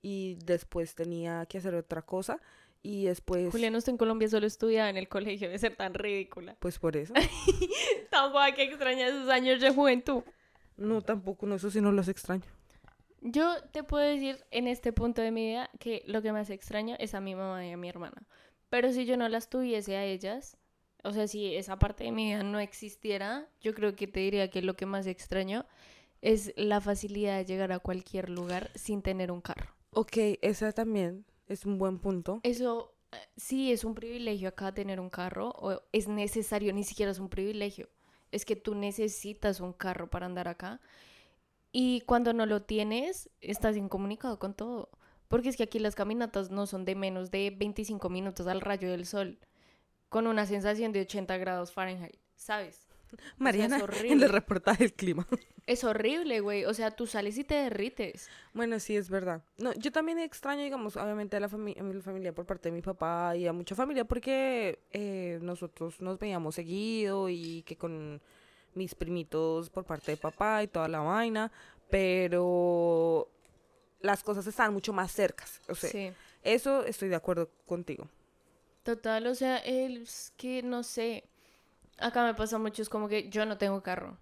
y 0.00 0.36
después 0.44 0.94
tenía 0.94 1.44
que 1.46 1.58
hacer 1.58 1.74
otra 1.74 2.02
cosa 2.02 2.40
y 2.82 3.04
después, 3.04 3.50
Julián, 3.50 3.74
usted 3.74 3.90
en 3.92 3.98
Colombia 3.98 4.28
solo 4.28 4.46
estudiaba 4.46 4.88
en 4.88 4.96
el 4.96 5.08
colegio, 5.08 5.50
de 5.50 5.58
ser 5.58 5.74
tan 5.76 5.92
ridícula. 5.92 6.56
pues 6.60 6.78
por 6.78 6.96
eso. 6.96 7.12
Tampoco 8.10 8.38
hay 8.38 8.54
que 8.54 8.62
extrañar 8.62 9.08
esos 9.08 9.28
años 9.28 9.60
de 9.60 9.70
juventud. 9.74 10.22
No, 10.76 11.02
tampoco, 11.02 11.46
no, 11.46 11.56
eso 11.56 11.70
sí 11.70 11.80
no 11.80 11.90
los 11.90 12.06
extraño. 12.08 12.44
Yo 13.20 13.54
te 13.72 13.82
puedo 13.82 14.04
decir 14.04 14.44
en 14.50 14.68
este 14.68 14.92
punto 14.92 15.22
de 15.22 15.30
mi 15.30 15.46
vida 15.46 15.70
que 15.78 16.02
lo 16.06 16.22
que 16.22 16.32
más 16.32 16.50
extraño 16.50 16.96
es 16.98 17.14
a 17.14 17.20
mi 17.20 17.34
mamá 17.34 17.66
y 17.66 17.72
a 17.72 17.76
mi 17.76 17.88
hermana. 17.88 18.26
Pero 18.68 18.92
si 18.92 19.06
yo 19.06 19.16
no 19.16 19.28
las 19.28 19.48
tuviese 19.48 19.96
a 19.96 20.04
ellas, 20.04 20.56
o 21.04 21.12
sea, 21.12 21.28
si 21.28 21.54
esa 21.54 21.78
parte 21.78 22.04
de 22.04 22.12
mi 22.12 22.26
vida 22.26 22.42
no 22.42 22.58
existiera, 22.58 23.48
yo 23.60 23.74
creo 23.74 23.94
que 23.94 24.06
te 24.06 24.20
diría 24.20 24.50
que 24.50 24.62
lo 24.62 24.74
que 24.74 24.86
más 24.86 25.06
extraño 25.06 25.66
es 26.20 26.52
la 26.56 26.80
facilidad 26.80 27.38
de 27.38 27.44
llegar 27.44 27.72
a 27.72 27.78
cualquier 27.78 28.28
lugar 28.28 28.70
sin 28.74 29.02
tener 29.02 29.30
un 29.30 29.40
carro. 29.40 29.74
Ok, 29.90 30.16
esa 30.42 30.72
también 30.72 31.24
es 31.46 31.64
un 31.64 31.78
buen 31.78 31.98
punto. 31.98 32.40
Eso 32.42 32.94
eh, 33.12 33.16
sí 33.36 33.72
es 33.72 33.84
un 33.84 33.94
privilegio 33.94 34.48
acá 34.48 34.74
tener 34.74 34.98
un 35.00 35.10
carro, 35.10 35.50
o 35.50 35.80
es 35.92 36.08
necesario, 36.08 36.72
ni 36.72 36.84
siquiera 36.84 37.12
es 37.12 37.18
un 37.18 37.28
privilegio. 37.28 37.88
Es 38.32 38.44
que 38.44 38.56
tú 38.56 38.74
necesitas 38.74 39.60
un 39.60 39.72
carro 39.72 40.10
para 40.10 40.26
andar 40.26 40.48
acá. 40.48 40.80
Y 41.78 42.00
cuando 42.06 42.32
no 42.32 42.46
lo 42.46 42.62
tienes, 42.62 43.28
estás 43.42 43.76
incomunicado 43.76 44.38
con 44.38 44.54
todo. 44.54 44.88
Porque 45.28 45.50
es 45.50 45.58
que 45.58 45.64
aquí 45.64 45.78
las 45.78 45.94
caminatas 45.94 46.50
no 46.50 46.66
son 46.66 46.86
de 46.86 46.94
menos 46.94 47.30
de 47.30 47.50
25 47.54 48.08
minutos 48.08 48.46
al 48.46 48.62
rayo 48.62 48.90
del 48.90 49.04
sol, 49.04 49.38
con 50.08 50.26
una 50.26 50.46
sensación 50.46 50.92
de 50.92 51.02
80 51.02 51.36
grados 51.36 51.72
Fahrenheit, 51.72 52.16
¿sabes? 52.34 52.86
Mariana, 53.36 53.76
en 53.76 53.82
horrible. 53.82 54.24
el 54.24 54.32
reportaje 54.32 54.84
del 54.84 54.94
clima. 54.94 55.26
Es 55.66 55.82
horrible, 55.84 56.38
güey. 56.40 56.64
O 56.64 56.72
sea, 56.72 56.92
tú 56.92 57.06
sales 57.08 57.36
y 57.36 57.44
te 57.44 57.56
derrites. 57.56 58.30
Bueno, 58.54 58.78
sí, 58.78 58.96
es 58.96 59.10
verdad. 59.10 59.44
No, 59.58 59.74
yo 59.74 59.90
también 59.92 60.18
extraño, 60.20 60.62
digamos, 60.62 60.96
obviamente 60.96 61.36
a 61.36 61.40
la, 61.40 61.48
fami- 61.50 61.78
a 61.78 61.82
mi 61.82 62.00
familia 62.00 62.32
por 62.32 62.46
parte 62.46 62.68
de 62.70 62.74
mi 62.76 62.82
papá 62.82 63.36
y 63.36 63.48
a 63.48 63.52
mucha 63.52 63.74
familia 63.74 64.04
porque 64.06 64.78
eh, 64.92 65.40
nosotros 65.42 66.00
nos 66.00 66.18
veíamos 66.20 66.54
seguido 66.54 67.28
y 67.28 67.64
que 67.64 67.76
con 67.76 68.22
mis 68.76 68.94
primitos 68.94 69.70
por 69.70 69.84
parte 69.84 70.12
de 70.12 70.16
papá 70.16 70.62
y 70.62 70.68
toda 70.68 70.88
la 70.88 71.00
vaina, 71.00 71.50
pero 71.90 73.28
las 74.00 74.22
cosas 74.22 74.46
están 74.46 74.72
mucho 74.72 74.92
más 74.92 75.10
cercas. 75.12 75.60
O 75.68 75.74
sea, 75.74 75.90
Sí. 75.90 76.12
eso 76.42 76.84
estoy 76.84 77.08
de 77.08 77.16
acuerdo 77.16 77.50
contigo. 77.66 78.08
Total, 78.82 79.26
o 79.26 79.34
sea, 79.34 79.56
es 79.58 80.32
que 80.36 80.62
no 80.62 80.82
sé. 80.82 81.24
Acá 81.98 82.24
me 82.24 82.34
pasa 82.34 82.58
mucho, 82.58 82.82
es 82.82 82.88
como 82.88 83.08
que 83.08 83.28
yo 83.30 83.46
no 83.46 83.58
tengo 83.58 83.82
carro. 83.82 84.16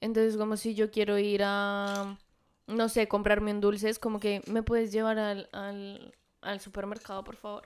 Entonces, 0.00 0.36
como 0.36 0.56
si 0.56 0.74
yo 0.74 0.90
quiero 0.90 1.18
ir 1.18 1.42
a, 1.44 2.18
no 2.66 2.88
sé, 2.88 3.06
comprarme 3.08 3.52
un 3.52 3.60
dulce, 3.60 3.88
es 3.88 3.98
como 3.98 4.18
que 4.18 4.42
me 4.46 4.62
puedes 4.62 4.92
llevar 4.92 5.18
al, 5.18 5.48
al, 5.52 6.14
al 6.40 6.60
supermercado, 6.60 7.22
por 7.24 7.36
favor. 7.36 7.62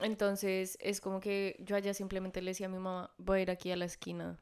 Entonces, 0.00 0.76
es 0.80 1.00
como 1.00 1.20
que 1.20 1.56
yo 1.60 1.76
allá 1.76 1.94
simplemente 1.94 2.42
le 2.42 2.50
decía 2.50 2.66
a 2.66 2.70
mi 2.70 2.78
mamá, 2.78 3.10
voy 3.18 3.38
a 3.38 3.42
ir 3.42 3.50
aquí 3.50 3.70
a 3.70 3.76
la 3.76 3.84
esquina, 3.84 4.38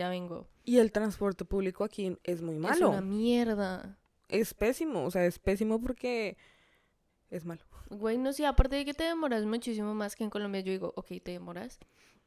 ya 0.00 0.08
vengo. 0.08 0.46
Y 0.64 0.78
el 0.78 0.92
transporte 0.92 1.44
público 1.44 1.84
aquí 1.84 2.16
es 2.24 2.40
muy 2.40 2.54
Es 2.54 2.60
malo. 2.60 2.88
una 2.88 3.02
mierda. 3.02 3.98
Es 4.28 4.54
pésimo, 4.54 5.04
o 5.04 5.10
sea, 5.10 5.26
es 5.26 5.38
pésimo 5.38 5.78
porque 5.78 6.38
es 7.28 7.44
malo. 7.44 7.60
Güey, 7.90 8.16
no 8.16 8.32
sé, 8.32 8.46
aparte 8.46 8.76
de 8.76 8.86
que 8.86 8.94
te 8.94 9.04
demoras 9.04 9.44
muchísimo 9.44 9.94
más 9.94 10.16
que 10.16 10.24
en 10.24 10.30
Colombia, 10.30 10.62
yo 10.62 10.72
digo, 10.72 10.92
ok, 10.96 11.08
te 11.22 11.32
demoras. 11.32 11.78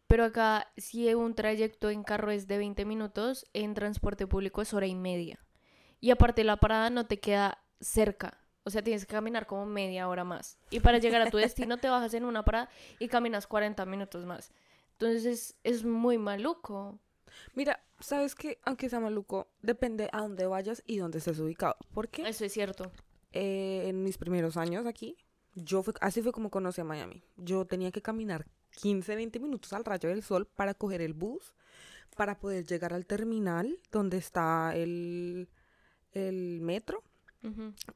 Pero 0.08 0.26
acá, 0.26 0.72
si 0.78 1.12
un 1.16 1.34
trayecto 1.34 1.90
en 1.90 2.04
carro 2.04 2.30
es 2.30 2.46
de 2.48 2.60
20 2.60 2.86
minutos, 2.86 3.48
en 3.54 3.74
transporte 3.74 4.28
público 4.28 4.62
es 4.62 4.72
hora 4.76 4.86
y 4.86 4.94
media. 4.94 5.40
Y 6.00 6.12
aparte, 6.12 6.44
la 6.44 6.58
parada 6.58 6.92
no 6.92 7.08
te 7.08 7.20
queda 7.20 7.58
cerca. 7.82 8.38
O 8.66 8.70
sea, 8.70 8.84
tienes 8.84 9.08
que 9.08 9.14
caminar 9.16 9.48
como 9.48 9.66
media 9.66 10.08
hora 10.08 10.24
más. 10.24 10.60
Y 10.70 10.80
para 10.80 11.00
llegar 11.00 11.24
a 11.24 11.32
tu 11.32 11.38
destino, 11.38 11.78
te 11.78 11.90
bajas 11.90 12.14
en 12.14 12.26
una 12.26 12.44
parada 12.46 12.70
y 13.00 13.08
caminas 13.08 13.48
40 13.48 13.84
minutos 13.88 14.26
más. 14.26 14.52
Entonces, 14.92 15.26
es, 15.26 15.56
es 15.64 15.84
muy 15.84 16.20
maluco. 16.20 17.00
Mira, 17.56 17.84
sabes 18.00 18.36
que 18.36 18.60
aunque 18.64 18.90
sea 18.90 19.00
maluco, 19.00 19.48
depende 19.62 20.10
a 20.12 20.22
dónde 20.22 20.46
vayas 20.46 20.84
y 20.86 20.98
dónde 20.98 21.18
estés 21.20 21.40
ubicado. 21.40 21.76
Porque 21.94 22.28
Eso 22.28 22.46
es 22.46 22.54
cierto. 22.54 22.92
eh, 23.32 23.86
en 23.88 24.04
mis 24.04 24.18
primeros 24.18 24.58
años 24.58 24.86
aquí, 24.86 25.18
yo 25.56 25.84
fue, 25.84 25.94
así 26.02 26.22
fue 26.22 26.32
como 26.32 26.50
conocí 26.50 26.82
a 26.82 26.84
Miami. 26.84 27.24
Yo 27.38 27.66
tenía 27.66 27.92
que 27.92 28.02
caminar 28.02 28.46
15, 28.82 29.16
20 29.16 29.40
minutos 29.40 29.72
al 29.74 29.86
rayo 29.86 30.10
del 30.10 30.24
sol 30.24 30.48
para 30.48 30.74
coger 30.74 31.02
el 31.02 31.14
bus, 31.14 31.54
para 32.16 32.40
poder 32.40 32.66
llegar 32.66 32.94
al 32.94 33.06
terminal 33.06 33.80
donde 33.92 34.18
está 34.18 34.76
el, 34.76 35.48
el 36.12 36.60
metro, 36.62 37.04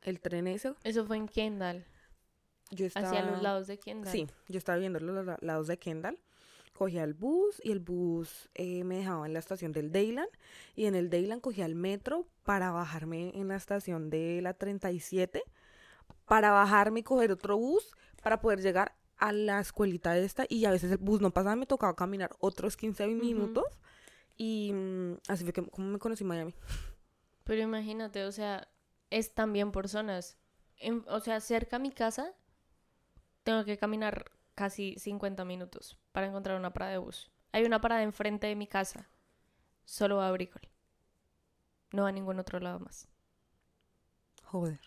el 0.04 0.20
tren 0.20 0.48
ese. 0.48 0.74
Eso 0.84 1.06
fue 1.06 1.18
en 1.18 1.28
Kendall, 1.28 1.86
Yo 2.72 2.86
estaba, 2.86 3.08
hacia 3.10 3.24
los 3.24 3.42
lados 3.42 3.68
de 3.68 3.78
Kendall. 3.80 4.12
Sí, 4.12 4.28
yo 4.50 4.58
estaba 4.58 4.78
viendo 4.78 5.00
los 5.00 5.26
la- 5.26 5.38
lados 5.42 5.68
de 5.68 5.78
Kendall. 5.78 6.20
Cogía 6.78 7.04
el 7.04 7.16
bus 7.16 7.60
y 7.64 7.72
el 7.72 7.80
bus 7.80 8.50
eh, 8.54 8.84
me 8.84 8.98
dejaba 8.98 9.26
en 9.26 9.34
la 9.34 9.40
estación 9.40 9.72
del 9.72 9.92
Dayland 9.92 10.30
y 10.76 10.86
en 10.86 10.94
el 10.94 11.10
Dayland 11.10 11.42
cogía 11.42 11.66
el 11.66 11.74
metro 11.74 12.28
para 12.44 12.70
bajarme 12.70 13.32
en 13.36 13.48
la 13.48 13.56
estación 13.56 14.12
de 14.12 14.42
la 14.44 14.54
37 14.54 15.42
para 16.26 16.52
bajarme 16.52 17.00
y 17.00 17.04
coger 17.04 17.32
otro 17.32 17.58
bus 17.58 17.96
para 18.22 18.42
poder 18.42 18.62
llegar 18.62 18.96
a 19.18 19.32
la 19.32 19.60
escuelita 19.60 20.16
esta 20.20 20.46
y 20.48 20.66
a 20.66 20.70
veces 20.72 20.92
el 20.92 21.00
bus 21.00 21.20
no 21.20 21.32
pasaba, 21.32 21.56
me 21.56 21.66
tocaba 21.66 21.96
caminar 21.96 22.30
otros 22.40 22.78
15 22.78 23.08
minutos 23.08 23.66
y 24.36 24.72
mm, 24.72 25.14
así 25.30 25.46
fue 25.46 25.54
que 25.54 25.64
como 25.66 25.88
me 25.90 25.98
conocí 25.98 26.24
en 26.24 26.28
Miami. 26.28 26.56
Pero 27.44 27.64
imagínate, 27.64 28.24
o 28.26 28.32
sea, 28.32 28.68
es 29.10 29.34
también 29.34 29.72
por 29.72 29.88
zonas. 29.90 30.38
En- 30.76 31.04
o 31.08 31.20
sea, 31.22 31.40
cerca 31.42 31.78
a 31.78 31.80
mi 31.80 31.90
casa, 31.90 32.36
tengo 33.44 33.66
que 33.66 33.80
caminar 33.80 34.30
casi 34.58 34.96
50 34.98 35.46
minutos 35.46 36.00
para 36.12 36.26
encontrar 36.26 36.58
una 36.58 36.74
parada 36.74 36.94
de 36.94 36.98
bus. 36.98 37.30
Hay 37.52 37.64
una 37.64 37.80
parada 37.80 38.02
enfrente 38.02 38.48
de 38.48 38.56
mi 38.56 38.66
casa. 38.66 39.08
Solo 39.86 40.18
va 40.18 40.28
a 40.28 40.32
Bricol. 40.32 40.64
No 41.94 42.04
va 42.04 42.10
a 42.10 42.12
ningún 42.12 42.40
otro 42.40 42.60
lado 42.60 42.80
más. 42.80 43.08
Joder. 44.44 44.80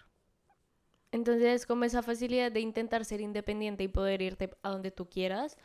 Entonces, 1.12 1.66
como 1.66 1.85
esa 1.85 2.03
facilidad 2.03 2.51
de 2.51 2.61
intentar 2.61 3.05
ser 3.05 3.21
independiente 3.21 3.85
y 3.85 3.89
poder 3.89 4.23
irte 4.23 4.51
a 4.62 4.71
donde 4.71 4.91
tú 4.91 5.09
quieras, 5.09 5.57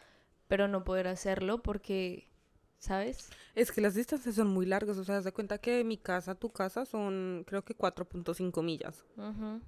pero 0.48 0.68
no 0.68 0.84
poder 0.84 1.08
hacerlo 1.08 1.64
porque, 1.64 2.30
¿sabes? 2.78 3.30
Es 3.56 3.72
que 3.72 3.82
las 3.82 3.96
distancias 3.96 4.36
son 4.36 4.50
muy 4.50 4.68
largas, 4.68 5.00
o 5.00 5.04
sea, 5.04 5.22
de 5.22 5.32
cuenta 5.32 5.58
que 5.58 5.84
mi 5.84 5.98
casa 5.98 6.36
tu 6.36 6.52
casa 6.52 6.86
son 6.86 7.44
creo 7.48 7.66
que 7.66 7.76
4.5 7.76 8.62
millas. 8.62 9.04
Ujú. 9.18 9.62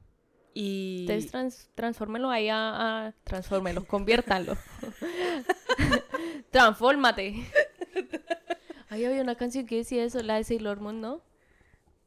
Y 0.60 1.02
Entonces, 1.02 1.30
trans- 1.32 1.70
transfórmelo 1.76 2.32
ahí 2.32 2.50
a, 2.50 3.08
a- 3.08 3.12
Transfórmelo, 3.26 3.86
conviértanlo. 3.86 4.58
Transfórmate. 6.52 7.46
Ahí 8.90 9.06
había 9.06 9.22
una 9.22 9.36
canción 9.36 9.66
que 9.68 9.78
decía 9.78 10.04
eso, 10.04 10.22
la 10.24 10.36
de 10.38 10.44
Sailor 10.44 10.80
Moon, 10.80 11.00
¿no? 11.02 11.22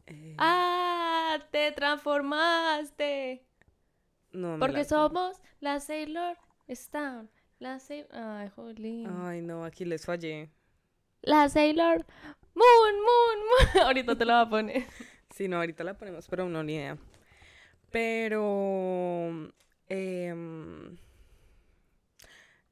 eh, 0.06 0.34
¡Ah! 0.38 1.38
¡Te 1.52 1.70
transformaste! 1.72 3.44
no 4.32 4.56
Porque 4.58 4.78
la- 4.78 4.84
somos 4.84 5.36
la 5.60 5.78
Sailor 5.78 6.36
Stone. 6.66 7.28
La 7.60 7.78
Sailor... 7.78 8.08
Ay, 8.12 8.48
jolín. 8.48 9.06
Ay, 9.22 9.42
no, 9.42 9.64
aquí 9.64 9.84
les 9.84 10.04
fallé. 10.06 10.50
La 11.22 11.48
Sailor 11.48 12.04
Moon, 12.54 12.94
Moon, 12.96 13.74
Moon. 13.74 13.82
Ahorita 13.86 14.16
te 14.16 14.24
la 14.24 14.38
voy 14.38 14.46
a 14.46 14.50
poner. 14.50 14.84
Sí, 15.34 15.46
no, 15.46 15.58
ahorita 15.58 15.84
la 15.84 15.94
ponemos, 15.94 16.26
pero 16.28 16.48
no, 16.48 16.62
ni 16.64 16.74
idea. 16.74 16.96
Pero... 17.90 19.52
em, 19.88 20.96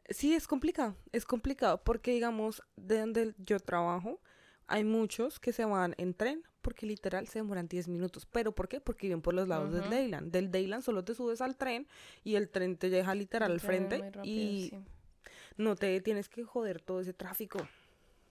sí, 0.08 0.34
es 0.34 0.46
complicado, 0.46 0.96
es 1.12 1.24
complicado, 1.24 1.82
porque 1.82 2.12
digamos, 2.12 2.62
de 2.76 3.00
donde 3.00 3.34
yo 3.38 3.58
trabajo, 3.60 4.20
hay 4.66 4.84
muchos 4.84 5.40
que 5.40 5.52
se 5.52 5.64
van 5.64 5.94
en 5.98 6.14
tren, 6.14 6.42
porque 6.60 6.86
literal 6.86 7.26
se 7.26 7.38
demoran 7.38 7.66
10 7.66 7.88
minutos. 7.88 8.26
¿Pero 8.26 8.54
por 8.54 8.68
qué? 8.68 8.80
Porque 8.80 9.06
viven 9.06 9.22
por 9.22 9.32
los 9.32 9.48
lados 9.48 9.72
del. 9.72 9.88
Dayland. 9.88 10.30
Del 10.30 10.50
Dayland 10.50 10.82
solo 10.82 11.02
te 11.02 11.14
subes 11.14 11.40
al 11.40 11.56
tren 11.56 11.86
y 12.24 12.34
el 12.34 12.50
tren 12.50 12.76
te 12.76 12.90
deja 12.90 13.14
literal 13.14 13.50
al 13.52 13.60
frente 13.60 13.98
rápido, 13.98 14.24
y 14.24 14.68
sí. 14.70 14.78
no 15.56 15.76
te 15.76 15.98
tienes 16.02 16.28
que 16.28 16.44
joder 16.44 16.82
todo 16.82 17.00
ese 17.00 17.14
tráfico. 17.14 17.66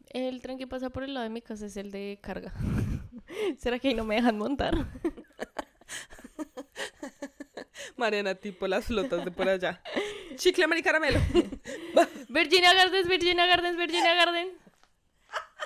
El 0.09 0.41
tren 0.41 0.57
que 0.57 0.67
pasa 0.67 0.89
por 0.89 1.03
el 1.03 1.15
lado 1.15 1.23
de 1.23 1.29
mi 1.31 1.41
casa 1.41 1.65
es 1.65 1.75
el 1.77 1.91
de 1.91 2.19
carga. 2.21 2.53
¿Será 3.57 3.79
que 3.79 3.89
ahí 3.89 3.93
no 3.95 4.05
me 4.05 4.15
dejan 4.15 4.37
montar? 4.37 4.87
Mariana, 7.97 8.35
tipo 8.35 8.67
las 8.67 8.85
flotas 8.85 9.25
de 9.25 9.31
por 9.31 9.49
allá. 9.49 9.81
Chicle, 10.35 10.65
caramelo. 10.83 11.19
Virginia 12.29 12.73
Gardens, 12.73 13.07
Virginia 13.07 13.45
Gardens, 13.45 13.77
Virginia 13.77 14.13
Gardens. 14.15 14.53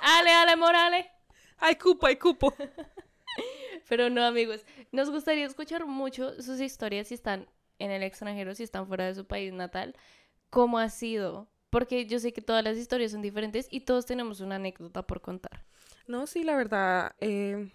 Ale, 0.02 0.30
ale, 0.30 0.56
morale. 0.56 1.10
Hay 1.58 1.76
cupo, 1.76 2.06
hay 2.06 2.16
cupo. 2.16 2.54
Pero 3.88 4.10
no, 4.10 4.24
amigos, 4.24 4.64
nos 4.90 5.10
gustaría 5.10 5.46
escuchar 5.46 5.86
mucho 5.86 6.40
sus 6.42 6.60
historias 6.60 7.08
si 7.08 7.14
están 7.14 7.46
en 7.78 7.90
el 7.90 8.02
extranjero, 8.02 8.54
si 8.54 8.62
están 8.62 8.86
fuera 8.86 9.06
de 9.06 9.14
su 9.14 9.26
país 9.26 9.52
natal, 9.52 9.94
cómo 10.50 10.78
ha 10.78 10.88
sido. 10.88 11.48
Porque 11.70 12.06
yo 12.06 12.18
sé 12.18 12.32
que 12.32 12.42
todas 12.42 12.62
las 12.64 12.76
historias 12.76 13.12
son 13.12 13.22
diferentes 13.22 13.66
y 13.70 13.80
todos 13.80 14.06
tenemos 14.06 14.40
una 14.40 14.56
anécdota 14.56 15.02
por 15.02 15.20
contar. 15.20 15.64
No, 16.06 16.26
sí, 16.26 16.42
la 16.44 16.56
verdad, 16.56 17.14
eh, 17.20 17.70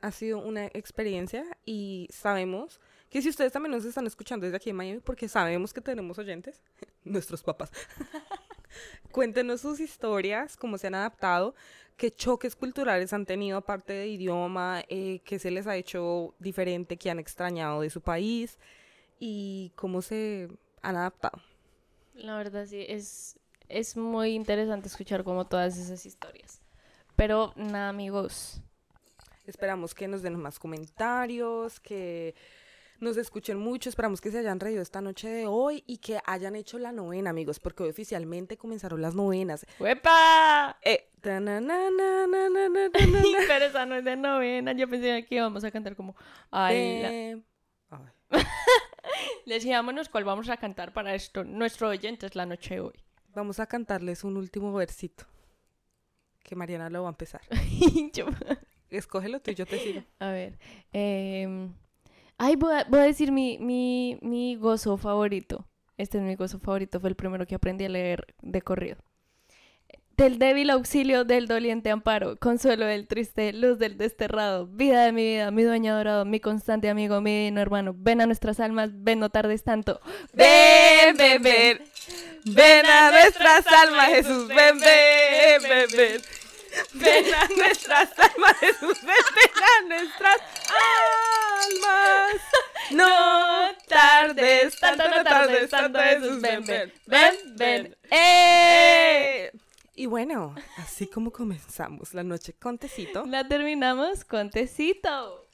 ha 0.00 0.10
sido 0.10 0.38
una 0.38 0.66
experiencia 0.66 1.44
y 1.64 2.08
sabemos 2.10 2.80
que 3.14 3.22
si 3.22 3.28
ustedes 3.28 3.52
también 3.52 3.70
nos 3.70 3.84
están 3.84 4.08
escuchando 4.08 4.44
desde 4.44 4.56
aquí 4.56 4.70
en 4.70 4.76
Miami, 4.76 4.98
porque 4.98 5.28
sabemos 5.28 5.72
que 5.72 5.80
tenemos 5.80 6.18
oyentes, 6.18 6.60
nuestros 7.04 7.44
papás, 7.44 7.70
cuéntenos 9.12 9.60
sus 9.60 9.78
historias, 9.78 10.56
cómo 10.56 10.78
se 10.78 10.88
han 10.88 10.96
adaptado, 10.96 11.54
qué 11.96 12.10
choques 12.10 12.56
culturales 12.56 13.12
han 13.12 13.24
tenido 13.24 13.56
aparte 13.56 13.92
de 13.92 14.08
idioma, 14.08 14.82
eh, 14.88 15.20
qué 15.24 15.38
se 15.38 15.52
les 15.52 15.68
ha 15.68 15.76
hecho 15.76 16.34
diferente, 16.40 16.96
qué 16.96 17.08
han 17.08 17.20
extrañado 17.20 17.82
de 17.82 17.90
su 17.90 18.00
país 18.00 18.58
y 19.20 19.70
cómo 19.76 20.02
se 20.02 20.48
han 20.82 20.96
adaptado. 20.96 21.40
La 22.14 22.36
verdad 22.36 22.66
sí, 22.66 22.84
es, 22.88 23.38
es 23.68 23.96
muy 23.96 24.30
interesante 24.30 24.88
escuchar 24.88 25.22
como 25.22 25.46
todas 25.46 25.78
esas 25.78 26.04
historias. 26.04 26.60
Pero 27.14 27.52
nada, 27.54 27.90
amigos. 27.90 28.60
Esperamos 29.46 29.94
que 29.94 30.08
nos 30.08 30.22
den 30.22 30.36
más 30.36 30.58
comentarios, 30.58 31.78
que 31.78 32.34
nos 33.04 33.16
escuchen 33.16 33.58
mucho, 33.58 33.88
esperamos 33.88 34.20
que 34.20 34.32
se 34.32 34.38
hayan 34.38 34.58
reído 34.58 34.82
esta 34.82 35.00
noche 35.00 35.28
de 35.28 35.46
hoy 35.46 35.84
y 35.86 35.98
que 35.98 36.18
hayan 36.26 36.56
hecho 36.56 36.78
la 36.78 36.90
novena, 36.90 37.30
amigos, 37.30 37.60
porque 37.60 37.84
hoy 37.84 37.90
oficialmente 37.90 38.56
comenzaron 38.56 39.00
las 39.00 39.14
novenas. 39.14 39.64
¡Huepa! 39.78 40.76
Eh, 40.82 41.10
Pero 41.22 41.38
esa 43.64 43.86
no 43.86 43.94
es 43.94 44.04
de 44.04 44.16
novena, 44.16 44.72
yo 44.72 44.88
pensé 44.88 45.24
que 45.24 45.36
íbamos 45.36 45.62
a 45.62 45.70
cantar 45.70 45.94
como... 45.94 46.16
Ay, 46.50 46.76
eh... 46.76 47.40
la... 47.90 48.12
Ay. 48.30 48.30
Cuál 50.10 50.24
vamos 50.24 50.48
a 50.48 50.56
cantar 50.56 50.92
para 50.92 51.14
esto. 51.14 51.44
Nuestro 51.44 51.88
oyente 51.88 52.26
es 52.26 52.34
la 52.34 52.46
noche 52.46 52.74
de 52.74 52.80
hoy. 52.80 53.04
Vamos 53.34 53.60
a 53.60 53.66
cantarles 53.66 54.24
un 54.24 54.36
último 54.36 54.72
versito. 54.72 55.26
Que 56.42 56.56
Mariana 56.56 56.90
lo 56.90 57.02
va 57.02 57.08
a 57.08 57.12
empezar. 57.12 57.42
yo... 58.12 58.26
Escógelo 58.90 59.40
tú 59.40 59.50
y 59.50 59.54
yo 59.54 59.66
te 59.66 59.78
sigo. 59.78 60.02
A 60.20 60.28
ver. 60.28 60.58
Eh... 60.92 61.68
Ay, 62.38 62.56
voy 62.56 62.74
a, 62.74 62.84
decir 63.04 63.32
mi, 63.32 63.58
mi, 63.58 64.18
mi 64.22 64.56
gozo 64.56 64.96
favorito. 64.96 65.66
Este 65.96 66.18
es 66.18 66.24
mi 66.24 66.34
gozo 66.34 66.58
favorito. 66.58 67.00
Fue 67.00 67.08
el 67.08 67.16
primero 67.16 67.46
que 67.46 67.54
aprendí 67.54 67.84
a 67.84 67.88
leer 67.88 68.26
de 68.42 68.62
corrido. 68.62 68.96
Del 70.16 70.38
débil 70.38 70.70
auxilio 70.70 71.24
del 71.24 71.48
doliente 71.48 71.90
amparo, 71.90 72.36
consuelo 72.36 72.86
del 72.86 73.08
triste, 73.08 73.52
luz 73.52 73.80
del 73.80 73.98
desterrado, 73.98 74.68
vida 74.68 75.04
de 75.04 75.10
mi 75.10 75.24
vida, 75.24 75.50
mi 75.50 75.64
dueño 75.64 75.92
adorado, 75.92 76.24
mi 76.24 76.38
constante 76.38 76.88
amigo, 76.88 77.20
mi 77.20 77.36
divino 77.36 77.60
hermano, 77.60 77.96
ven 77.96 78.20
a 78.20 78.26
nuestras 78.26 78.60
almas, 78.60 78.90
ven 78.92 79.18
no 79.18 79.30
tardes 79.30 79.64
tanto. 79.64 80.00
Ven, 80.32 81.16
ven, 81.16 81.42
ven. 81.42 81.82
Ven 82.44 82.86
a 82.86 83.10
nuestras 83.10 83.66
almas, 83.66 84.06
Jesús. 84.10 84.46
Ven, 84.46 84.78
ven, 84.78 85.62
ven, 85.62 85.88
ven. 85.96 86.20
Ven 86.94 87.34
a 87.34 87.48
nuestras 87.48 88.10
almas, 88.18 88.56
Jesús. 88.58 88.98
Ven, 89.02 89.16
ven 89.36 89.64
a 89.64 89.88
nuestras 89.88 90.36
almas. 91.62 92.40
No 92.90 93.72
tardes 93.88 94.78
tanto, 94.78 95.08
no 95.08 95.24
tardes 95.24 95.70
tanto, 95.70 95.98
Jesús. 95.98 96.40
Ven, 96.40 96.64
ven, 96.64 96.92
ven, 97.06 97.34
ven. 97.56 97.96
¡Eh! 98.10 99.50
Eh. 99.50 99.52
Y 99.96 100.06
bueno, 100.06 100.54
así 100.78 101.06
como 101.06 101.30
comenzamos 101.30 102.14
la 102.14 102.24
noche 102.24 102.52
con 102.54 102.78
tecito. 102.78 103.24
La 103.26 103.46
terminamos 103.46 104.24
con 104.24 104.50
tecito. 104.50 105.46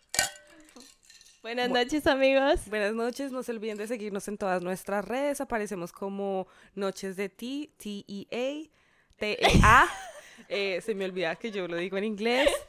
Buenas 1.43 1.71
noches, 1.71 2.07
amigos. 2.07 2.61
Buenas 2.69 2.95
noches, 2.95 3.33
no 3.33 3.43
se 3.43 3.53
olviden 3.53 3.79
de 3.79 3.87
seguirnos 3.87 4.29
en 4.29 4.39
todas 4.39 4.63
nuestras 4.63 5.05
redes. 5.05 5.41
Aparecemos 5.41 5.93
como 5.93 6.47
Noches 6.75 7.17
de 7.17 7.29
Ti, 7.31 7.75
T-E-A, 7.79 8.71
T-E-A. 9.17 9.89
Eh, 10.51 10.81
se 10.83 10.95
me 10.95 11.05
olvida 11.05 11.35
que 11.37 11.51
yo 11.51 11.67
lo 11.69 11.77
digo 11.77 11.97
en 11.97 12.05
inglés. 12.05 12.49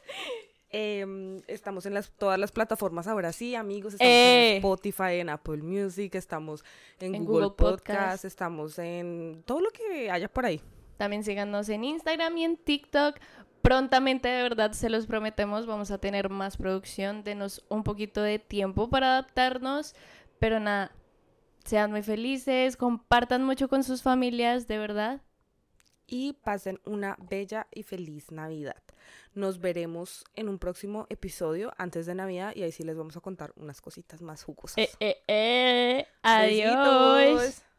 Em, 0.74 1.42
estamos 1.48 1.84
en 1.84 1.92
las, 1.92 2.10
todas 2.12 2.38
las 2.38 2.50
plataformas 2.50 3.06
ahora 3.06 3.30
sí, 3.34 3.54
amigos. 3.54 3.92
Estamos 3.92 4.10
Eh. 4.10 4.50
en 4.52 4.56
Spotify, 4.56 5.18
en 5.20 5.28
Apple 5.28 5.58
Music, 5.58 6.14
estamos 6.14 6.64
en, 6.98 7.14
En 7.14 7.26
Google, 7.26 7.48
Google 7.48 7.56
Podcast, 7.56 8.00
Podcast. 8.00 8.24
estamos 8.24 8.78
en 8.78 9.42
todo 9.44 9.60
lo 9.60 9.68
que 9.68 10.10
haya 10.10 10.28
por 10.28 10.46
ahí. 10.46 10.62
También 10.96 11.24
síganos 11.24 11.68
en 11.68 11.84
Instagram 11.84 12.38
y 12.38 12.44
en 12.44 12.56
TikTok. 12.56 13.16
Prontamente, 13.60 14.28
de 14.28 14.42
verdad, 14.44 14.72
se 14.72 14.88
los 14.88 15.06
prometemos, 15.06 15.66
vamos 15.66 15.90
a 15.90 15.98
tener 15.98 16.30
más 16.30 16.56
producción. 16.56 17.22
Denos 17.22 17.62
un 17.68 17.84
poquito 17.84 18.22
de 18.22 18.38
tiempo 18.38 18.88
para 18.88 19.08
adaptarnos. 19.18 19.94
Pero 20.38 20.58
nada, 20.58 20.90
sean 21.66 21.90
muy 21.90 22.02
felices, 22.02 22.78
compartan 22.78 23.44
mucho 23.44 23.68
con 23.68 23.84
sus 23.84 24.02
familias, 24.02 24.66
de 24.68 24.78
verdad. 24.78 25.20
Y 26.06 26.34
pasen 26.34 26.80
una 26.84 27.16
bella 27.30 27.66
y 27.70 27.82
feliz 27.82 28.30
Navidad. 28.30 28.82
Nos 29.34 29.60
veremos 29.60 30.24
en 30.34 30.48
un 30.48 30.58
próximo 30.58 31.06
episodio 31.08 31.72
antes 31.78 32.06
de 32.06 32.14
Navidad 32.14 32.52
y 32.54 32.62
ahí 32.62 32.72
sí 32.72 32.82
les 32.82 32.96
vamos 32.96 33.16
a 33.16 33.20
contar 33.20 33.52
unas 33.56 33.80
cositas 33.80 34.20
más 34.20 34.42
jugosas. 34.44 34.78
Eh, 34.78 34.90
eh, 35.00 35.22
eh. 35.26 36.06
Adiós. 36.22 37.38
Besitos. 37.38 37.71